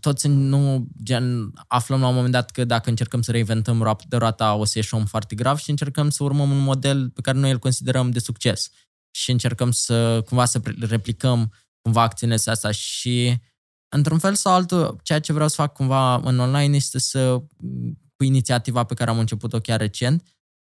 [0.00, 4.54] Toți nu gen, aflăm la un moment dat că dacă încercăm să reinventăm de roata
[4.54, 7.58] o să ieșim foarte grav și încercăm să urmăm un model pe care noi îl
[7.58, 8.70] considerăm de succes
[9.10, 11.52] și încercăm să cumva să replicăm
[11.82, 13.40] cumva acțiunile astea și
[13.88, 17.42] într-un fel sau altul, ceea ce vreau să fac cumva în online este să
[18.18, 20.28] cu inițiativa pe care am început-o chiar recent,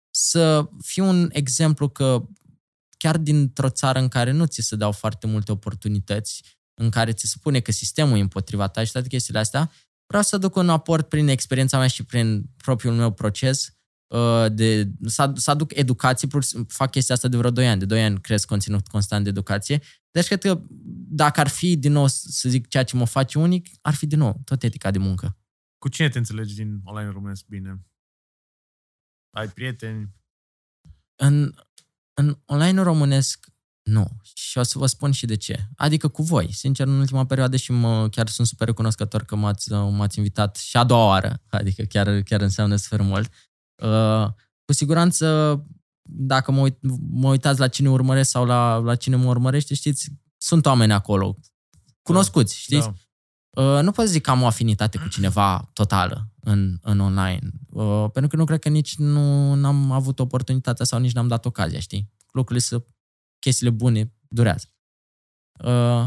[0.10, 2.28] să fiu un exemplu că
[2.98, 6.44] chiar dintr-o țară în care nu ți se dau foarte multe oportunități,
[6.82, 9.72] în care ți se spune că sistemul e împotriva ta și toate chestiile astea,
[10.08, 13.74] vreau să duc un aport prin experiența mea și prin propriul meu proces
[14.08, 16.28] uh, de, să, să aduc educație,
[16.68, 19.82] fac chestia asta de vreo 2 ani, de 2 ani cresc conținut constant de educație,
[20.12, 20.62] deci cred că
[21.10, 24.20] dacă ar fi din nou să zic ceea ce mă face unic, ar fi din
[24.20, 25.38] nou tot etica de muncă.
[25.86, 27.86] Cu cine te înțelegi din online românesc bine?
[29.30, 30.16] Ai prieteni?
[31.16, 31.54] În,
[32.14, 33.48] în online românesc,
[33.82, 34.08] nu.
[34.34, 35.68] Și o să vă spun și de ce.
[35.76, 36.54] Adică cu voi.
[36.54, 40.78] Sincer, în ultima perioadă și mă, chiar sunt super recunoscător că m-ați, m-ați invitat și
[40.78, 41.44] a doua oară.
[41.50, 43.32] Adică chiar, chiar înseamnă super mult.
[43.84, 44.28] Uh,
[44.66, 45.26] cu siguranță,
[46.10, 46.78] dacă mă, uit,
[47.10, 51.40] mă uitați la cine urmăresc sau la, la cine mă urmărește, știți, sunt oameni acolo.
[52.02, 52.86] Cunoscuți, știți?
[52.86, 52.94] Da.
[53.56, 58.06] Uh, nu pot zic că am o afinitate cu cineva totală în, în online, uh,
[58.12, 61.80] pentru că nu cred că nici nu am avut oportunitatea sau nici n-am dat ocazia,
[61.80, 62.14] știi?
[62.32, 62.86] Lucrurile să,
[63.40, 64.68] chestiile bune durează.
[65.64, 66.06] Uh,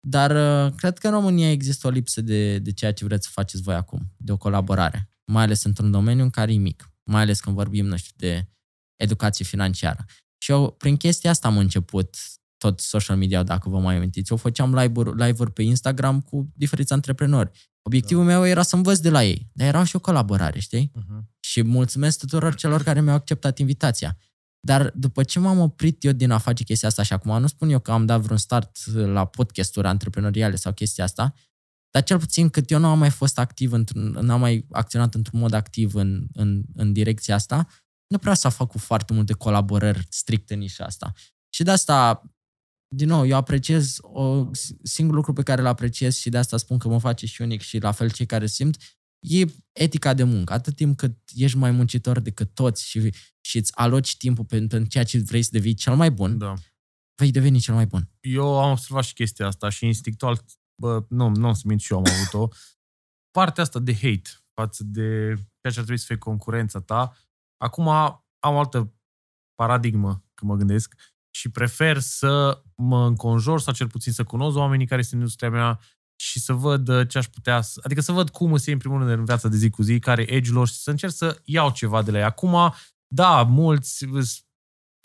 [0.00, 3.30] dar uh, cred că în România există o lipsă de, de ceea ce vreți să
[3.32, 7.22] faceți voi acum, de o colaborare, mai ales într-un domeniu în care e mic, mai
[7.22, 8.48] ales când vorbim, nu știu, de
[8.96, 10.04] educație financiară.
[10.38, 12.16] Și eu, prin chestia asta am început
[12.60, 14.30] tot social media, dacă vă mai amintiți.
[14.30, 17.50] Eu făceam live-uri, live-uri pe Instagram cu diferiți antreprenori.
[17.82, 18.30] Obiectivul da.
[18.30, 20.92] meu era să învăț de la ei, dar era și o colaborare, știi?
[20.98, 21.20] Uh-huh.
[21.40, 24.16] Și mulțumesc tuturor celor care mi-au acceptat invitația.
[24.60, 27.70] Dar după ce m-am oprit eu din a face chestia asta și acum nu spun
[27.70, 31.34] eu că am dat vreun start la podcasturi antreprenoriale sau chestia asta,
[31.90, 35.40] dar cel puțin cât eu nu am mai fost activ, nu am mai acționat într-un
[35.40, 37.66] mod activ în, în, în direcția asta,
[38.06, 41.12] nu prea s-a făcut foarte multe colaborări stricte în nișa asta.
[41.54, 42.22] Și de asta
[42.94, 44.50] din nou, eu apreciez o
[44.82, 47.60] singur lucru pe care îl apreciez și de asta spun că mă face și unic
[47.60, 48.76] și la fel cei care simt,
[49.20, 50.52] e etica de muncă.
[50.52, 54.88] Atât timp cât ești mai muncitor decât toți și, și îți aloci timpul pentru, pentru
[54.88, 56.54] ceea ce vrei să devii cel mai bun, da.
[57.20, 58.10] vei deveni cel mai bun.
[58.20, 60.44] Eu am observat și chestia asta și instinctual,
[60.80, 62.48] bă, nu, nu am să mint și eu am avut-o,
[63.38, 67.16] partea asta de hate față de ceea ce ar trebui să fie concurența ta.
[67.56, 68.94] Acum am o altă
[69.54, 70.94] paradigmă, când mă gândesc,
[71.30, 75.50] și prefer să mă înconjor sau cel puțin să cunosc oamenii care sunt în industria
[75.50, 75.80] mea
[76.20, 78.98] și să văd uh, ce aș putea, să, adică să văd cum se în primul
[78.98, 82.02] rând în viața de zi cu zi, care edge-lor și să încerc să iau ceva
[82.02, 82.24] de la ei.
[82.24, 82.74] Acum,
[83.14, 84.06] da, mulți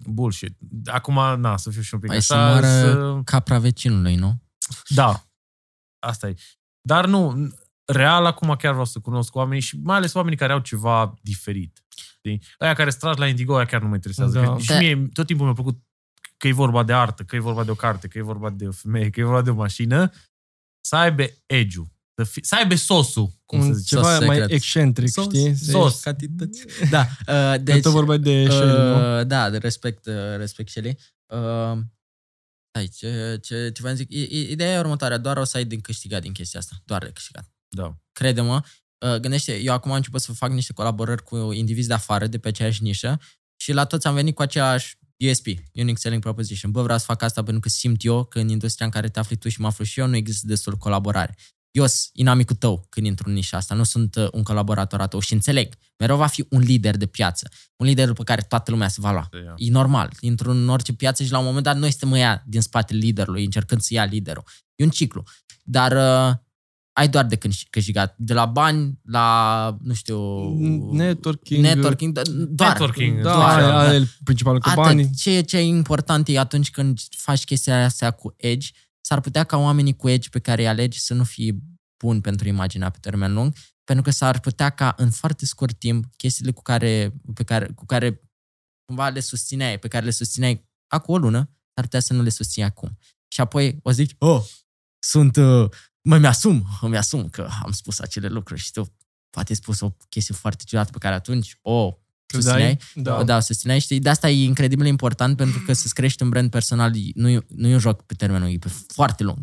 [0.05, 0.57] bullshit.
[0.85, 2.61] Acum, na, să fiu și un pic Mai așa.
[2.61, 4.41] Să, să capra vecinului, nu?
[4.87, 5.23] Da.
[5.99, 6.35] Asta e.
[6.81, 7.49] Dar nu,
[7.85, 11.85] real, acum chiar vreau să cunosc oamenii și mai ales oamenii care au ceva diferit.
[12.17, 12.41] Știi?
[12.57, 14.39] Aia care stragi la Indigo, aia chiar nu mă interesează.
[14.39, 14.57] Da.
[14.57, 15.83] Și mie tot timpul mi-a plăcut
[16.37, 18.67] că e vorba de artă, că e vorba de o carte, că e vorba de
[18.67, 20.11] o femeie, că e vorba de o mașină,
[20.81, 21.79] să aibă edge
[22.17, 23.95] să, fi, să aibă sosul, cum Un să zice.
[23.95, 24.51] Ceva Sos mai secret.
[24.55, 25.25] excentric, Sos.
[25.25, 25.55] știi?
[25.55, 25.99] Sos.
[26.01, 26.65] Cantități.
[26.89, 27.75] Da, uh, deci...
[27.75, 29.19] Că tot vorba de Shelly, nu?
[29.19, 30.97] uh, Da, de respect, uh, respect Shelly.
[31.25, 31.77] Uh,
[32.69, 34.11] Stai, ce, ce, ce v-am zic?
[34.13, 36.75] I- i- Ideea e următoarea, doar o să ai din câștigat din chestia asta.
[36.85, 37.49] Doar de câștigat.
[37.75, 37.97] Da.
[38.11, 38.63] crede-mă,
[39.05, 42.39] uh, gândește, eu acum am început să fac niște colaborări cu indivizi de afară, de
[42.39, 43.19] pe aceeași nișă
[43.55, 44.97] și la toți am venit cu aceeași
[45.29, 46.71] USP, Unique Selling Proposition.
[46.71, 49.19] Bă, vreau să fac asta pentru că simt eu că în industria în care te
[49.19, 51.35] afli tu și mă aflu și eu nu există destul colaborare.
[51.71, 55.07] Eu sunt inamicul tău când intru în nișa asta, nu sunt uh, un colaborator al
[55.07, 58.71] tău și înțeleg, mereu va fi un lider de piață, un lider după care toată
[58.71, 59.27] lumea se va lua.
[59.31, 59.53] Se ia.
[59.57, 62.61] E normal, intru în orice piață și la un moment dat noi suntem ea din
[62.61, 64.43] spatele liderului, încercând să ia liderul.
[64.75, 65.23] E un ciclu.
[65.63, 66.35] Dar uh,
[66.95, 68.15] ai doar de câș- câștigat.
[68.17, 70.49] De la bani la, nu știu...
[70.91, 71.63] Networking.
[71.63, 72.69] Networking, da, doar.
[72.69, 73.79] Networking, Da, doar, aia, da.
[73.79, 75.03] aia e principalul cu banii.
[75.03, 75.17] Atât.
[75.17, 78.67] Ce, ce e important e atunci când faci chestia astea cu Edge,
[79.01, 81.55] s-ar putea ca oamenii cu Edge pe care îi alegi să nu fie
[82.03, 86.05] buni pentru imaginea pe termen lung, pentru că s-ar putea ca în foarte scurt timp
[86.17, 88.21] chestiile cu care, pe care, cu care
[88.85, 91.37] cumva le susțineai, pe care le susțineai acum o lună,
[91.73, 92.97] s-ar putea să nu le susții acum.
[93.27, 94.41] Și apoi o zici, oh,
[94.99, 95.69] sunt, uh,
[96.05, 98.95] mă, mi-asum, îmi asum că am spus acele lucruri și tu
[99.29, 101.97] poate ai spus o chestie foarte ciudată pe care atunci o
[102.33, 103.15] susțineai, Da.
[103.17, 103.23] da.
[103.23, 103.99] da, susțineai, știi?
[103.99, 107.45] De asta e incredibil de important pentru că să-ți crești un brand personal nu e,
[107.47, 109.37] nu e un joc pe termen lung, e pe foarte lung.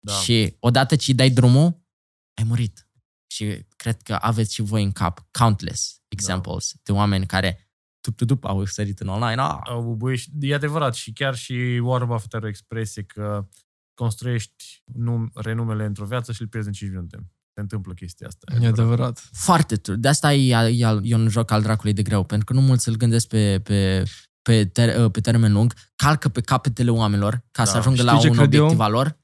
[0.00, 0.12] Da.
[0.12, 1.80] Și odată ce îi dai drumul,
[2.38, 2.86] ai murit.
[3.26, 8.26] Și cred că aveți și voi în cap countless examples de oameni care tup, tup,
[8.28, 9.40] tup, au sărit în online.
[9.42, 13.48] Ah, Au bubuit și- E adevărat și chiar și Warren Buffett are o expresie că
[13.94, 17.16] construiești num, renumele într-o viață și îl pierzi în 5 minute.
[17.54, 18.52] Se întâmplă chestia asta.
[18.60, 19.28] E adevărat.
[19.32, 19.96] foarte true.
[19.96, 22.88] De asta e, e, e un joc al dracului de greu, pentru că nu mulți
[22.88, 24.02] îl gândesc pe, pe,
[24.42, 27.70] pe, ter, pe termen lung, calcă pe capetele oamenilor ca Da.
[27.70, 28.60] să ajungă Știi la ce un cred eu?
[28.60, 29.18] obiectiv al lor.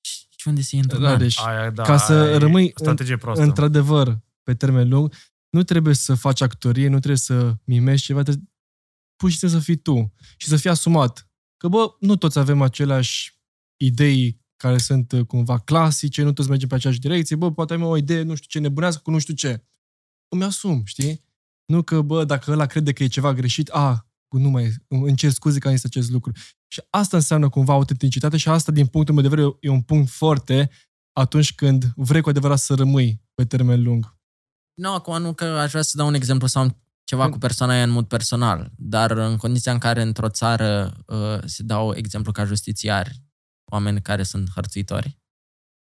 [0.00, 0.98] Și, și unde se intră?
[0.98, 3.42] Da, deci, Aia, da, ca să aia e rămâi strategie proastă.
[3.42, 5.14] într-adevăr, pe termen lung,
[5.50, 8.44] nu trebuie să faci actorie, nu trebuie să mimești ceva, trebuie
[9.16, 11.28] pur și simplu să fii tu și să fii asumat.
[11.56, 13.39] Că, bă, nu toți avem aceleași
[13.80, 17.80] idei care sunt uh, cumva clasice, nu toți mergem pe aceeași direcție, bă, poate am
[17.80, 19.64] eu o idee, nu știu ce, nebunească cu nu știu ce.
[20.28, 21.24] Îmi asum, știi?
[21.64, 25.30] Nu că, bă, dacă ăla crede că e ceva greșit, a, nu mai, îmi cer
[25.30, 26.32] scuze că am zis acest lucru.
[26.68, 30.10] Și asta înseamnă cumva autenticitate și asta, din punctul meu de vedere, e un punct
[30.10, 30.70] foarte
[31.12, 34.16] atunci când vrei cu adevărat să rămâi pe termen lung.
[34.74, 37.82] Nu, acum nu că aș vrea să dau un exemplu sau ceva cu persoana aia
[37.82, 42.44] în mod personal, dar în condiția în care într-o țară uh, se dau exemplu ca
[42.44, 43.22] justițiari,
[43.70, 45.18] oameni care sunt hărțuitori,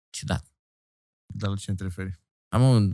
[0.09, 0.45] ciudat.
[1.33, 2.19] Dar la cine te referi?
[2.49, 2.91] Am un...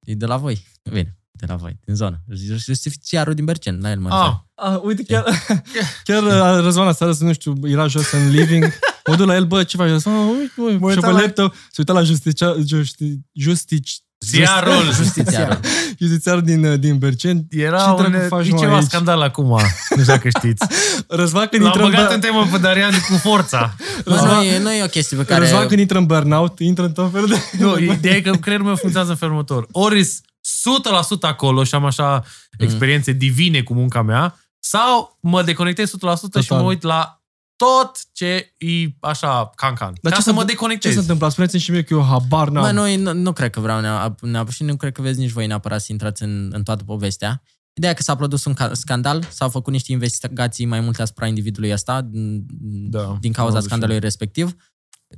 [0.00, 0.66] E de la voi.
[0.90, 2.22] Bine, de la voi, din zonă.
[2.56, 4.24] Justițiarul din Bercen, la el mă refer.
[4.26, 5.24] Ah, Ah, uite, chiar,
[6.04, 8.64] chiar uh, Răzvan aseară, să nu știu, era jos în living,
[9.06, 9.88] mă duc la el, bă, ce faci?
[9.88, 13.18] Răzvan, "Ah, uite, mă, Mă și uitam pe la- laptop, se uita la justicia, justi,
[13.32, 14.92] justici, Ziarul.
[15.02, 15.60] Justițiarul.
[15.98, 17.46] justițiarul din, uh, din Bercen.
[17.50, 18.84] Era Ce dracu un, faci, e mă, ceva aici?
[18.84, 19.58] scandal acum, nu
[19.90, 20.66] știu dacă știți.
[21.08, 23.74] Răzvan când L-am intră în, băgat bă- în temă pe Darian cu forța.
[24.04, 25.40] Bă, Răzvan- nu, e, nu e o chestie pe care...
[25.40, 27.36] Răzvan când intră în burnout, intră în tot felul de...
[27.58, 29.66] Nu, ideea e că creierul meu funcționează în felul următor.
[29.72, 30.04] Ori
[30.40, 32.24] sunt 100% acolo și am așa
[32.58, 36.58] experiențe divine cu munca mea, sau mă deconectez 100% și Total.
[36.58, 37.21] mă uit la
[37.64, 39.92] tot ce e așa cancan.
[40.02, 40.90] Dar ca ce să se mă întâmplă- deconectez.
[40.90, 41.28] Ce se întâmplă?
[41.28, 42.62] Spuneți-mi și mie că eu habar n-am.
[42.62, 45.30] Bă, nu, nu, nu cred că vreau neapărat, neapărat și nu cred că vezi nici
[45.30, 47.42] voi neapărat să intrați în, în toată povestea.
[47.74, 51.26] Ideea e că s-a produs un ca- scandal, s-au făcut niște investigații mai multe asupra
[51.26, 52.44] individului ăsta din,
[52.90, 54.56] Da, din am cauza văzut scandalului respectiv.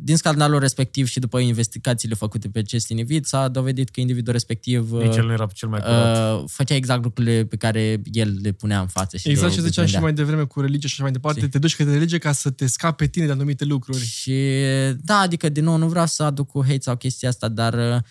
[0.01, 4.90] Din scandalul respectiv și după investigațiile făcute pe acest individ, s-a dovedit că individul respectiv
[4.92, 6.38] Nici el nu era cel mai curat.
[6.38, 9.16] uh, făcea exact lucrurile pe care el le punea în față.
[9.16, 10.11] Și Exact le, ce le ziceam și vândea.
[10.12, 11.51] mai devreme cu religia și așa mai departe, Știi.
[11.51, 14.05] te duci către religie ca să te scape tine de anumite lucruri.
[14.05, 14.34] Și
[15.03, 18.03] da, adică din nou nu vreau să aduc cu hate sau chestia asta, dar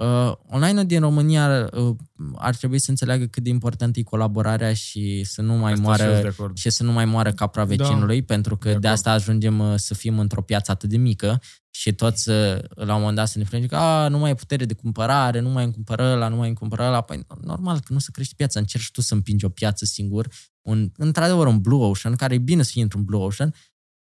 [0.00, 1.96] uh, online-ul din România uh,
[2.36, 5.88] ar trebui să înțeleagă cât de important e colaborarea și să nu mai Asta și
[5.90, 6.56] eu sunt moară de acord.
[6.56, 8.84] și să nu mai moară capra vecinului, pentru că de, acord.
[8.84, 11.40] asta ajungem uh, să fim într-o piață atât de mică
[11.70, 14.34] și toți uh, la un moment dat să ne plângem că a, nu mai e
[14.34, 17.00] putere de cumpărare, nu mai îmi cumpără ăla, nu mai îmi cumpără ăla.
[17.00, 20.28] Păi normal că nu se crește piața, încerci tu să împingi o piață singur,
[20.60, 23.54] un, într-adevăr un blue ocean, care e bine să fie într-un blue ocean,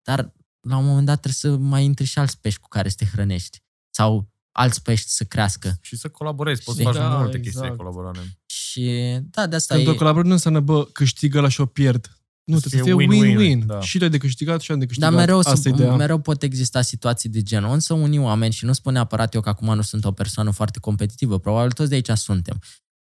[0.02, 0.32] dar
[0.68, 3.04] la un moment dat trebuie să mai intri și alți pești cu care să te
[3.04, 3.62] hrănești.
[3.90, 5.78] Sau alți pești să crească.
[5.80, 6.94] Și să colaborezi, poți să Știi?
[6.94, 7.76] faci Da, multe chestii de exact.
[7.76, 8.38] colaborare.
[8.46, 8.90] Și
[9.30, 9.94] da, de asta Când o e...
[9.94, 12.16] colaborare nu înseamnă, bă, câștigă la și o pierd.
[12.44, 13.66] Nu, Să trebuie să fie fie win-win, win-win.
[13.66, 13.80] da.
[13.80, 15.26] Și tu ai de câștigat și eu am de Dar câștigat.
[15.26, 15.94] mereu, Asta e sunt, ideea.
[15.96, 17.72] mereu pot exista situații de genul.
[17.72, 20.78] Însă unii oameni, și nu spun neapărat eu că acum nu sunt o persoană foarte
[20.78, 22.58] competitivă, probabil toți de aici suntem.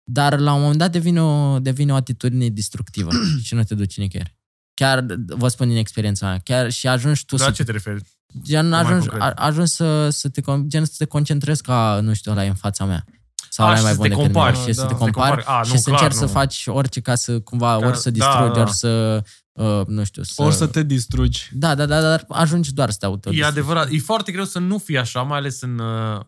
[0.05, 3.11] Dar la un moment dat devine o, devine o atitudine destructivă
[3.45, 4.37] și nu te duci nicăieri.
[4.81, 6.41] Chiar vă spun din experiența mea.
[6.45, 8.03] Chiar și ajungi tu La să ce te referi?
[8.43, 9.33] Gen, mai ajungi, concret.
[9.39, 12.49] a- ajungi să, să, te, con- gen, să te concentrezi ca, nu știu, ăla e
[12.49, 13.05] în fața mea.
[13.51, 14.41] Sau A, ăla e și mai să bun te decât mine.
[14.43, 14.59] compari.
[14.71, 15.59] Și Da, să te să te compari compari.
[15.61, 16.31] A, și nu, să clar, încerci să nu.
[16.31, 18.61] faci orice ca să cumva, Ca- ori să da, distrugi, da.
[18.61, 19.23] ori să
[19.53, 20.43] uh, nu știu, să...
[20.43, 21.49] Ori să te distrugi.
[21.53, 23.89] Da, da, da, dar ajungi doar să te auto E adevărat.
[23.91, 26.21] E foarte greu să nu fie așa, mai ales în, uh,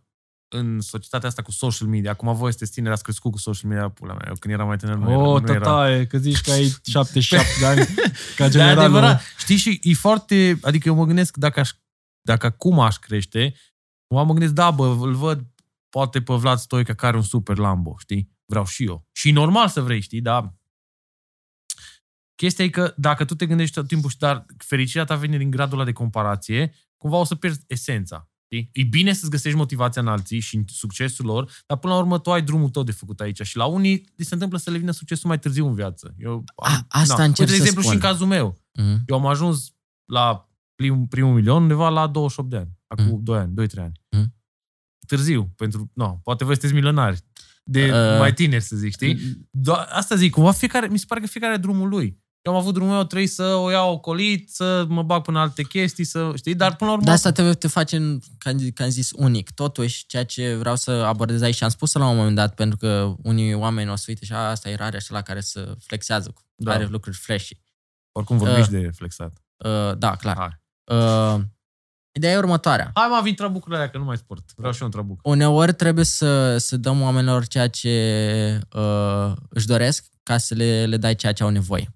[0.49, 2.11] în societatea asta cu social media.
[2.11, 4.25] Acum voi sunteți tineri, ați crescut cu social media, pula mea.
[4.29, 5.19] Eu când eram mai tânăr nu era.
[5.19, 5.59] O, nu era.
[5.59, 7.85] tataie, că zici că ai 77 de ani,
[8.37, 8.83] ca De generalul.
[8.83, 9.23] adevărat.
[9.39, 10.59] Știi, și e foarte...
[10.63, 11.71] Adică eu mă gândesc dacă, aș,
[12.21, 13.55] dacă acum aș crește,
[14.15, 15.47] mă mă gândesc, da, bă, îl văd
[15.89, 18.37] poate pe Vlad Stoica care are un super Lambo, știi?
[18.45, 19.07] Vreau și eu.
[19.13, 20.55] Și e normal să vrei, știi, dar
[22.35, 25.51] chestia e că dacă tu te gândești tot timpul, și dar fericirea ta vine din
[25.51, 28.29] gradul ăla de comparație, cumva o să pierzi esența.
[28.51, 28.69] Știi?
[28.73, 32.19] E bine să-ți găsești motivația în alții și în succesul lor, dar până la urmă
[32.19, 33.41] tu ai drumul tău de făcut aici.
[33.43, 36.15] Și la unii li se întâmplă să le vină succesul mai târziu în viață.
[36.19, 37.25] Eu, A, asta na.
[37.25, 37.93] încerc Uite, de să exemplu, spun.
[37.95, 38.59] și în cazul meu.
[38.73, 39.03] Mhm.
[39.07, 39.75] Eu am ajuns
[40.13, 42.79] la prim, primul milion undeva la 28 de ani.
[42.87, 43.23] Acum Mm.
[43.23, 43.93] 2 ani, 2-3 ani.
[44.17, 44.35] Mm.
[45.07, 47.21] Târziu, pentru, no, poate voi sunteți milionari.
[47.65, 49.17] De Uh, mai tineri, să zic, știi?
[49.51, 52.23] Do- asta zic, cumva fiecare, mi se pare că fiecare are drumul lui.
[52.43, 55.63] Eu am avut drumul meu, trebuie să o iau ocolit, să mă bag până alte
[55.63, 56.55] chestii, să, știi?
[56.55, 57.07] Dar până la urmă...
[57.09, 59.51] De asta te, te face, în, ca, ca am zis, unic.
[59.51, 62.77] Totuși, ceea ce vreau să abordez aici și am spus la un moment dat, pentru
[62.77, 65.75] că unii oameni o să uite și "A, asta e rare, așa la care să
[65.87, 66.71] flexează, Da.
[66.71, 66.77] da.
[66.77, 67.61] are lucruri flashy.
[68.13, 69.43] Oricum vorbiți Uh, de flexat.
[69.57, 70.37] Uh, da, clar.
[70.37, 70.61] Hai.
[70.99, 71.41] Uh,
[72.13, 72.91] ideea e următoarea.
[72.95, 74.45] Hai mă, vin trabucurile alea, că nu mai sport.
[74.57, 75.21] Vreau și eu un trabuc.
[75.23, 80.97] Uneori trebuie să, să dăm oamenilor ceea ce uh, își doresc ca să le, le
[80.97, 81.95] dai ceea ce au nevoie.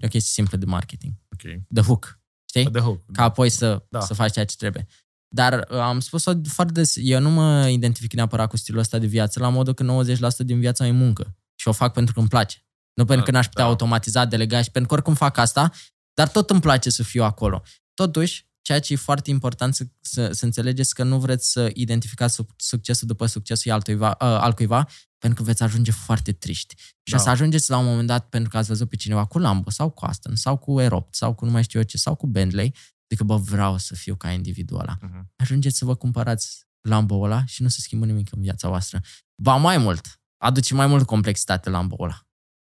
[0.00, 1.12] E o chestie simplă de marketing.
[1.32, 1.62] Ok.
[1.74, 2.20] The hook.
[2.48, 2.70] Știi?
[2.70, 3.12] De hoc.
[3.12, 3.98] ca apoi să, Da.
[3.98, 4.04] da.
[4.04, 4.86] să faci ceea ce trebuie.
[5.34, 9.06] Dar uh, am spus-o foarte des, eu nu mă identific neapărat cu stilul ăsta de
[9.06, 11.36] viață, la modul că 90% din viața e muncă.
[11.54, 12.64] Și o fac pentru că îmi place.
[12.94, 13.70] Nu pentru că n-aș putea da.
[13.70, 15.72] automatiza, delega și pentru că oricum fac asta,
[16.14, 17.62] dar tot îmi place să fiu acolo.
[17.94, 22.34] Totuși, ceea ce e foarte important să, să, să înțelegeți că nu vreți să identificați
[22.42, 24.88] suc- succesul după succesul altuiva, uh, al cuiva,
[25.18, 26.74] pentru că veți ajunge foarte triști.
[26.78, 27.16] Și Da.
[27.16, 29.70] o să ajungeți la un moment dat pentru că ați văzut pe cineva cu Lambo
[29.70, 32.26] sau cu Aston sau cu Aeropt sau cu nu mai știu eu ce sau cu
[32.26, 32.74] Bentley,
[33.10, 34.96] zică, bă, vreau să fiu ca individul ăla.
[35.00, 35.32] Mhm.
[35.36, 39.00] Ajungeți să vă cumpărați Lambo ăla și nu se schimbă nimic în viața voastră.
[39.42, 42.26] Ba mai mult, aduce mai mult complexitate Lambo ăla.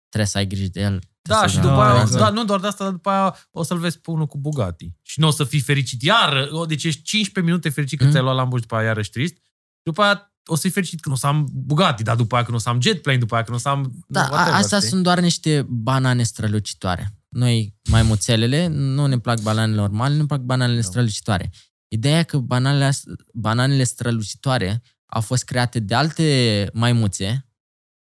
[0.08, 1.09] Trebuie să ai grijă de el.
[1.22, 2.22] Da, trebuie și să- după Da, aia, exact.
[2.22, 4.92] da, nu doar de asta, dar după aia o să-l vezi pe unul cu Bugatti.
[5.02, 6.48] Și nu o să fii fericit iar.
[6.50, 8.10] o, Deci ești 15 minute fericit că Mm.
[8.10, 9.34] ți-ai luat Lambo și după aia iarăși trist.
[9.82, 12.56] După aia o să fii fericit când o să am Bugatti, dar după aia când
[12.56, 14.04] o să am jet plane, după aia când o să am...
[14.08, 14.90] Da, whatever, a, astea știi?
[14.90, 17.14] sunt doar niște banane strălucitoare.
[17.28, 20.86] Noi, maimuțelele, nu ne plac bananele normale, ne plac bananele Da.
[20.86, 21.50] strălucitoare.
[21.88, 23.02] Ideea e că bananele, as-
[23.34, 27.49] bananele strălucitoare au fost create de alte maimuțe,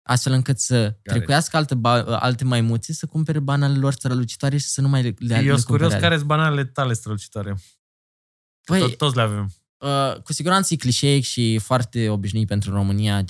[0.09, 4.81] astfel încât să trecuiască alte, ba, alte maimuțe să cumpere bananele lor strălucitoare și să
[4.81, 7.57] nu mai le, le, Eu le sunt curios cumpere care sunt bananele tale strălucitoare.
[8.65, 9.53] Păi, Tot, toți le avem.
[9.79, 13.25] Uh, cu siguranță e clișeic și foarte obișnuit pentru România,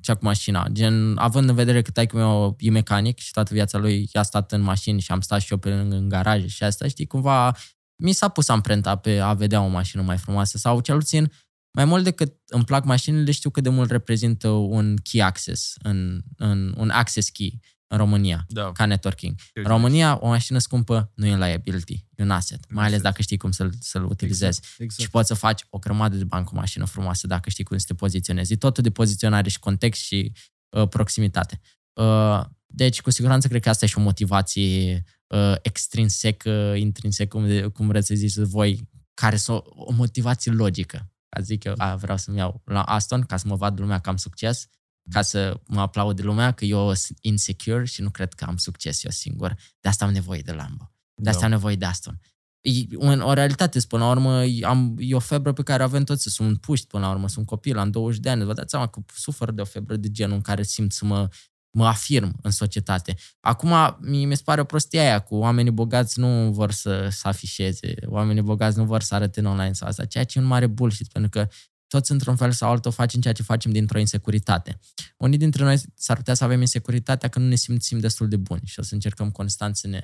[0.00, 0.66] cea cu mașina.
[0.72, 4.52] Gen, având în vedere că taică meu e mecanic și toată viața lui a stat
[4.52, 7.56] în mașini și am stat și eu pe lângă în garaje și asta, știi, cumva
[8.02, 11.32] mi s-a pus amprenta pe a vedea o mașină mai frumoasă sau cel puțin
[11.72, 16.20] mai mult decât îmi plac mașinile, știu cât de mult reprezintă un key access, în,
[16.36, 18.72] în, un access key în România, Da.
[18.72, 19.34] ca networking.
[19.54, 22.92] Eu În România, o mașină scumpă nu e un liability, e un asset, mai ales
[22.98, 23.10] asset.
[23.10, 25.00] dacă știi cum să-l, să-l utilizezi Exact.
[25.00, 27.78] și poți să faci o grămadă de bani cu o mașină frumoasă dacă știi cum
[27.78, 28.52] să te poziționezi.
[28.52, 30.32] E totul de poziționare și context și
[30.68, 31.60] uh, proximitate.
[31.92, 37.46] Uh, deci, cu siguranță, cred că asta e și o motivație uh, extrinsecă, intrinsecă, cum,
[37.46, 41.10] de, cum vreți să ziceți voi, care să o, o motivație logică.
[41.30, 44.08] Ca zic eu, a, vreau să-mi iau la Aston ca să mă vad lumea că
[44.08, 44.66] am succes,
[45.10, 49.04] ca să mă aplaude lumea că eu sunt insecure și nu cred că am succes
[49.04, 49.56] eu singur.
[49.80, 50.92] De asta am nevoie de Lambo.
[51.14, 51.46] De asta Da.
[51.46, 52.20] am nevoie de Aston.
[52.60, 55.84] E un- o realitate, până la urmă, e- am, e o febră pe care o
[55.86, 58.70] avem toți, sunt puști până la urmă, sunt copil, am 20 de ani, vă dați
[58.70, 61.28] seama că sufăr de o febră de genul în care simt să mă,
[61.70, 63.16] mă afirm în societate.
[63.40, 67.28] Acum, mi mi se pare o prostie aia cu oamenii bogați nu vor să se
[67.28, 70.46] afișeze, oamenii bogați nu vor să arate în online sau asta, ceea ce e un
[70.46, 71.48] mare bullshit, pentru că
[71.86, 74.78] toți într-un fel sau altul facem ceea ce facem dintr-o insecuritate.
[75.16, 78.60] Unii dintre noi s-ar putea să avem insecuritatea că nu ne simțim destul de buni
[78.64, 80.00] și o să încercăm constant să ne,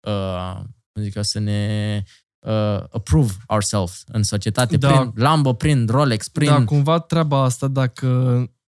[0.00, 0.54] uh,
[0.92, 2.02] cum zic eu, să ne
[2.38, 4.88] uh, approve ourselves în societate Da.
[4.88, 6.48] prin Lambo, prin Rolex, prin...
[6.48, 8.06] Da, cumva treaba asta, dacă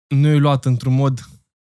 [0.07, 1.21] nu e luat într-un mod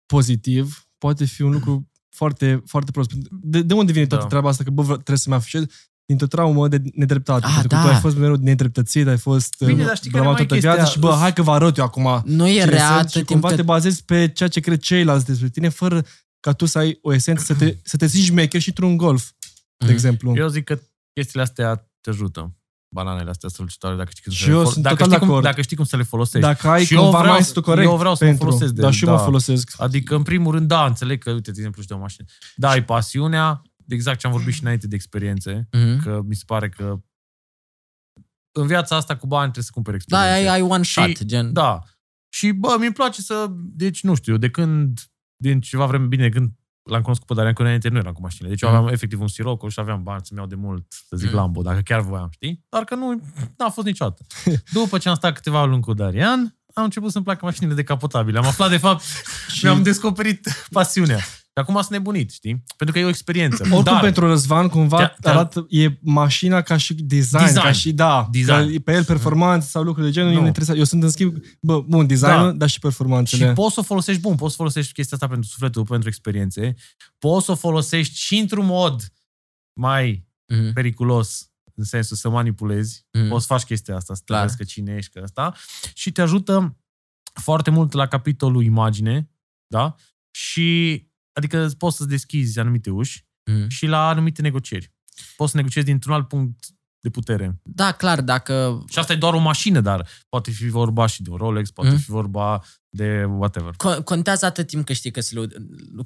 [0.07, 3.11] pozitiv, poate fi un lucru foarte, foarte prost.
[3.31, 4.29] De, de unde vine toată Da.
[4.29, 4.65] treaba asta?
[4.65, 5.65] Că bă, vre- trebuie să-mi afișez
[6.07, 7.47] dintr-o traumă de nedreptate.
[7.47, 7.83] Ah, pentru că da.
[7.83, 10.47] tu ai fost mereu nedreptățit, ai fost Bine, uh, dar știi care blamat mai e
[10.47, 10.75] toată chestia?
[10.75, 12.99] viața și bă, Îs- hai că vă arăt eu acum nu e cine rea sunt
[12.99, 13.57] atât și timp cumva cât...
[13.57, 16.05] te bazezi pe ceea ce cred ceilalți despre tine, fără
[16.41, 19.31] ca tu să ai o esență, să te, să te simți șmecher și într-un golf,
[19.77, 19.93] de Mhm.
[19.93, 20.35] exemplu.
[20.37, 20.79] Eu zic că
[21.13, 22.56] chestiile astea te ajută.
[22.95, 25.19] Bananele astea strălucitoare, dacă știi cum Și să le eu fol- sunt dacă total știi,
[25.19, 25.47] de cum, acord.
[25.51, 26.47] dacă știi cum să le folosești.
[26.47, 28.81] Dacă ai Și eu cumva vreau- mindset corect eu vreau să mă pentru, folosesc de
[28.81, 29.25] Dar și el, eu mă da.
[29.27, 29.75] folosesc.
[29.81, 32.27] Adică, în primul rând, da, înțeleg că, uite, de exemplu, și de o mașină.
[32.57, 36.03] Da, ai pasiunea, exact ce am vorbit și înainte de experiențe, Mhm.
[36.03, 36.97] că mi se pare că
[38.53, 40.49] în viața asta cu bani trebuie să cumperi Da, experiențe.
[40.51, 41.53] ai, ai one Și- shot, gen.
[41.53, 41.83] Da.
[42.29, 43.47] Și, bă, mi-e place să...
[43.53, 45.01] Deci, nu știu, de când...
[45.43, 46.51] Din ceva vreme bine, de când
[46.87, 48.49] l-am cunoscut pe Darian, că înainte nu eram cu mașinile.
[48.49, 48.75] Deci eu Mm.
[48.75, 51.35] aveam efectiv un Sirocco și aveam bani să-mi iau de mult, să zic, Mm.
[51.35, 52.65] Lambo, dacă chiar voiam, știi?
[52.69, 53.23] Dar că nu
[53.59, 54.27] n-a fost niciodată.
[54.73, 58.39] După ce am stat câteva luni cu Darian, am început să-mi placă mașinile decapotabile.
[58.39, 59.03] Am aflat, de fapt,
[59.55, 61.19] și mi-am descoperit pasiunea.
[61.57, 62.65] Și acum sunt nebunit, știi?
[62.77, 63.63] Pentru că e o experiență.
[63.63, 67.61] Oricum, Dar, pentru Răzvan, cumva Te-a- te-a- arată, e mașina ca și design, Design.
[67.61, 68.73] ca și, da, Design.
[68.73, 70.41] că pe el performanță sau lucruri de genul, Nu.
[70.41, 70.47] nu.
[70.47, 70.79] interesant.
[70.79, 72.53] Eu sunt în schimb, bă, bun, designul, Da.
[72.53, 73.47] dar și performanțele.
[73.47, 76.75] Și poți să o folosești, bun, poți să folosești chestia asta pentru sufletul, pentru experiențe.
[77.19, 79.13] Poți să o folosești și într-un mod
[79.81, 80.73] mai Mhm.
[80.73, 83.07] periculos, în sensul să manipulezi.
[83.19, 83.29] Mhm.
[83.29, 84.45] Poți să faci chestia asta, să te Clar.
[84.45, 85.55] vezi că cine ești, că asta.
[85.95, 86.77] Și te ajută
[87.41, 89.31] foarte mult la capitolul imagine,
[89.67, 89.95] da?
[90.31, 91.01] Și,
[91.37, 93.69] adică poți să-ți deschizi anumite uși Mhm.
[93.69, 94.93] și la anumite negocieri.
[95.37, 96.65] Poți să negociezi dintr-un alt punct
[97.01, 97.61] de putere.
[97.63, 98.85] Da, clar, dacă...
[98.89, 101.91] Și asta e doar o mașină, dar poate fi vorba și de un Rolex, poate
[101.91, 102.01] Mhm.
[102.01, 102.63] fi vorba
[102.97, 103.71] de whatever.
[103.73, 105.47] Co- contează atât timp că știi că se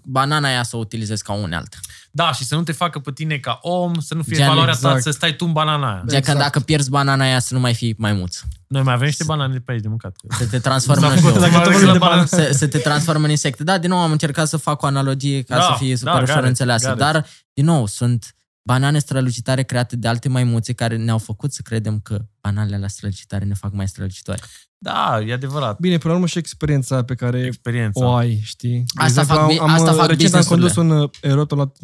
[0.04, 1.76] banana aia să o utilizezi ca unealtă.
[2.10, 4.74] Da, și să nu te facă pe tine ca om, să nu fie Gen, valoarea
[4.74, 5.02] ta exact.
[5.02, 5.96] să stai tu în banana aia.
[5.98, 6.38] Gen că Exact.
[6.38, 8.40] dacă pierzi banana aia să nu mai fii maimuț.
[8.66, 10.16] Noi mai avem niște banane de pe aici de mâncat.
[10.28, 12.26] Să te transformă S-a în făcut știu, mai tot mult de la banane.
[12.30, 12.50] banane.
[12.52, 13.64] să, să te transformă în insecte.
[13.64, 16.20] Da, din nou am încercat să fac o analogie ca Da, să fie super da,
[16.20, 16.86] ușor got it, înțeleasă.
[16.86, 17.00] got it.
[17.02, 18.34] Dar, din nou, sunt
[18.72, 23.44] banane strălucitare create de alte maimuțe care ne-au făcut să credem că bananele alea strălucitare
[23.44, 24.42] ne fac mai strălucitoare.
[24.78, 25.78] Da, e adevărat.
[25.78, 28.06] Bine, până la urmă și experiența pe care Experiența.
[28.06, 28.78] o ai, știi?
[28.94, 30.72] De Asta fac am, bi- am, asta fac recent am business-urile.
[30.72, 31.76] condus un uh, aeroport, am luat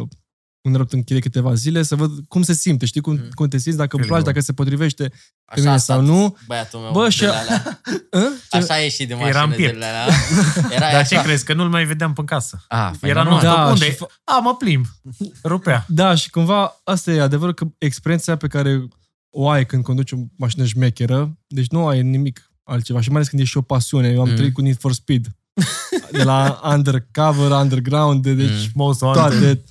[0.00, 0.08] uh,
[0.62, 3.00] un aeroport în chile câteva zile să văd cum se simte, știi?
[3.00, 3.28] Cum, Mm.
[3.34, 4.16] cum te simți, dacă îmi Feeling-ul.
[4.22, 6.36] place, dacă se potrivește pe Așa mine a sau stat nu.
[6.46, 6.90] Băiatul meu.
[6.92, 7.80] Bă, și- zilele alea.
[8.12, 8.20] Ă?
[8.50, 9.72] Ce- Așa a ieșit de Era mașină în piept.
[9.72, 10.14] zilele alea.
[10.70, 11.24] Era Dar ce așa.
[11.24, 11.44] crezi?
[11.44, 12.64] Că nu-l mai vedeam pe casă.
[12.68, 13.30] Ah, Era nu.
[13.30, 13.54] non-stop.
[13.54, 13.84] Da, Unde?
[13.84, 14.84] și fa- A, mă plimb.
[15.44, 15.84] Rupea.
[15.88, 18.82] Da, și cumva asta e adevărul că experiența pe care
[19.30, 23.28] o ai când conduci o mașină șmecheră, deci nu ai nimic altceva și mai ales
[23.28, 24.08] când e și o pasiune.
[24.08, 24.34] Eu am Mm.
[24.34, 25.26] trăit cu Need for Speed.
[26.12, 28.70] De la undercover, underground, de, deci Mm.
[28.74, 29.22] Most wanted.
[29.22, 29.62] toate.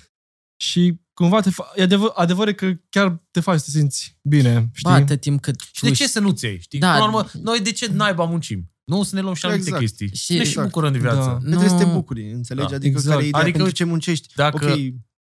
[0.61, 4.17] Și cumva te fa- e adevăr, adevăr e că chiar te faci să te simți
[4.21, 4.89] bine, știi?
[4.91, 6.59] Bă, atât timp cât Și de ce să nu-ți iei?
[6.59, 6.79] Știi?
[6.79, 6.87] Da.
[6.87, 6.93] Da.
[6.93, 8.71] Până la urmă, noi de ce naiba muncim?
[8.83, 9.83] Nu să ne luăm și anumite Exact.
[9.83, 10.07] chestii.
[10.15, 10.67] Și- Și, ne și exact.
[10.67, 11.15] bucurăm de viață.
[11.17, 11.25] Da.
[11.25, 11.31] Da.
[11.33, 11.39] Nu.
[11.49, 11.93] Trebuie să te Nu.
[11.93, 12.69] bucuri, înțelegi?
[12.69, 13.09] Da, Adică exact.
[13.13, 14.33] care e ideea Adică, pentru ce muncești.
[14.35, 14.77] dacă- Ok,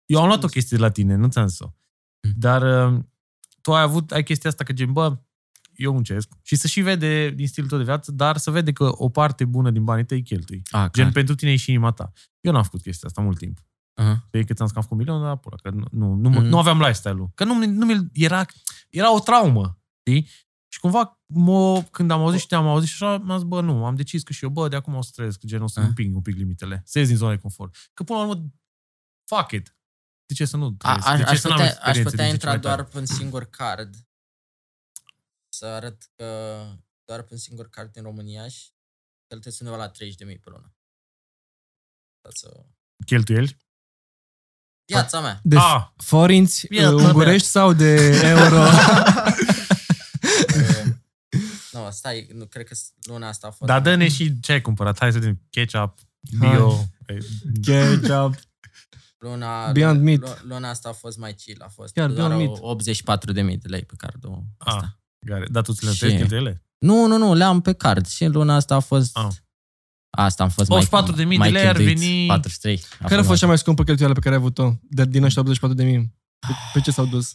[0.06, 1.74] Eu am luat o chestie de la tine, nu ți-am zis-o.
[2.22, 2.32] Mm.
[2.36, 3.00] Dar uh,
[3.62, 5.18] tu ai avut, ai chestia asta că gen, bă,
[5.76, 8.90] eu muncesc și să și vede din stilul tău de viață, dar să vede că
[8.92, 10.62] o parte bună din banii tăi îi cheltui.
[10.72, 11.12] Ah, Gen, clar.
[11.12, 12.12] pentru tine e și inima ta.
[12.42, 13.58] Eu n-am făcut chestia asta mult timp.
[13.94, 14.28] Aha.
[14.30, 16.42] Pe cât am scam cu un milion, dar pula, că nu, nu, nu, Mhm.
[16.42, 17.30] nu aveam lifestyle-ul.
[17.36, 18.46] Că nu, nu mi era,
[18.90, 20.30] era o traumă, știi?
[20.68, 23.86] Și cumva, mă, când am auzit și te-am auzit și așa, m-am zis, bă, nu,
[23.86, 25.86] am decis că și eu, bă, de acum o să trăiesc, gen, o să Ah.
[25.86, 27.76] împing un pic limitele, să ies din zona de confort.
[27.94, 28.44] Că până la urmă,
[29.26, 29.78] fuck it.
[30.26, 31.08] De ce să nu A, trăiesc?
[31.08, 32.60] aș, de ce aș să n-am putea, aș experiențe putea din ce ce intra mai
[32.60, 32.88] doar tare?
[32.92, 33.96] pe un singur card.
[35.50, 36.26] Să arăt că
[37.06, 38.70] doar pe un singur card din România și
[39.28, 40.76] cheltuiesc undeva la 30.000 pe lună.
[42.22, 42.66] Ca Să...
[43.06, 43.58] Cheltuieli?
[44.86, 45.40] Viața mea.
[45.44, 45.86] De Ah.
[45.98, 48.56] forinți Ia, uh, bă, ungurești sau de euro?
[48.62, 49.26] Uh,
[51.72, 53.72] nu, stai, nu, cred că luna asta a fost...
[53.72, 55.00] Dar dă-ne și ce ai cumpărat.
[55.00, 55.42] Hai să vedem.
[55.50, 56.00] Ketchup,
[56.40, 56.86] bio...
[57.62, 58.34] Ketchup.
[59.18, 60.20] Luna, Beyond Meat.
[60.20, 63.42] lu- Luna asta a fost mai chill, a fost Chiar, doar Beyond o- 84 de
[63.42, 65.00] mii de lei pe cardul Ah, ăsta.
[65.26, 65.46] Gare.
[65.52, 66.64] Dar tu ți le Și- întâlnești cheltuielile?
[66.78, 69.18] Nu, nu, nu, le-am pe card și luna asta a fost...
[69.18, 69.28] Ah.
[70.18, 72.82] Asta am fost 84.000 de mai lei ar cheltuit, veni- 43.
[73.08, 75.78] Care a fost cea mai scumpă cheltuială pe care ai avut-o de, din ăștia 84
[75.78, 76.14] de mii?
[76.40, 77.34] Pe, pe ce s-au dus?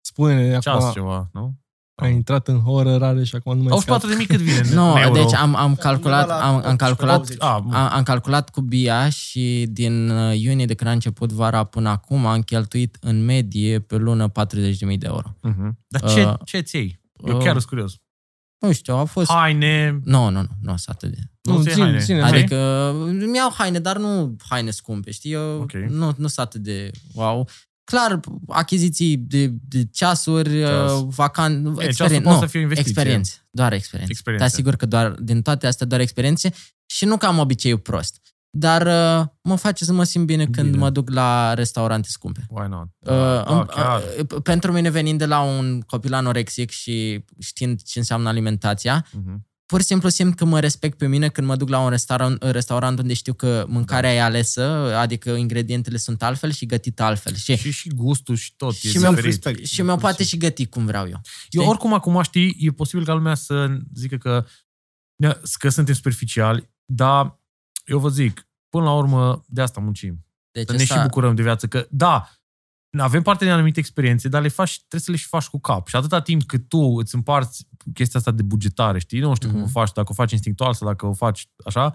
[0.00, 0.92] Spune-ne Ceas acum.
[0.92, 1.56] ceva, nu?
[1.94, 4.74] Ai intrat în horă rare și acum nu mai 84 de mii cât vine în
[4.74, 5.12] Nu, euro?
[5.14, 7.36] deci am, am calculat, Undeva la am, am 18, calculat 80.
[7.40, 11.64] Ah, am, am calculat cu BIA și din uh, iunie de când a început vara
[11.64, 14.32] până acum am cheltuit în medie pe lună 40.000
[14.78, 15.34] de euro.
[15.48, 15.70] uh-huh.
[15.88, 17.00] Dar ce, Uh, ce ți iei?
[17.26, 17.96] Eu uh, chiar sunt curios.
[18.62, 19.30] Nu știu, a fost...
[19.30, 21.16] Haine, Nu, nu, nu, nu sunt atât de...
[21.42, 21.98] nu, Nu, ți iei ține- haine.
[22.00, 22.36] ține, Haine?
[22.38, 22.56] Adică
[23.06, 25.32] îmi iau haine, dar nu haine scumpe, știi?
[25.32, 25.72] Eu Ok.
[25.72, 27.48] nu, nu sunt atât de wow.
[27.84, 30.92] Clar, achiziții de, de ceasuri, Ceas.
[30.92, 31.62] uh, vacan...
[31.64, 32.92] ceasul experien- poate nu, să fie o investiție.
[32.92, 34.12] Experiențe, doar experiențe.
[34.12, 34.46] Experiențe.
[34.48, 36.52] Te asigur că doar, din toate astea doar experiențe
[36.86, 38.20] și nu că am obiceiul prost.
[38.54, 40.76] Dar uh, mă face să mă simt bine, când Bine.
[40.82, 42.46] mă duc la restaurante scumpe.
[42.48, 42.86] Why not?
[42.98, 44.02] Uh, Da, îmi- chiar.
[44.32, 49.46] uh, pentru mine venind de la un copil anorexic și știind ce înseamnă alimentația, Mhm.
[49.66, 52.42] pur și simplu simt că mă respect pe mine când mă duc la un restaurant,
[52.42, 54.16] restaurant unde știu că mâncarea Da.
[54.16, 54.62] e alesă,
[54.96, 57.34] adică ingredientele sunt altfel și gătit altfel.
[57.34, 59.44] Și, Și, și gustul și tot Și e mi-au diferit.
[59.44, 59.66] respect.
[59.68, 61.10] și mi-o poate și găti cum vreau eu.
[61.10, 61.60] Eu Știi?
[61.66, 64.44] oricum acum știi, e posibil ca lumea să zică că,
[65.58, 67.40] că suntem superficiali, dar
[67.84, 70.24] eu vă zic, până la urmă, de asta muncim.
[70.50, 71.66] Deci Să ne și asta- bucurăm de viață.
[71.66, 72.28] Că, da,
[72.98, 75.86] avem parte de anumite experiențe, dar le faci, trebuie să le și faci cu cap.
[75.88, 79.20] Și atâta timp cât tu îți împarți chestia asta de bugetare, știi?
[79.20, 79.52] Nu știu mm-hmm.
[79.52, 79.72] cum o Mhm.
[79.72, 81.94] faci, dacă o faci instinctual sau dacă o faci așa.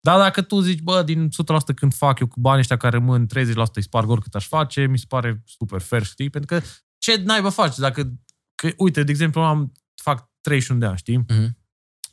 [0.00, 3.26] Dar dacă tu zici, bă, din 100% când fac eu cu banii ăștia care rămân,
[3.26, 6.30] 30% îi sparg oricât aș face, mi se pare super fair, știi?
[6.30, 6.66] Pentru că
[6.98, 7.76] ce naiba faci?
[7.76, 8.12] Dacă,
[8.54, 9.72] că, uite, de exemplu, am,
[10.02, 11.16] fac 31 de ani, știi?
[11.16, 11.58] Mhm.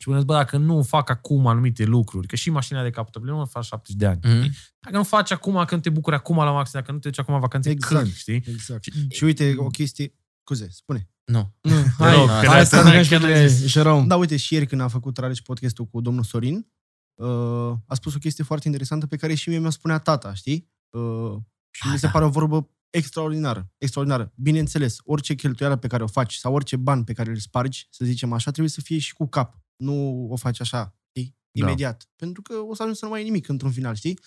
[0.04, 3.44] Și spuneți, bă, dacă nu fac acum anumite lucruri, că și mașina de captabil nu
[3.44, 4.18] faci 70 de ani.
[4.22, 4.54] Mhm.
[4.80, 7.18] Dacă nu faci acum, că nu te bucuri acum la maxim, dacă nu te duci
[7.18, 8.02] acum în vacanțe, Exact.
[8.02, 8.42] când, știi?
[8.46, 8.84] Exact.
[9.10, 10.14] Și uite, o chestie...
[10.40, 11.08] Scuze, spune.
[11.24, 11.54] Nu.
[11.60, 13.66] Nu, Te hai, rog, hai, că hai să n-ai- ne chiar și n-ai de zis.
[13.66, 14.06] Jerome.
[14.06, 16.66] Da, uite, și ieri când am făcut Rareș podcastul cu domnul Sorin,
[17.14, 20.70] uh, a spus o chestie foarte interesantă pe care și mie mi-o spunea tata, știi?
[20.90, 21.34] Uh,
[21.70, 24.32] și mi se pare o vorbă extraordinară, extraordinară.
[24.36, 28.04] Bineînțeles, orice cheltuială pe care o faci sau orice ban pe care îl spargi, să
[28.04, 29.63] zicem așa, trebuie să fie și cu cap.
[29.76, 31.36] Nu o faci așa, știi?
[31.50, 31.66] Da.
[31.66, 32.08] Imediat.
[32.16, 34.18] Pentru că o să ajungi să nu mai ai nimic într-un final, știi?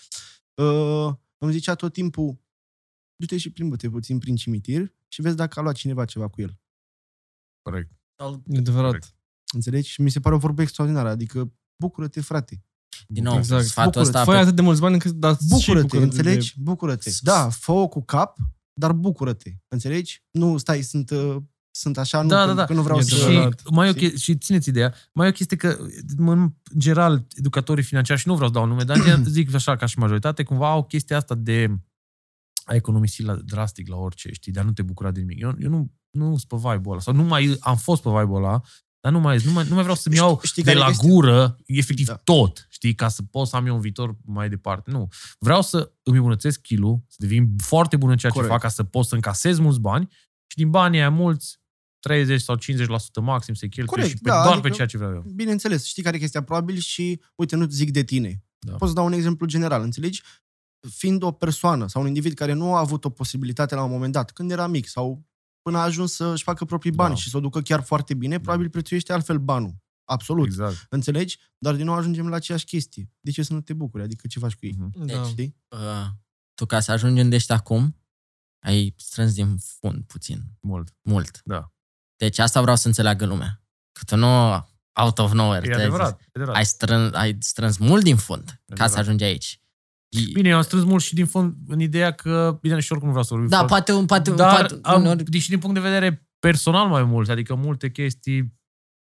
[0.62, 2.39] Uh, îmi zicea tot timpul,
[3.16, 6.60] du-te și plimbă-te puțin prin cimitir și vezi dacă a luat cineva ceva cu el.
[7.62, 7.91] Corect.
[8.48, 8.89] E adevărat.
[8.89, 9.16] Corect.
[9.54, 9.89] Înțelegi?
[9.89, 11.10] Și mi se pare o vorbă extraordinară.
[11.10, 12.64] Adică, bucură-te, frate.
[13.08, 13.66] Din nou, Exact.
[13.66, 14.18] sfatul Bucură-te.
[14.18, 14.32] ăsta...
[14.32, 16.54] Fă pe- atât de mulți bani încât dar și Bucură-te, bucură-te înțelegi?
[16.56, 16.62] De...
[16.64, 17.10] Bucură-te.
[17.10, 18.38] S- Da, fă-o cu cap,
[18.74, 19.52] dar bucură-te.
[19.68, 20.24] Înțelegi?
[20.32, 21.38] Nu, stai, sunt, uh,
[21.80, 22.65] sunt așa, nu, Da, da, pentru da.
[22.65, 23.15] că nu vreau E să...
[23.25, 23.59] adevărat.
[23.59, 24.09] Și, mai e o Știi?
[24.11, 25.78] che- și țineți ideea, mai e o chestie că,
[26.17, 29.86] în general, educatorii financiari, și nu vreau să dau nume, dar gen, zic așa ca
[29.86, 31.67] și majoritate, cumva au chestia asta de
[32.65, 35.39] a economisi la, drastic la orice, știi, de a nu te bucura de nimic.
[35.41, 38.36] Eu, eu nu, nu sunt pe vibe-ul ăla, sau nu mai am fost pe vibe-ul
[38.43, 38.61] ăla,
[38.99, 40.89] dar nu mai, nu mai, nu mai vreau să-mi Știi- iau știi de care la
[40.89, 41.09] e chestia?
[41.09, 42.15] gură, efectiv Da.
[42.15, 44.91] tot, știi, ca să pot să am eu un viitor mai departe.
[44.91, 45.07] Nu.
[45.39, 48.51] Vreau să îmi îmbunătățesc skill să devin foarte bun în ceea Corect.
[48.51, 50.07] ce fac, ca să pot să încasez mulți bani
[50.47, 51.59] și din banii aia mulți,
[52.08, 54.97] 30 sau 50% maxim să-i cheltui Corect, și pe, da, doar adică- pe ceea ce
[54.97, 55.24] vreau eu.
[55.36, 56.43] Bineînțeles, știi care e chestia?
[56.43, 58.43] Probabil și, uite, nu zic de tine.
[58.60, 58.76] Da.
[58.76, 60.22] Pot să dau un exemplu general, înțelegi?
[60.89, 64.14] Fiind o persoană sau un individ care nu a avut o posibilitate la un moment
[64.14, 65.26] dat, când era mic sau
[65.62, 67.20] până a ajuns să-și facă proprii bani Da.
[67.20, 69.76] și să o ducă chiar foarte bine, probabil prețuiește altfel banul.
[70.10, 70.45] Absolut.
[70.45, 70.86] Exact.
[70.89, 71.38] Înțelegi?
[71.58, 73.10] Dar din nou ajungem la aceeași chestie.
[73.20, 74.03] De ce să nu te bucuri?
[74.03, 74.76] Adică ce faci cu ei?
[74.78, 75.05] Mhm.
[75.05, 75.24] Da.
[75.24, 75.55] Știi?
[75.68, 76.05] Uh,
[76.53, 77.95] tu ca să ajungi unde ești acum,
[78.66, 80.95] ai strâns din fund puțin, Mult.
[81.01, 81.41] mult.
[81.45, 81.72] Da.
[82.18, 83.61] Deci asta vreau să înțeleagă lumea.
[83.91, 84.28] Că tu nu
[85.01, 85.65] out of nowhere.
[85.65, 86.07] E te-ai adevărat.
[86.18, 86.26] zis.
[86.26, 86.55] e adevărat.
[86.57, 88.91] Ai strâns, ai strâns mult din fund ca Adevărat.
[88.91, 89.61] să ajungi aici.
[90.09, 93.07] E- Bine, eu am strâns mult și din fond în ideea că, bine, și oricum
[93.07, 95.59] nu vreau să vorbim Da, foarte- poate, un- poate, dar poate am, uneori- și din
[95.59, 98.57] punct de vedere personal mai mult, adică multe chestii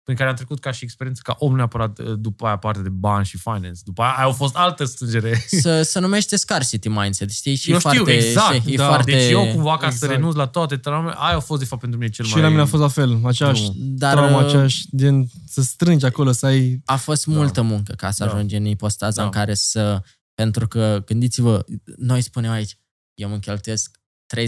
[0.06, 2.82] prin care am trecut ca și experiență ca om, nu neapărat uh, după aia parte
[2.82, 3.80] de bani și finance.
[3.84, 5.44] După aia, aia a fost altă strângere.
[5.60, 7.54] să, se numește scarcity mindset, știi?
[7.54, 8.66] Și eu e foarte, știu, exact.
[8.66, 8.86] E da.
[8.86, 10.12] foarte, Deci eu cumva ca să exact.
[10.12, 12.42] renunț la toate traumele, aia a fost de fapt pentru mine cel Și mai...
[12.42, 13.74] la mine a fost la fel, aceeași Nu.
[13.78, 16.80] Dar traumă, uh, aceeași, din să strângi acolo, să ai...
[16.84, 18.30] a fost multă muncă ca să Da.
[18.30, 19.24] ajungi în ipostaza Da.
[19.24, 20.02] în care să...
[20.34, 21.64] Pentru că, gândiți-vă,
[21.96, 22.78] noi spunem aici,
[23.14, 24.38] eu mă cheltuiesc 30%,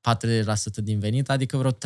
[0.00, 1.76] 40% din venit, adică vreo 30-40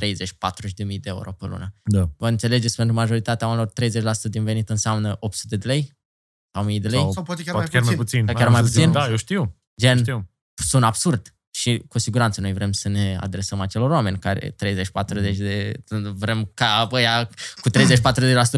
[0.76, 1.74] de mii de euro pe lună.
[1.82, 2.10] Da.
[2.16, 3.72] Vă înțelegeți, pentru majoritatea oamenilor
[4.16, 5.92] 30% din venit înseamnă 800 de lei?
[6.54, 7.00] Sau 1000 de lei?
[7.00, 8.20] Sau Sau poate chiar, Poate mai, chiar mai puțin.
[8.20, 8.36] puțin.
[8.36, 8.92] Chiar Am mai să zic, puțin?
[8.92, 9.56] Da, eu știu.
[9.80, 10.30] Gen, știu.
[10.54, 11.35] sună absurd.
[11.66, 14.54] Și cu siguranță noi vrem să ne adresăm acelor oameni care 30-40
[15.36, 15.72] de...
[16.14, 17.28] Vrem ca băia
[17.60, 17.72] cu 30-40%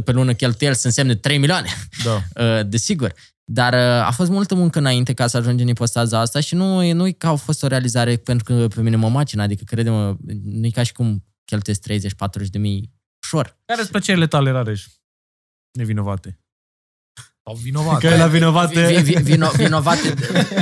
[0.04, 1.68] pe lună cheltuieli să însemne 3 milioane.
[2.04, 2.16] Da.
[2.38, 3.14] Uh, desigur.
[3.44, 6.82] Dar uh, a fost multă muncă înainte ca să ajungem în ipostaza asta și nu
[6.82, 9.64] e nu e că a fost o realizare pentru că pe mine mă macină, adică
[9.66, 11.82] crede-mă, nu e ca și cum cheltuiesc
[12.46, 12.92] 30-40 de mii
[13.22, 13.58] ușor.
[13.64, 14.86] Care sunt plăcerile tale, Rareș?
[15.72, 16.38] Nevinovate.
[17.48, 18.06] Sau vinovate.
[18.08, 18.92] Că e la vinovate...
[18.92, 20.14] Vi, vi, vino, vinovate,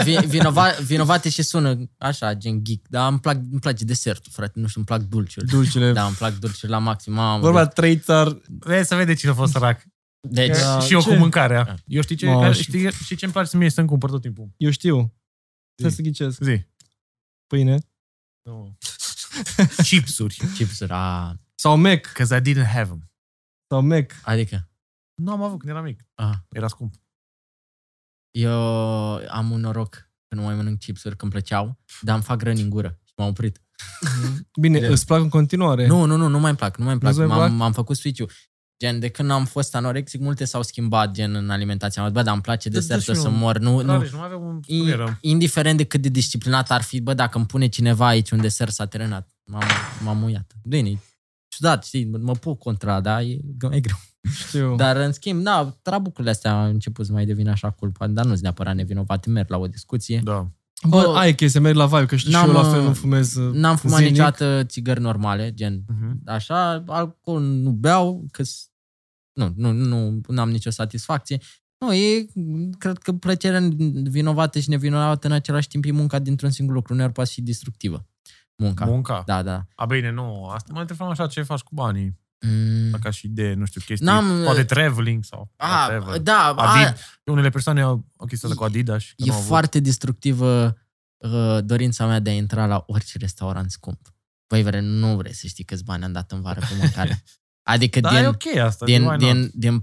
[0.05, 4.61] vi, vinova, vinovate și sună așa, gen geek, dar îmi, plac, îmi place desertul, frate,
[4.61, 5.53] nu știu, îmi plac dulciurile.
[5.53, 5.93] Dulcele.
[5.93, 7.13] Da, îmi plac dulciurile la maxim.
[7.13, 8.41] Mamă, Vorba trei țar...
[8.59, 9.83] Vezi să vede cine a fost sărac.
[10.21, 10.81] deci, Da.
[10.81, 11.09] și eu ce?
[11.09, 11.77] cu mâncarea.
[11.87, 14.21] Eu știi ce, Mă, care, și- știi, știi ce îmi place mie să-mi cumpăr tot
[14.21, 14.49] timpul?
[14.57, 15.15] Eu știu.
[15.75, 15.97] Trebuie Zi.
[15.97, 16.43] să ghicesc.
[16.43, 16.67] Zi.
[17.47, 17.79] Pâine.
[18.43, 18.77] Nu.
[19.83, 20.37] Chipsuri.
[20.55, 22.01] chipsuri, a, Sau Mac.
[22.01, 23.11] Because I didn't have them.
[23.69, 24.13] Sau Mac.
[24.23, 24.69] adică,
[25.23, 26.07] Nu am avut când eram mic.
[26.15, 26.95] a, Era scump.
[28.31, 28.53] eu
[29.29, 29.95] am un noroc
[30.29, 33.29] că nu mai mănânc chipsuri când plăceau, dar îmi fac răni în gură și m-am
[33.29, 33.61] oprit.
[34.61, 34.91] Bine, Gen.
[34.91, 35.87] îți plac în continuare.
[35.87, 37.15] Nu, nu, nu, nu mai îmi plac, nu mai îmi plac.
[37.15, 37.59] Nu-ți mai M-am, plac?
[37.59, 38.31] m-am făcut switch-ul.
[38.79, 42.11] Gen, de când am fost anorexic, multe s-au schimbat, gen, în alimentația mea.
[42.11, 43.59] Bă, dar îmi place Dă- dă desertul și să un- mor.
[43.59, 44.61] Nu, nu, Rareș, nu aveam un...
[44.67, 45.19] I- Cum eram?
[45.21, 48.73] indiferent de cât de disciplinat ar fi, bă, dacă îmi pune cineva aici un desert
[48.73, 49.63] s-a terenat, m-am,
[50.05, 50.53] m-am muiat.
[50.65, 50.99] Bine, e
[51.49, 53.33] ciudat, știi, mă pun contra, da, e,
[53.71, 53.97] e greu.
[54.33, 54.75] Știu.
[54.77, 58.41] Dar, în schimb, da, trabucurile astea au început să mai devină așa culpa, dar nu-s
[58.41, 60.21] neapărat nevinovate, merg la o discuție.
[60.25, 60.51] Da.
[60.89, 62.87] Bă, Bă, ai chestia, merg la vibe, că știi și n-am, eu la fel uh,
[62.87, 64.17] nu fumez uh, N-am fumat zilnic.
[64.17, 66.21] niciodată țigări normale, gen Mhm.
[66.25, 68.43] așa, alcool nu beau, că
[69.33, 71.39] nu, nu, nu, nu am nicio satisfacție.
[71.79, 72.27] Nu, e,
[72.79, 73.69] cred că plăcerea
[74.03, 76.93] vinovată și nevinovată în același timp e munca dintr-un singur lucru.
[76.93, 78.07] Uneori poate fi destructivă.
[78.57, 78.85] Munca.
[78.85, 79.23] Munca.
[79.27, 79.67] Da, da.
[79.75, 80.45] A, bine, nu.
[80.47, 82.19] Asta mai întrebam așa, ce faci cu banii?
[82.41, 82.91] Mm.
[83.01, 84.07] Ca și idee, nu știu, chestii.
[84.07, 86.19] N-am, poate uh, traveling sau A, whatever.
[86.21, 89.05] da, a, Adid, unele persoane au o chestie asta cu Adidas.
[89.05, 89.49] că e nu au avut.
[89.49, 90.77] foarte destructivă
[91.17, 94.15] uh, dorința mea de a intra la orice restaurant scump.
[94.49, 97.23] Băi, vre, nu vrei să știi câți bani am dat în vară pe mâncare.
[97.73, 98.85] Adică Da, din, e ok asta.
[98.85, 99.19] din, why not?
[99.19, 99.81] din, din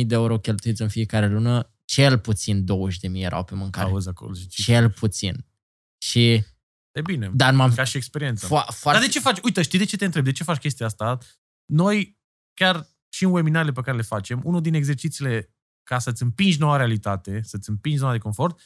[0.00, 3.86] 40.000 de euro cheltuiți în fiecare lună, cel puțin 20.000 erau pe mâncare.
[3.88, 4.62] Auzi acolo, zici.
[4.62, 5.46] Cel puțin.
[5.98, 6.44] Și,
[6.92, 8.46] E bine, dar m-am ca și experiență.
[8.46, 9.00] fo- Dar foarte...
[9.00, 9.38] de ce faci?
[9.42, 10.24] Uite, știi de ce te întreb?
[10.24, 11.18] De ce faci chestia asta?
[11.66, 12.18] Noi,
[12.54, 16.76] chiar și în webinarele pe care le facem, unul din exercițiile ca să-ți împingi noua
[16.76, 18.60] realitate, să-ți împingi zona de confort,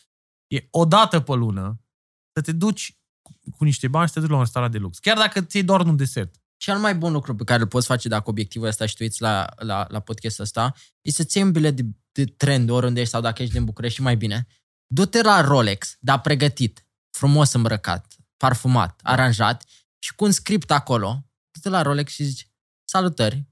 [0.46, 1.80] e o dată pe lună
[2.32, 4.78] să te duci cu, cu niște bani și să te duci la un restaurant de
[4.78, 4.98] lux.
[4.98, 6.34] Chiar dacă ți-ai doar un desert.
[6.56, 9.20] Cel mai bun lucru pe care îl poți face dacă obiectivul ăsta și tu uiți
[9.20, 13.12] la, la, la podcastul ăsta e să-ți iei un bilet de, de trend oriunde ești
[13.12, 14.46] sau dacă ești din București și mai bine.
[14.86, 19.64] Du-te la Rolex, dar pregătit, frumos îmbrăcat, parfumat, aranjat
[19.98, 21.24] și cu un script acolo.
[21.50, 22.49] Du-te la Rolex și zici,
[22.90, 23.46] salutări,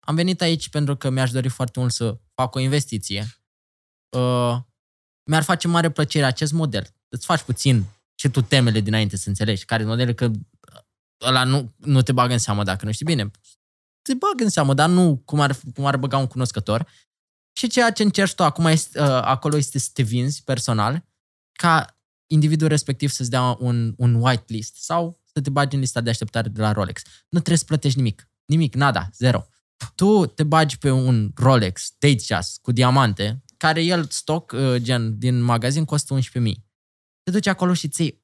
[0.00, 3.26] am venit aici pentru că mi-aș dori foarte mult să fac o investiție.
[4.16, 4.56] Uh,
[5.30, 6.86] mi-ar face mare plăcere acest model.
[7.08, 10.30] Îți faci puțin și tu temele dinainte să înțelegi care modele, că
[11.24, 13.30] ăla nu, nu te bagă în seamă dacă nu știi bine.
[14.02, 16.88] Te bagă în seamă, dar nu cum ar, cum ar băga un cunoscător.
[17.52, 21.04] Și ceea ce încerci tu acum este, uh, acolo este să te vinzi personal
[21.52, 26.10] ca individul respectiv să-ți dea un, un whitelist sau să te bagi în lista de
[26.10, 27.02] așteptare de la Rolex.
[27.02, 28.31] Nu trebuie să plătești nimic.
[28.52, 29.46] Nimic, nada, zero.
[29.94, 35.18] Tu te bagi pe un Rolex Date Jazz cu diamante, care el stoc, uh, gen,
[35.18, 36.20] din magazin costă 11.000.
[37.22, 38.20] Te duci acolo și ți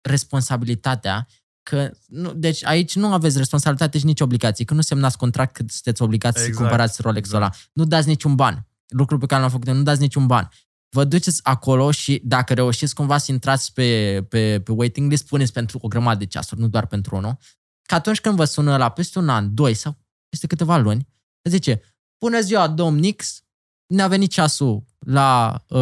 [0.00, 1.26] responsabilitatea
[1.62, 5.64] că, nu, deci aici nu aveți responsabilitate și nici obligații, că nu semnați contract că
[5.68, 7.42] sunteți obligați exact, să Exact, cumpărați Rolex-ul exact.
[7.42, 7.70] ăla.
[7.72, 8.66] Nu dați niciun ban.
[8.88, 10.48] Lucru pe care l-am făcut, eu, nu dați niciun ban.
[10.88, 15.52] Vă duceți acolo și dacă reușiți cumva să intrați pe, pe, pe waiting list, puneți
[15.52, 17.38] pentru o grămadă de ceasuri, nu doar pentru unul,
[17.86, 19.96] că atunci când vă sună la peste un an, doi sau
[20.28, 21.08] peste câteva luni,
[21.48, 21.82] zice,
[22.18, 23.42] bună ziua, domn Nix,
[23.86, 25.78] ne-a venit ceasul la, uh,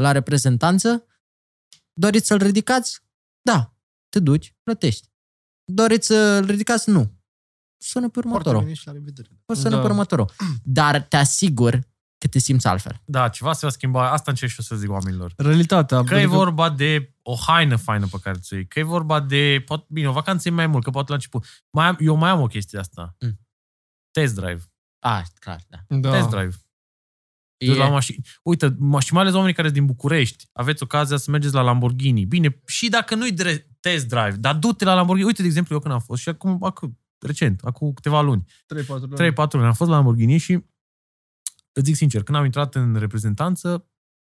[0.00, 1.06] la reprezentanță,
[1.92, 3.00] doriți să-l ridicați?
[3.42, 3.74] Da.
[4.08, 5.10] Te duci, plătești.
[5.72, 6.90] Doriți să-l ridicați?
[6.90, 7.12] Nu.
[7.84, 8.60] Sună pe Foarte următorul.
[8.62, 9.28] bine și la revedere.
[9.46, 9.80] O sună Da.
[9.80, 10.30] pe următorul.
[10.62, 11.78] Dar te asigur
[12.18, 13.00] că te simți altfel.
[13.04, 14.10] Da, ceva se va schimba.
[14.10, 15.32] Asta încerc și eu să zic oamenilor.
[15.36, 16.04] Realitatea.
[16.04, 19.20] Că e adică- vorba de o haină faină pe care ți-o iei, că e vorba
[19.20, 21.64] de, pot, bine, o vacanță e mai mult, că poate la început.
[21.70, 23.16] Mai am, eu mai am o chestie asta.
[23.20, 23.40] Mm.
[24.10, 24.62] Test drive.
[24.98, 25.78] Ah, clar, da.
[25.96, 26.10] Da.
[26.10, 26.56] Test drive.
[27.56, 27.74] E...
[27.74, 28.26] La mașini.
[28.42, 31.60] Uite, ma- și mai ales oamenii care sunt din București, aveți ocazia să mergeți la
[31.60, 32.24] Lamborghini.
[32.24, 35.26] Bine, și dacă nu-i dre- test drive, dar du-te la Lamborghini.
[35.26, 38.86] Uite, de exemplu, eu când am fost și acum, acum recent, acum câteva luni, 3-4
[38.86, 39.32] luni.
[39.32, 40.52] 3-4 luni, am fost la Lamborghini și
[41.72, 43.90] îți zic sincer, când am intrat în reprezentanță,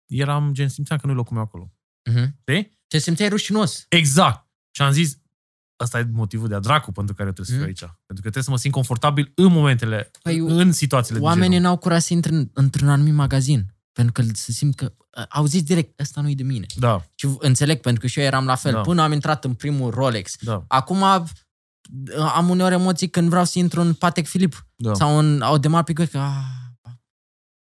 [0.07, 1.73] eram gen, simțeam că nu-i locul meu acolo.
[2.11, 2.27] Uh-huh.
[2.41, 2.79] Știi?
[2.89, 3.85] Te simțeai rușinos.
[3.89, 4.47] Exact.
[4.71, 5.19] Și am zis,
[5.83, 7.67] ăsta e motivul de a dracu pentru care eu trebuie să fiu Mm.
[7.67, 7.79] aici.
[8.07, 11.63] Pentru că trebuie să mă simt confortabil în momentele, Păi, în situațiile de Oamenii genul.
[11.63, 13.67] n-au curaj să intre în- într-un anumit magazin.
[13.93, 14.93] Pentru că se simt că
[15.29, 16.67] au zis direct, ăsta nu e de mine.
[16.77, 18.73] Da, Și înțeleg, pentru că și eu eram la fel.
[18.73, 18.81] Da.
[18.81, 20.37] Până am intrat în primul Rolex.
[20.41, 21.03] da, Acum
[22.35, 24.95] am uneori emoții când vreau să intru în Patek Philippe da.
[24.95, 26.93] sau în Audemars Piguet, că ah,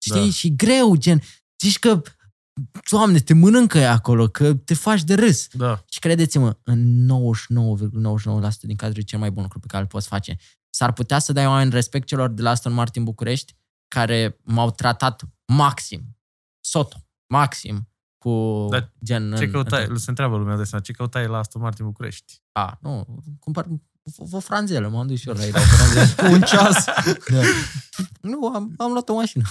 [0.02, 0.30] știi, Da.
[0.30, 1.22] și greu, gen,
[1.64, 2.02] zici că
[2.92, 5.48] Doamne, te mănâncă ea acolo, că te faci de râs.
[5.54, 5.84] da.
[5.90, 10.08] Și credeți-mă, în 99,99% din cazuri e cel mai bun lucru pe care îl poți
[10.08, 10.38] face.
[10.70, 13.56] S-ar putea să dai oameni respect celor de la Aston Martin București
[13.88, 16.18] care m-au tratat maxim,
[16.60, 16.98] soto,
[17.28, 19.36] maxim, cu Dar gen...
[19.36, 22.42] Ce în- căutai, în- se întreabă lumea de seama, ce căutai la Aston Martin București?
[22.52, 23.06] A, nu,
[23.40, 23.66] cumpăr
[24.20, 26.30] o, o franzelă, m-am dus și eu la ei la o franzelă.
[26.34, 26.86] Un ceas.
[27.34, 27.42] Da.
[28.22, 29.44] Nu, am, am luat o mașină.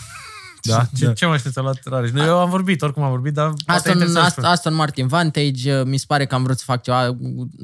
[0.62, 0.88] Da?
[0.96, 1.12] Ce, Da.
[1.12, 2.10] ce mașină ți-a luat Rareș?
[2.10, 5.78] Nu, eu am vorbit, oricum am vorbit, dar poate Aston, interesant Aston, Aston Martin Vantage,
[5.78, 7.16] uh, mi se pare că am vrut să fac ceva,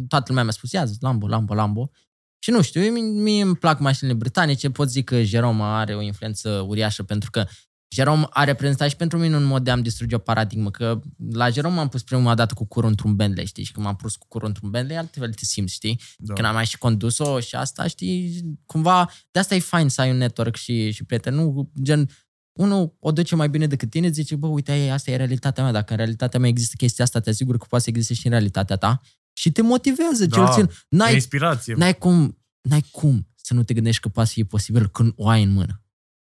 [0.08, 1.90] toată lumea mi-a spus, ia zi, Lambo, Lambo, Lambo.
[2.38, 6.00] Și nu știu, mie, mie îmi plac mașinile britanice, pot zic că Jerome are o
[6.00, 7.46] influență uriașă pentru că
[7.90, 11.00] Jerome a reprezentat și pentru mine un mod de a-mi distruge o paradigmă, că
[11.32, 14.16] la Jerome m-am pus prima dată cu curul într-un Bentley, știi, și când m-am pus
[14.16, 16.00] cu curul într-un Bentley, altfel te simți, știi?
[16.18, 16.34] Da.
[16.34, 20.10] Când am mai și condus-o și asta, știi, cumva, de asta e fain să ai
[20.10, 22.08] un network și, și prieteni, nu, gen,
[22.58, 25.72] unul o duce mai bine decât tine, zice, bă, uite, aia, asta e realitatea mea,
[25.72, 28.32] dacă în realitatea mea există chestia asta, te asigur că poate să existe și în
[28.32, 29.00] realitatea ta
[29.32, 30.36] și te motivează, Da.
[30.36, 30.64] cel puțin.
[30.64, 31.74] E N-ai, inspirație.
[31.74, 35.28] n-ai, cum, n-ai cum să nu te gândești că poate să fie posibil când o
[35.28, 35.82] ai în mână.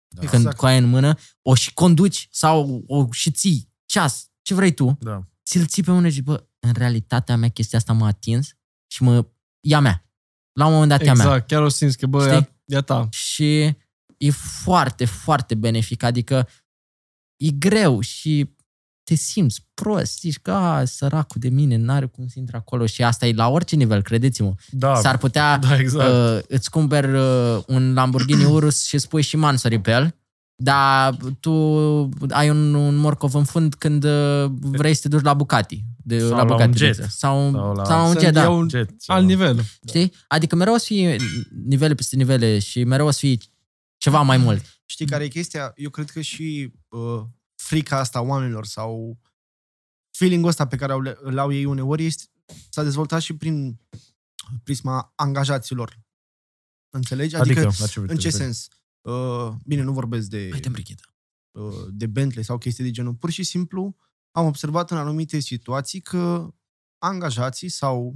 [0.08, 0.28] Da.
[0.28, 4.72] Când cu ai în mână, o și conduci sau o și ții ceas, ce vrei
[4.74, 5.28] tu, Da.
[5.46, 8.50] ți-l ții pe mână și zici, bă, în realitatea mea chestia asta m-a atins
[8.88, 9.26] și mă,
[9.60, 10.08] ia mea.
[10.54, 11.26] La un moment dat ea mea.
[11.26, 12.34] Exact, chiar o simți că, bă, Știi?
[12.34, 13.08] e a, e a ta.
[13.12, 13.76] și
[14.26, 16.04] e foarte, foarte benefic.
[16.04, 16.48] Adică
[17.38, 18.56] e greu și
[19.04, 23.04] te simți prost, zici că a, săracul de mine n-are cum să intre acolo și
[23.04, 24.54] asta e la orice nivel, credeți-mă.
[24.70, 26.10] Da, S-ar putea da, exact.
[26.38, 30.16] uh, îți cumperi uh, un Lamborghini Urus și îți pui și mansori pe el,
[30.56, 31.52] dar tu
[32.30, 35.84] ai un, un morcov în fund când uh, vrei să te duci la Bucati.
[36.06, 36.88] De, Sau la la Bucati un de jet.
[36.88, 37.14] exemplu.
[37.18, 38.42] sau, Sau sau, la- sau la un Să jet, da.
[38.42, 39.20] iau un Jet, alt ceva.
[39.20, 39.64] nivel.
[39.88, 40.14] Știi?
[40.28, 41.16] Adică mereu o să fie
[41.66, 43.38] nivele peste nivele și mereu o să fie
[44.04, 44.82] ceva mai mult.
[44.86, 45.74] Știi care e chestia?
[45.76, 47.24] Eu cred că și uh,
[47.56, 49.20] frica asta a oamenilor sau
[50.12, 52.24] feeling-ul ăsta pe care au, îl au ei uneori este,
[52.70, 53.80] s-a dezvoltat și prin
[54.64, 56.00] prisma angajaților.
[56.90, 57.36] Înțelegi?
[57.36, 58.56] Adică, Adică, la ce vrei în ce să te referi?
[58.56, 58.68] sens?
[59.02, 61.04] Uh, bine, nu vorbesc de, Uite, brichetă.
[61.52, 63.14] uh, de Bentley sau chestii de genul.
[63.14, 63.96] Pur și simplu
[64.32, 66.54] am observat în anumite situații că
[66.98, 68.16] angajații sau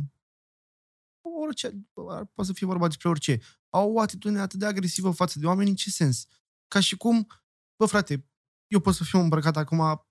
[1.47, 5.45] orice, poate să fie vorba despre orice, au o atitudine atât de agresivă față de
[5.45, 6.27] oameni, în ce sens?
[6.67, 7.27] Ca și cum,
[7.75, 8.29] bă frate,
[8.67, 10.07] eu pot să fiu îmbrăcat acum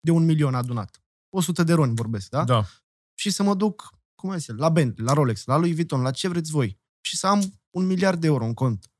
[0.00, 1.02] de un milion adunat.
[1.28, 2.44] 100 de roni vorbesc, da?
[2.44, 2.64] Da.
[3.14, 6.02] Și să mă duc, cum ai zis, el, la Bentley, la Rolex, la Louis Vuitton,
[6.02, 6.80] la ce vreți voi.
[7.00, 8.92] Și să am un miliard de euro în cont.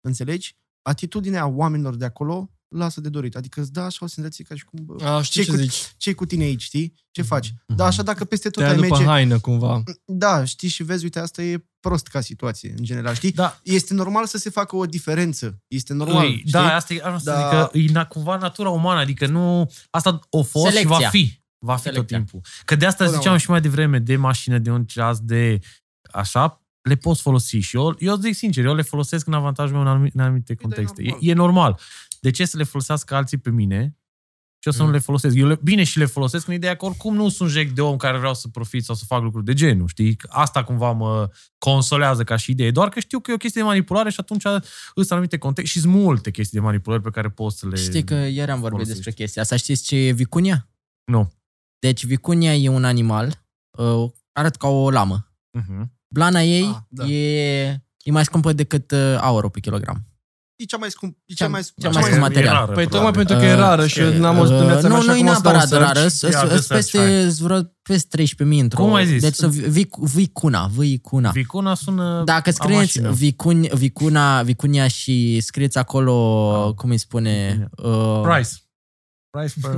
[0.00, 0.58] Înțelegi?
[0.82, 3.36] Atitudinea oamenilor de acolo lasă de dorit.
[3.36, 5.62] Adică îți dă așa o senzație ca și cum, bă, A, știi ce ce cu-
[5.62, 5.94] zici?
[5.96, 6.94] ce cu tine aici, știi?
[7.10, 7.52] Ce faci?
[7.66, 7.76] Mhm.
[7.76, 9.04] Da, așa dacă peste tot Te ia ai după merge...
[9.04, 9.82] haină, cumva.
[10.04, 13.32] Da, știi și vezi, uite, asta e prost ca situație, în general, știi?
[13.32, 15.62] Da, Este normal să se facă o diferență.
[15.68, 16.50] Este normal, Îi, știi?
[16.50, 17.40] da, asta e, asta Da.
[17.40, 17.60] da.
[17.62, 20.96] zic că e na, cumva natura umană, adică nu, asta o fost Selecția.
[20.96, 21.40] și va fi.
[21.58, 22.16] Va fi tot Selecția.
[22.16, 22.40] timpul.
[22.64, 23.18] Că de asta Totdeauna.
[23.22, 25.58] ziceam și mai devreme, de mașină, de un ceas, de
[26.12, 29.82] așa, le poți folosi și eu, eu zic sincer, eu le folosesc în avantajul meu
[29.82, 31.02] în anumite, în anumite Păi, da, e contexte.
[31.02, 31.28] E, normal.
[31.28, 31.80] e normal.
[32.20, 33.96] De ce să le folosească alții pe mine
[34.58, 34.86] și eu să Mm.
[34.86, 35.36] nu le folosesc?
[35.36, 37.96] Eu le, bine și le folosesc în ideea că oricum nu sunt jec de om
[37.96, 40.16] care vreau să profit sau să fac lucruri de genul, știi?
[40.28, 42.70] Asta cumva mă consolează ca și idee.
[42.70, 44.42] Doar că știu că e o chestie de manipulare și atunci
[44.94, 47.76] sunt anumite contexte și sunt multe chestii de manipulări pe care poți să le...
[47.76, 48.94] Știi că ieri am vorbit folosești.
[48.94, 49.56] despre chestia asta.
[49.56, 50.68] Știți ce e vicunia?
[51.04, 51.32] Nu.
[51.78, 53.44] Deci vicunia e un animal,
[53.78, 55.32] uh, arată ca o lamă.
[55.58, 55.84] Uh-huh.
[56.08, 57.04] Blana ei Ah, da.
[57.06, 57.66] e,
[58.02, 60.06] e mai scumpă decât uh, aurul pe kilogram.
[60.56, 62.70] E cea mai scump, e Cea- cea mai, cea mai scump material.
[62.74, 65.10] Păi tocmai pentru că e rară și eu n-am auzit în viața mea Uh, nu,
[65.10, 66.36] așa nu e cum asta neapărat un rară, search.
[66.36, 68.82] Ia, sunt de peste, search, sunt vreo peste 13.000 într-o...
[68.84, 69.20] Cum ai zis?
[69.22, 71.30] Deci să vic, vicuna, vicuna.
[71.30, 73.10] Vicuna sună Dacă a scrieți mașină.
[73.12, 76.14] vicun, vicuna, vicunia și scrieți acolo,
[76.68, 76.74] Ah.
[76.74, 77.66] cum îi spune...
[77.76, 78.50] Uh, Price.
[79.38, 79.72] Price per...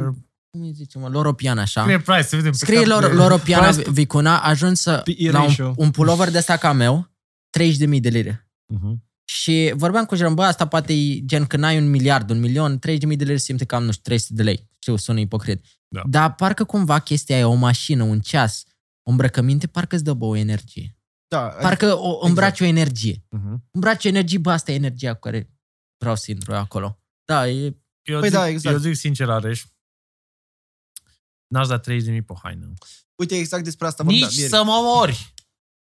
[0.50, 1.80] Cum îi zice, mă, loropian așa.
[1.82, 2.50] Scrie price, să vedem.
[2.50, 5.30] pe Scrie cap lor, de- loropiana Price- vicuna, ajungi să, P.E.
[5.30, 5.74] la un, ratio.
[5.76, 7.10] un pullover de ăsta ca meu,
[7.58, 8.48] 30.000 de lire.
[8.74, 9.06] Mhm.
[9.28, 12.78] Și vorbeam cu Jean, bă, asta poate e gen când ai un miliard, un milion,
[12.78, 14.68] 30.000 de lire simte cam, nu știu, 300 de lei.
[14.78, 15.64] Știu, sună ipocrit.
[15.88, 16.02] Da.
[16.06, 18.64] Dar parcă cumva chestia e o mașină, un ceas,
[19.02, 20.96] o îmbrăcăminte, parcă îți dă, bă, o energie.
[21.28, 23.24] Da, adică, Parcă o, îmbraci o energie.
[23.30, 23.68] Mhm.
[23.70, 25.50] Îmbraci o energie, bă, asta e energia cu care
[25.98, 27.00] vreau să intru eu acolo.
[27.24, 27.76] Da, e...
[28.02, 28.74] Eu, Păi zic, da, exact.
[28.74, 29.64] eu zic sincer, Areș,
[31.46, 32.72] n-aș da 30.000 pe haină.
[33.14, 34.50] uite, exact despre asta Nici vorbeam ieri.
[34.50, 35.34] să mă mori.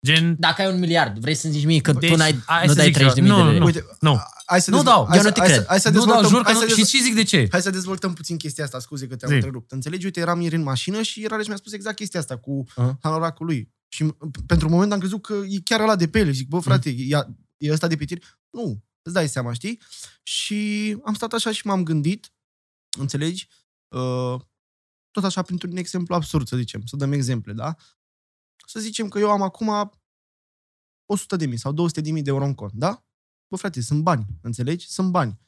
[0.07, 2.73] Gen, Dacă ai un miliard, vrei să-mi zici mie că Deci, tu n-ai, hai nu
[2.73, 3.37] să dai zic 30.000 de ceva.
[3.37, 3.59] Nu, lire.
[3.59, 3.65] nu.
[3.65, 4.21] Uite, Nu.
[4.47, 5.67] hai să Nu dezvol- dau, hai eu să- nu te hai să- cred.
[5.67, 6.75] Hai să nu dau, dezvoltăm, jur că hai să nu.
[6.75, 7.47] dez- Și, și zic de ce.
[7.51, 9.37] Hai să dezvoltăm puțin chestia asta, scuze că te-am Zi.
[9.37, 9.73] întrerupt.
[9.73, 10.05] Înțelegi?
[10.05, 12.99] Uite, eram ieri în mașină și Rareș mi-a spus exact chestia asta cu Aha.
[13.03, 13.73] hanoracul lui.
[13.89, 16.31] Și p- pentru un moment am crezut că e chiar ăla de pe ele.
[16.31, 17.19] Zic, bă, frate, e,
[17.57, 18.21] e ăsta de pe tine?
[18.51, 19.81] Nu, îți dai seama, știi?
[20.23, 22.33] Și am stat așa și m-am gândit,
[22.99, 23.49] înțelegi?
[23.89, 24.41] Uh,
[25.11, 27.75] tot așa printr-un exemplu absurd, să zicem, să dăm exemple, da?
[28.69, 29.93] Să zicem că eu am acum
[31.11, 33.05] 100 de mii sau 200 de mii de euro în cont, da?
[33.51, 34.89] Bă, frate, sunt bani, înțelegi?
[34.89, 35.41] Sunt bani.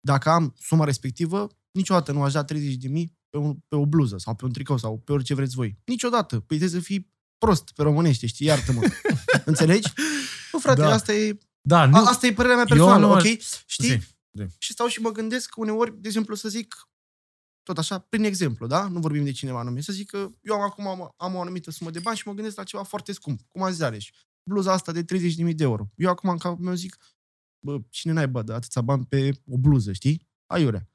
[0.00, 3.86] Dacă am suma respectivă, niciodată nu aș da 30 de mii pe, un, pe o
[3.86, 5.78] bluză sau pe un tricou sau pe orice vreți voi.
[5.84, 6.40] Niciodată.
[6.40, 8.46] Păi trebuie să fii prost pe românește, știi?
[8.46, 8.82] Iartă-mă.
[9.44, 9.92] Înțelegi?
[10.52, 10.92] Nu, frate, Da.
[10.92, 13.18] asta e Da, a, nu, asta e părerea mea personală, nu ok?
[13.24, 13.88] aș- Știi?
[13.88, 14.44] Zi, zi.
[14.58, 16.88] Și stau și mă gândesc uneori, de exemplu, să zic,
[17.68, 18.88] tot așa, prin exemplu, da?
[18.88, 19.80] Nu vorbim de cineva anume.
[19.80, 22.32] Să zic că eu am acum am, am o anumită sumă de bani și mă
[22.34, 23.40] gândesc la ceva foarte scump.
[23.48, 24.10] Cum a zis Areș.
[24.50, 25.88] Bluza asta de 30.000 de euro.
[25.96, 26.96] Eu acum în capul meu zic,
[27.64, 30.28] bă, cine n-ai bă, de atâția bani pe o bluză, știi?
[30.46, 30.88] Aiurea.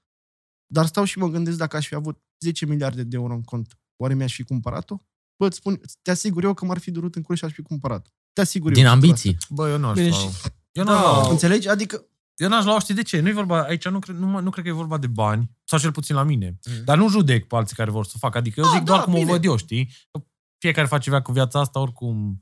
[0.66, 3.78] Dar stau și mă gândesc dacă aș fi avut 10 miliarde de euro în cont,
[3.98, 4.98] oare mi-aș fi cumpărat-o?
[5.40, 7.62] Bă, îți spun, te asigur eu că m-ar fi durut în cur și aș fi
[7.62, 8.08] cumpărat.
[8.34, 8.74] Te asigur eu.
[8.76, 8.88] Din 100%.
[8.94, 9.38] ambiții.
[9.50, 10.18] Bă, eu nu aș Bine, lua.
[10.18, 10.28] și-
[10.72, 10.92] Eu Da.
[10.94, 11.30] n-aș lua.
[11.30, 11.68] Înțelegi?
[11.70, 13.20] Adică, Eu n-aș lua, știi de ce?
[13.20, 15.52] Nu e vorba, aici nu cred, nu, mă- nu cred că e vorba de bani,
[15.64, 16.60] sau cel puțin la mine.
[16.70, 16.84] Mm.
[16.84, 18.38] Dar nu judec pe alții care vor să facă.
[18.38, 19.26] Adică eu Ah, zic doar da, cum bine.
[19.26, 19.86] o văd eu, știi?
[20.12, 20.20] Că
[20.58, 22.40] Fiecare face vrea cu viața asta, oricum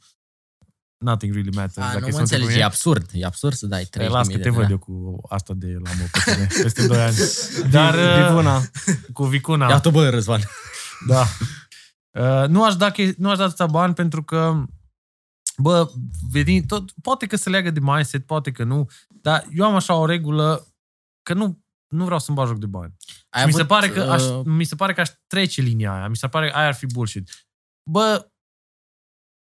[0.98, 1.88] nothing really matters.
[1.88, 2.64] A, dacă nu e mă să te înțelegi, e mine.
[2.64, 3.10] absurd.
[3.14, 4.72] E absurd să dai 30.000 Păi, las că de te văd lire.
[4.72, 7.16] eu cu asta de la mă pe tine, peste 2 ani.
[7.72, 8.62] Dar uh, Vivuna.
[9.14, 9.70] cu Vicuna.
[9.70, 10.42] Iată, bă, Răzvan.
[11.08, 11.26] Da.
[12.12, 14.64] Uh, nu aș da, che- nu aș da atâția bani pentru că
[15.62, 15.92] bă,
[16.30, 19.96] vedi, tot, poate că se leagă de mindset, poate că nu, dar eu am așa
[19.96, 20.68] o regulă
[21.24, 22.96] că nu, nu vreau să-mi bag joc de bani.
[23.30, 25.62] Ai Și mi se, avut, pare că aș, uh, mi se pare că aș trece
[25.62, 26.08] linia aia.
[26.08, 27.30] Mi se pare că aia ar fi bullshit.
[27.90, 28.30] Bă,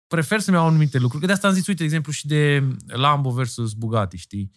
[0.07, 1.21] prefer să-mi iau anumite lucruri.
[1.21, 4.51] Că de asta am zis, uite, de exemplu, și de Lambo versus Bugatti, știi?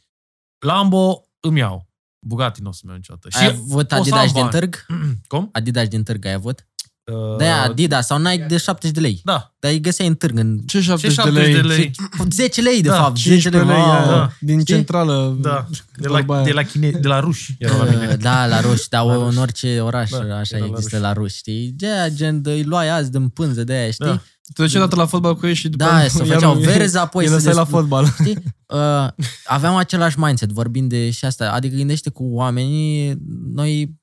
[0.67, 1.91] Lambo îmi iau.
[2.27, 3.29] Bugatti nu o să-mi iau niciodată.
[3.33, 4.51] Ai Și avut o să Adidas am din bani.
[4.51, 4.87] târg?
[5.33, 5.49] Cum?
[5.53, 6.69] Adidas din târg ai avut?
[7.05, 9.21] Uh, De aia Adidas sau Nike de 70 de lei.
[9.25, 9.55] Da.
[9.59, 11.61] Dar îi găseai în târg în Ce 70 de 70 lei?
[11.63, 11.91] de lei?
[12.31, 13.17] 10 lei, de Da, fapt.
[13.17, 13.91] 10 15 lei, Wow.
[13.91, 14.31] aia, Da.
[14.41, 14.75] din Știi?
[14.75, 15.37] centrală.
[15.41, 15.67] Da,
[15.97, 16.45] de vorba la, aia.
[16.49, 18.07] de la, chine, de la ruși erau la mine.
[18.11, 19.39] Uh, Da, la ruși, dar La în ruși.
[19.39, 21.07] orice oraș Da, așa era la există ruși.
[21.07, 21.73] la ruși, știi?
[21.77, 24.07] De aia, gen, de, îi luai azi din pânză de aia, știi?
[24.07, 24.23] Da.
[24.55, 26.97] Te duceai dată la fotbal cu ei și după Da, să iar făceau nu- verzi,
[26.99, 28.07] apoi îi să lăsai la des- fotbal.
[28.07, 28.39] Știi?
[28.67, 29.09] Uh,
[29.45, 31.51] aveam același mindset, vorbind de și asta.
[31.51, 33.17] Adică gândește cu oamenii,
[33.55, 34.01] noi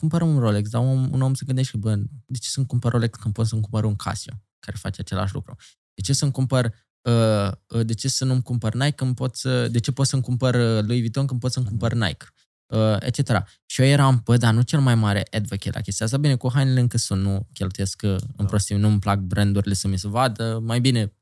[0.00, 1.96] cumpărăm un Rolex, dar un, un om se gândește, bă,
[2.26, 5.56] de ce să-mi cumpăr Rolex când pot să-mi cumpăr un Casio, care face același lucru?
[5.94, 9.68] De ce să-mi cumpăr uh, uh, de ce să nu-mi cumpăr Nike când pot să,
[9.68, 12.26] de ce pot să-mi cumpăr uh, Louis Vuitton când pot să-mi cumpăr Nike?
[12.66, 13.42] Uh, etc.
[13.66, 16.18] Și eu eram, bă, dar nu cel mai mare advocate la chestia asta.
[16.18, 19.98] Bine, cu hainele încă sunt, nu cheltuiesc uh, în prostime, nu-mi plac brandurile să mi
[19.98, 20.58] se vadă.
[20.62, 21.14] Mai bine,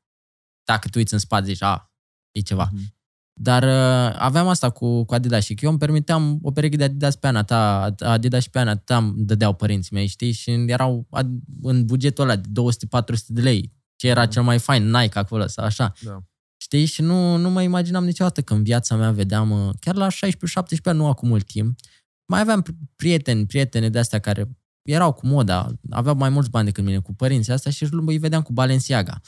[0.63, 1.91] dacă tu uiți în spate, zici, a,
[2.31, 2.69] e ceva.
[2.73, 2.98] Mhm.
[3.41, 6.83] Dar uh, aveam asta cu, cu Adidas și că eu îmi permiteam o pereche de
[6.83, 10.31] Adidas pe an, ta, Adidas și pe an, atâta îmi dădeau părinții mei, știi?
[10.31, 13.73] Și erau ad- în bugetul ăla de 200-400 de lei.
[13.95, 15.93] Ce era cel mai fain, Nike acolo sau așa.
[16.01, 16.23] Da.
[16.57, 16.85] Știi?
[16.85, 20.09] Și nu, nu mă imaginam niciodată că în viața mea vedeam, uh, chiar la 16-17
[20.83, 21.79] ani, nu acum mult timp,
[22.25, 26.65] mai aveam pri- prieteni, prietene de astea care erau cu moda, aveau mai mulți bani
[26.65, 29.21] decât mine, cu părinții astea și îi vedeam cu Balenciaga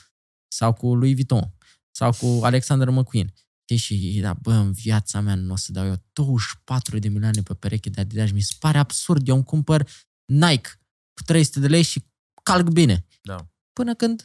[0.48, 1.54] sau cu Louis Vuitton
[1.92, 3.34] sau cu Alexander McQueen.
[3.76, 4.12] Știi?
[4.14, 7.54] Și da, bă, în viața mea nu o să dau eu 24 de milioane pe
[7.54, 8.32] pereche de Adidas.
[8.32, 9.28] Mi se pare absurd.
[9.28, 9.88] Eu îmi cumpăr
[10.26, 10.70] Nike
[11.14, 12.06] cu 300 de lei și
[12.44, 13.06] calc bine.
[13.22, 13.48] Da.
[13.74, 14.22] Până când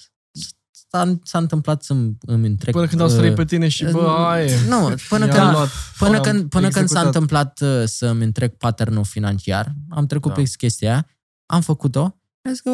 [0.89, 2.75] s-a, s-a întâmplat să-mi îmi întrec...
[2.75, 4.67] Până când au uh, sărit pe tine și, bă, aia e.
[4.69, 5.69] Nu, până I-am când, luat.
[5.99, 7.05] până Am când, până când s-a executat.
[7.05, 10.43] întâmplat uh, să-mi întrec patternul financiar, am trecut Da.
[10.43, 11.07] pe chestia aia,
[11.47, 12.03] am făcut-o,
[12.43, 12.71] am zis că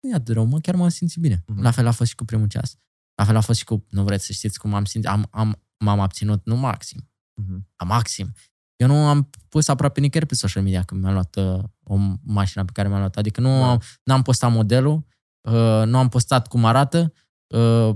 [0.00, 1.44] nu e atât de rău, mă, chiar m-am simțit bine.
[1.46, 1.62] Mhm.
[1.62, 2.76] La fel a fost și cu primul ceas.
[3.14, 5.62] La fel a fost și cu, nu vreți să știți cum am simțit, am, am,
[5.78, 7.10] m-am abținut, nu maxim,
[7.40, 7.68] Mhm.
[7.78, 8.32] la maxim.
[8.76, 12.64] Eu nu am pus aproape nicăieri pe social media când mi-am luat uh, o mașină
[12.64, 13.16] pe care mi-am luat.
[13.16, 13.70] Adică nu Da.
[13.70, 15.06] am, n-am postat modelul,
[15.40, 17.12] uh, nu am postat cum arată,
[17.46, 17.94] uh,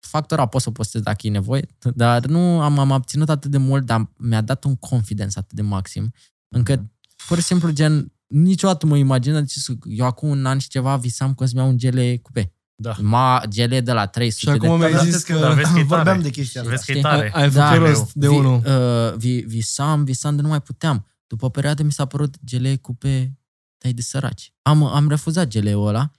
[0.00, 3.86] factora pot să postez dacă e nevoie, dar nu am, am abținut atât de mult,
[3.86, 6.12] dar mi-a dat un confidence atât de maxim,
[6.48, 6.80] încât
[7.26, 10.96] pur și simplu gen niciodată mă imaginam, deci să- eu acum un an și ceva
[10.96, 12.52] visam că o să-mi iau un gele cupe.
[12.80, 12.96] Da.
[13.00, 14.76] Ma, gele de la 300 Și acum de...
[14.76, 15.38] mi-ai Dar zis vezi că...
[15.38, 16.20] Dar vezi că e vorbeam tare.
[16.20, 16.72] de chestia asta.
[16.72, 17.04] Vezi că e Știi?
[17.08, 17.30] tare.
[17.34, 17.70] Ai ai Da.
[17.72, 18.62] făcut rost de Vi- unul.
[18.66, 21.06] Uh, vi, visam, visam de nu mai puteam.
[21.26, 23.38] După o perioadă mi s-a părut gele cupe
[23.78, 24.52] dai de săraci.
[24.62, 26.10] Am, am refuzat geleul ăla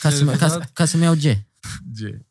[0.00, 1.20] ca, să, ca, să- ca să-mi iau G.
[1.92, 2.24] G.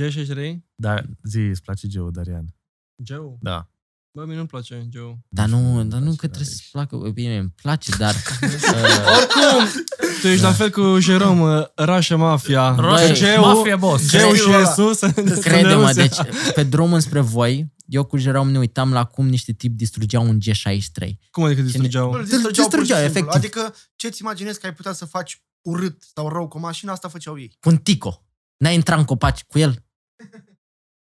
[0.00, 0.56] G63?
[0.74, 2.54] Da, zi, îți place Geo, Darian.
[3.02, 3.36] Geo.
[3.40, 3.70] Da.
[4.12, 5.18] Bă, mie nu-mi place Geo.
[5.28, 7.10] Dar Nici mie nu, nu-mi dar nu place, că dar trebuie să ești- placă.
[7.10, 8.14] Bine, îmi place, dar...
[8.42, 9.82] uh, Oricum,
[10.20, 12.74] tu ești la fel cu Jerome, Rașa Mafia.
[12.74, 14.08] Roșie, Geo, mafia boss.
[14.08, 14.58] Geo și Geo ăla.
[14.58, 14.98] Jesus.
[15.40, 16.16] crede-mă, deci
[16.54, 20.38] pe drum înspre voi, eu cu Jerome ne uitam la cum niște tipi distrugeau un
[20.40, 21.08] G63.
[21.30, 22.10] Cum adică distrugeau?
[22.12, 23.04] Îl Distrugeau, distrugeau, pur și simplu.
[23.04, 23.34] efectiv.
[23.34, 27.08] Adică ce-ți imaginezi că ai putea să faci urât sau rău cu o mașină, asta
[27.08, 27.56] făceau ei.
[27.60, 28.24] Cu un tico.
[28.56, 29.84] N-ai intrat în copaci cu el?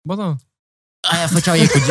[0.07, 0.36] Ba da.
[1.11, 1.84] Aia făceau ei cu G...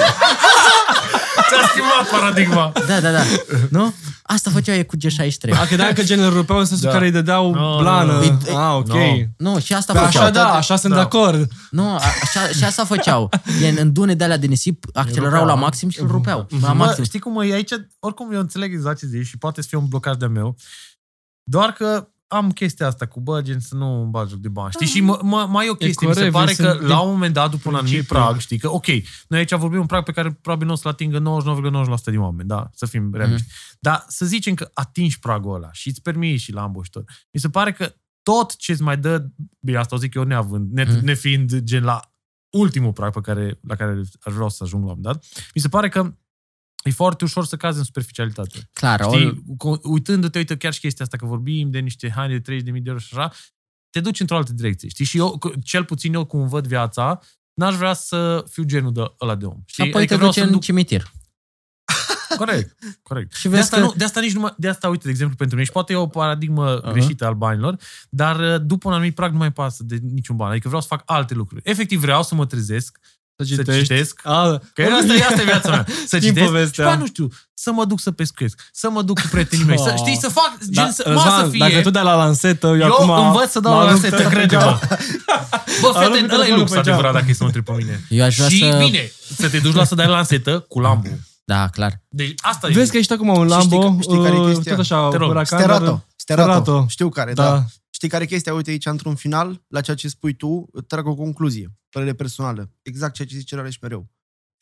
[1.49, 2.73] Ți-a schimbat paradigma.
[2.87, 3.23] Da, da, da.
[3.71, 3.95] Nu?
[4.23, 5.51] Asta făceau ei cu G63.
[5.61, 6.93] A, credeam că genul rupeau în sensul Da.
[6.93, 8.13] care îi dădeau No, blană.
[8.13, 8.59] no, no.
[8.59, 8.87] Ah, ok.
[8.89, 9.51] No.
[9.53, 10.23] Nu, și asta Pe făceau.
[10.23, 10.99] așa da, așa sunt Da.
[10.99, 11.51] de acord.
[11.71, 13.29] Nu, a- așa, și asta făceau.
[13.63, 15.61] E în, în dune de alea de nisip, accelerau rupeau, la da.
[15.61, 16.47] maxim și îl rupeau.
[16.61, 17.05] La Bă, maxim.
[17.05, 17.71] știi cum e aici?
[17.99, 20.57] Oricum eu înțeleg exact ce zici și poate să fie un blocaj de meu.
[21.43, 24.73] Doar că am chestia asta cu bă, gen să nu îmi bag joc de bani.
[24.73, 24.87] Știi?
[24.87, 26.07] Și mă, mă, mai e o chestie.
[26.09, 28.17] Mi se corect, pare sunt că din la un moment dat, după un anumit principiu.
[28.21, 28.87] prag, știi că, ok,
[29.29, 32.49] noi aici vorbim un prag pe care probabil nu o să-l atingă 99,9% din oameni,
[32.49, 32.71] da?
[32.75, 33.47] Să fim realiști.
[33.81, 37.05] Dar să zicem că atingi pragul ăla și îți permiți și la ambuștor.
[37.33, 39.27] Mi se pare că tot ce îți mai dă,
[39.61, 41.05] bine, asta o zic eu neavând, ne, Mhm.
[41.05, 42.01] nefiind gen la
[42.51, 45.61] ultimul prag pe care, la care aș vrea să ajung la un moment dat, mi
[45.61, 46.15] se pare că
[46.83, 48.69] e foarte ușor să cazi în superficialitate.
[48.73, 52.39] Clar, Știi, ol, cu- uitându-te, uite, chiar și chestia asta, că vorbim de niște haine
[52.39, 53.33] de 30.000 de euro și așa,
[53.91, 54.89] te duci într-o altă direcție.
[54.89, 55.05] Știi?
[55.05, 57.21] Și eu, cu- cel puțin eu, cum văd viața,
[57.55, 59.57] n-aș vrea să fiu genul de ăla de om.
[59.67, 59.89] și Știi?
[59.89, 60.63] apoi te vreau duci să-mi în duc...
[60.63, 61.11] cimitir.
[62.37, 63.33] Corect, corect.
[63.35, 65.37] Și de, vezi asta că- nu, de asta nici numai, de asta, uite, de exemplu,
[65.37, 66.91] pentru mine, și poate e o paradigmă Aha.
[66.93, 67.77] greșită al banilor,
[68.11, 70.51] dar uh, după un anumit prag nu mai pasă de niciun ban.
[70.51, 71.61] Adică vreau să fac alte lucruri.
[71.65, 72.99] Efectiv vreau să mă trezesc,
[73.37, 73.83] Să să citești.
[73.83, 75.87] citesc, A, Că asta e, asta e viața mea.
[76.09, 76.85] Să Știm citesc povestea.
[76.91, 79.79] și bă, nu știu, să mă duc să pescuiesc, să mă duc cu prietenii mei,
[79.79, 79.99] să, Oh.
[79.99, 81.59] știi, să fac, gen, Da, să, Răzvan, mă, să fie...
[81.59, 83.11] Dacă tu dai la lansetă, eu, eu acum...
[83.27, 84.79] învăț să dau mă la arunc lansetă, pe crede-mă.
[85.81, 86.95] Bă, Arunc fete, pe ăla e telefonul lux pe geam.
[86.97, 88.05] adevărat dacă e să mă întreb pe mine.
[88.09, 88.77] Eu aș vrea Și să...
[88.85, 91.09] bine, să te duci la să dai la lansetă cu lambu.
[91.45, 92.01] Da, clar.
[92.09, 92.73] Deci asta e.
[92.73, 94.73] Vezi că ești acum un Și știi Lambo, că- știi care e uh, chestia?
[94.75, 95.29] tot așa, Te rog.
[95.29, 95.85] huracan, Sterato.
[95.85, 96.51] dar- Sterato.
[96.51, 96.85] Sterato.
[96.89, 97.43] Știu care, da.
[97.45, 97.65] Da.
[98.03, 98.55] Știi care e chestia?
[98.55, 102.71] Uite aici, într-un final, la ceea ce spui tu, trag o concluzie, părere personală.
[102.83, 104.11] Exact ceea ce zice Rareș mereu.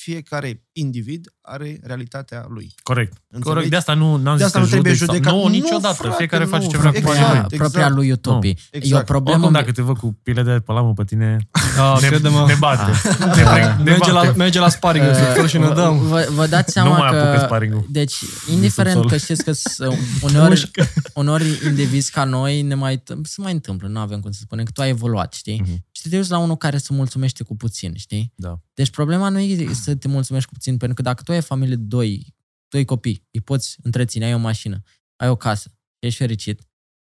[0.05, 2.75] Fiecare individ are realitatea lui.
[2.83, 3.13] Corect.
[3.13, 3.49] Înțelegi?
[3.49, 3.71] Corect.
[3.71, 5.35] De asta nu n-am De zis asta că nu trebuie judec sau- judecat.
[5.39, 5.95] Nu, Nu, niciodată.
[5.95, 6.99] frate, Fiecare nu, face ce frate.
[6.99, 7.29] vrea cu Exact.
[7.29, 7.49] banii lui.
[7.49, 7.71] Propria, exact.
[7.73, 8.51] propria lui utopie.
[8.51, 9.05] E o Exact.
[9.07, 9.37] problemă...
[9.39, 12.45] Oricum, dacă te văd cu pile de pe lamă pe tine, Da, ne, crede-mă.
[12.47, 12.91] ne bate.
[13.19, 14.37] Ne, pre- ne Merge la, bate.
[14.37, 15.99] merge la sparring în subsol și ne vă, dăm.
[15.99, 17.45] vă, vă dați Nu seama mai apucă că...
[17.45, 17.87] sparring-ul.
[17.89, 18.15] Deci,
[18.53, 19.11] indiferent subsol.
[19.11, 19.79] că știți că s-
[20.23, 20.71] uneori,
[21.15, 24.71] uneori indivizi ca noi ne mai, se mai întâmplă, nu avem cum să spunem, că
[24.75, 25.61] tu ai evoluat, știi?
[25.67, 25.85] Mhm.
[25.91, 28.33] Și te uiți la unul care se mulțumește cu puțin, știi?
[28.37, 28.59] Da.
[28.75, 31.77] Deci problema nu e să te mulțumești cu puțin, pentru că dacă tu ai familie
[31.77, 32.35] de doi,
[32.69, 34.83] doi copii, îi poți întreține, ai o mașină,
[35.17, 36.61] ai o casă, ești fericit,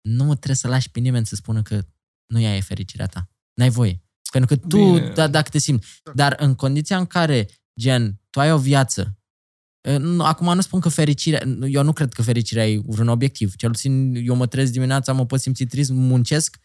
[0.08, 1.82] nu trebuie să lași pe nimeni să spună că
[2.26, 3.30] nu ea e fericirea ta.
[3.54, 4.02] N-ai voie.
[4.30, 5.12] Pentru că tu, Bine.
[5.12, 6.00] da, dacă te simți.
[6.14, 7.48] Dar în condiția în care,
[7.80, 9.18] gen, tu ai o viață,
[9.80, 13.54] e, nu- acum nu spun că fericirea, eu nu cred că fericirea e vreun obiectiv.
[13.56, 16.56] Cel puțin eu mă trezesc dimineața, mă pot simți trist, muncesc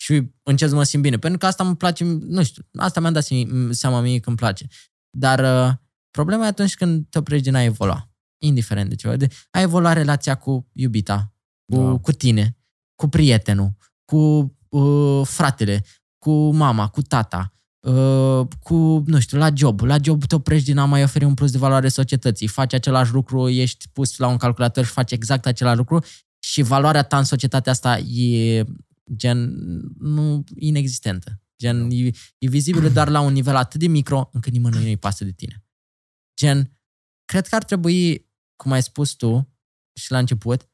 [0.00, 1.18] și încep să mă simt bine.
[1.18, 4.38] Pentru că asta îmi place, nu știu, asta mi-am dat se- seama mie că îmi
[4.38, 4.66] place.
[5.10, 5.74] Dar uh,
[6.10, 8.10] problema e atunci când te oprești din a evolua.
[8.38, 9.16] Indiferent de ceva.
[9.16, 11.34] De, a evolua relația cu iubita,
[11.72, 11.98] cu, Da.
[11.98, 12.56] cu tine,
[12.94, 15.84] cu prietenul, cu uh, fratele,
[16.18, 19.80] cu mama, cu tata, uh, cu, nu știu, la job.
[19.80, 22.46] La job te oprești din a mai oferi un plus de valoare societății.
[22.46, 26.04] Faci același lucru, ești pus la un calculator și faci exact același lucru
[26.38, 28.64] și valoarea ta în societatea asta e
[29.16, 29.54] gen
[29.98, 31.40] nu inexistentă.
[31.58, 35.24] Gen, e, e vizibilă doar la un nivel atât de micro încât nimănui nu-i pasă
[35.24, 35.64] de tine.
[36.40, 36.78] Gen,
[37.24, 39.54] cred că ar trebui, cum ai spus tu
[40.00, 40.68] și la început,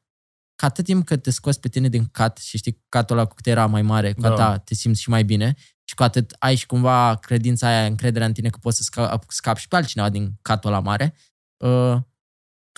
[0.55, 3.35] că atât timp cât te scoți pe tine din cat și știi catul ăla cu
[3.35, 4.49] cât era mai mare, cu Da.
[4.49, 8.27] atât te simți și mai bine și cu atât ai și cumva credința aia, încrederea
[8.27, 11.15] în tine că poți să sca- scapi și pe altcineva din catul ăla mare,
[11.57, 11.97] uh,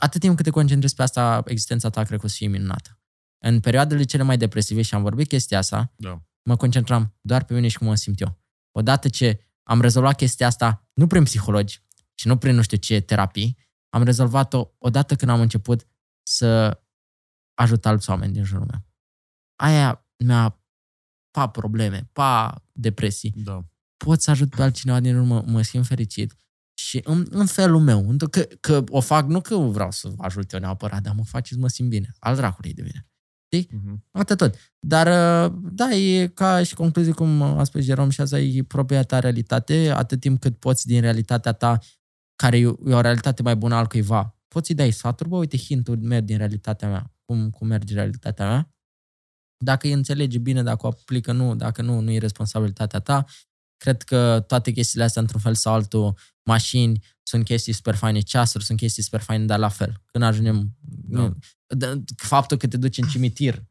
[0.02, 3.00] atât timp cât te concentrezi pe asta, existența ta cred că o să fie minunată.
[3.46, 6.22] În perioadele cele mai depresive, și am vorbit chestia asta, Da.
[6.48, 8.40] Mă concentram doar pe mine și cum mă simt eu.
[8.72, 11.84] Odată ce am rezolvat chestia asta, nu prin psihologi
[12.14, 13.58] și nu prin nu știu ce terapii,
[13.90, 15.88] am rezolvat-o odată când am început
[16.24, 16.82] să
[17.54, 18.86] ajut alți oameni din jurul meu.
[19.56, 20.62] Aia mi-a
[21.32, 23.34] pa probleme, pa depresii.
[23.36, 23.66] Da.
[24.06, 26.38] Pot să ajut pe altcineva din urmă, mă simt fericit
[26.78, 30.52] și în, în felul meu, în- că, că o fac nu că vreau să ajut
[30.52, 32.16] eu neapărat, dar mă face să mă simt bine.
[32.20, 33.08] Al dracului de bine.
[33.72, 34.04] Mhm.
[34.12, 34.56] Atât tot.
[34.80, 39.04] Dar, uh, da, e ca și concluzie, cum a spus Jerom, și asta e propria
[39.04, 41.80] ta realitate, atât timp cât poți din realitatea ta,
[42.36, 45.58] care e e o realitate mai bună al cuiva, poți să-i dai sfaturi, bă, uite,
[45.58, 48.72] hintul merg din realitatea mea, cum, cum merge realitatea mea.
[49.64, 53.26] Dacă îi înțelege bine, dacă o aplică, nu, dacă nu, nu e responsabilitatea ta.
[53.78, 58.64] Cred că toate chestiile astea, într-un fel sau altul, mașini, sunt chestii super faine, ceasuri
[58.64, 60.02] sunt chestii super faine, dar la fel.
[60.06, 60.76] Când ajungem...
[60.80, 61.34] Da.
[61.68, 61.94] Da.
[62.16, 63.64] Faptul că te duci în cimitir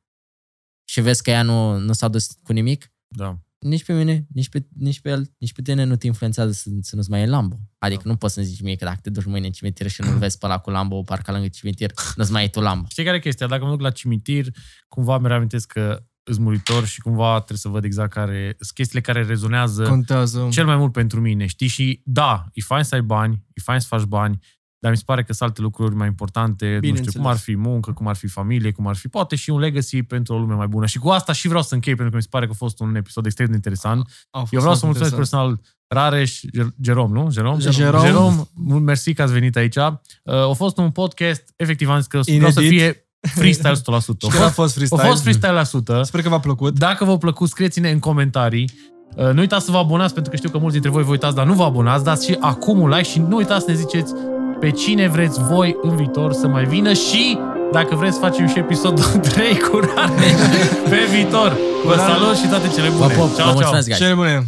[0.89, 3.39] și vezi că ea nu, nu s-a dus cu nimic, Da.
[3.59, 6.71] nici pe mine, nici pe, nici pe el, nici pe tine nu te influențează să,
[6.81, 7.57] să nu-ți mai e Lambo.
[7.79, 8.11] Adică Da.
[8.11, 10.39] nu poți să-mi zici mie că dacă te duci mâine în cimitir și nu-l vezi
[10.39, 12.87] pe ăla cu Lambo parcă lângă cimitir, nu-ți mai e tu Lambo.
[12.89, 13.47] Știi care e chestia?
[13.47, 14.47] Dacă mă duc la cimitir,
[14.89, 19.01] cumva mi reamintesc că îs muritor și cumva trebuie să văd exact care sunt chestiile
[19.01, 20.49] care rezonează Contează.
[20.51, 21.67] cel mai mult pentru mine, știi?
[21.67, 24.39] Și da, e fain să ai bani, e fain să faci bani,
[24.79, 27.15] dar mi se pare că sunt alte lucruri mai importante, nu știu, Bineînțeles.
[27.15, 30.03] cum ar fi muncă, cum ar fi familie, cum ar fi poate și un legacy
[30.03, 30.87] pentru o lume mai bună.
[30.87, 32.81] Și cu asta și vreau să închei, pentru că mi se pare că a fost
[32.81, 34.27] un episod extrem de interesant.
[34.31, 35.51] A fost Eu vreau să foarte mulțumesc interesant.
[35.59, 37.31] personal Rareș, Jer- Jerom, nu?
[37.31, 37.59] Jerom?
[37.61, 38.05] Jerom.
[38.05, 39.77] Jerom, mult mersi că ați venit aici.
[39.77, 39.93] Uh,
[40.25, 42.79] a fost un podcast, efectiv am zis că vreau să Inedit.
[42.81, 44.27] fie freestyle 100%.
[44.27, 45.09] A Și că a fost, fost a freestyle.
[45.09, 46.03] fost freestyle la 100.
[46.03, 46.79] Sper că v-a plăcut.
[46.79, 48.71] Dacă v-a plăcut, scrieți-ne în comentarii.
[49.17, 51.35] Uh, Nu uitați să vă abonați, pentru că știu că mulți dintre voi vă uitați,
[51.35, 52.05] dar nu vă abonați.
[52.05, 54.13] Dați și acum un like și nu uitați să ne ziceți
[54.61, 57.39] pe cine vreți voi în viitor să mai vină și
[57.73, 59.05] dacă vreți să facem și episodul
[59.35, 60.33] 3 cu Rareș
[60.91, 61.57] pe viitor.
[61.85, 63.07] Vă salut și toate cele bune.
[63.15, 63.53] Vă pop, vă Ciao, ciao.
[63.53, 63.99] mulțumesc, guys.
[63.99, 64.47] Cele bune!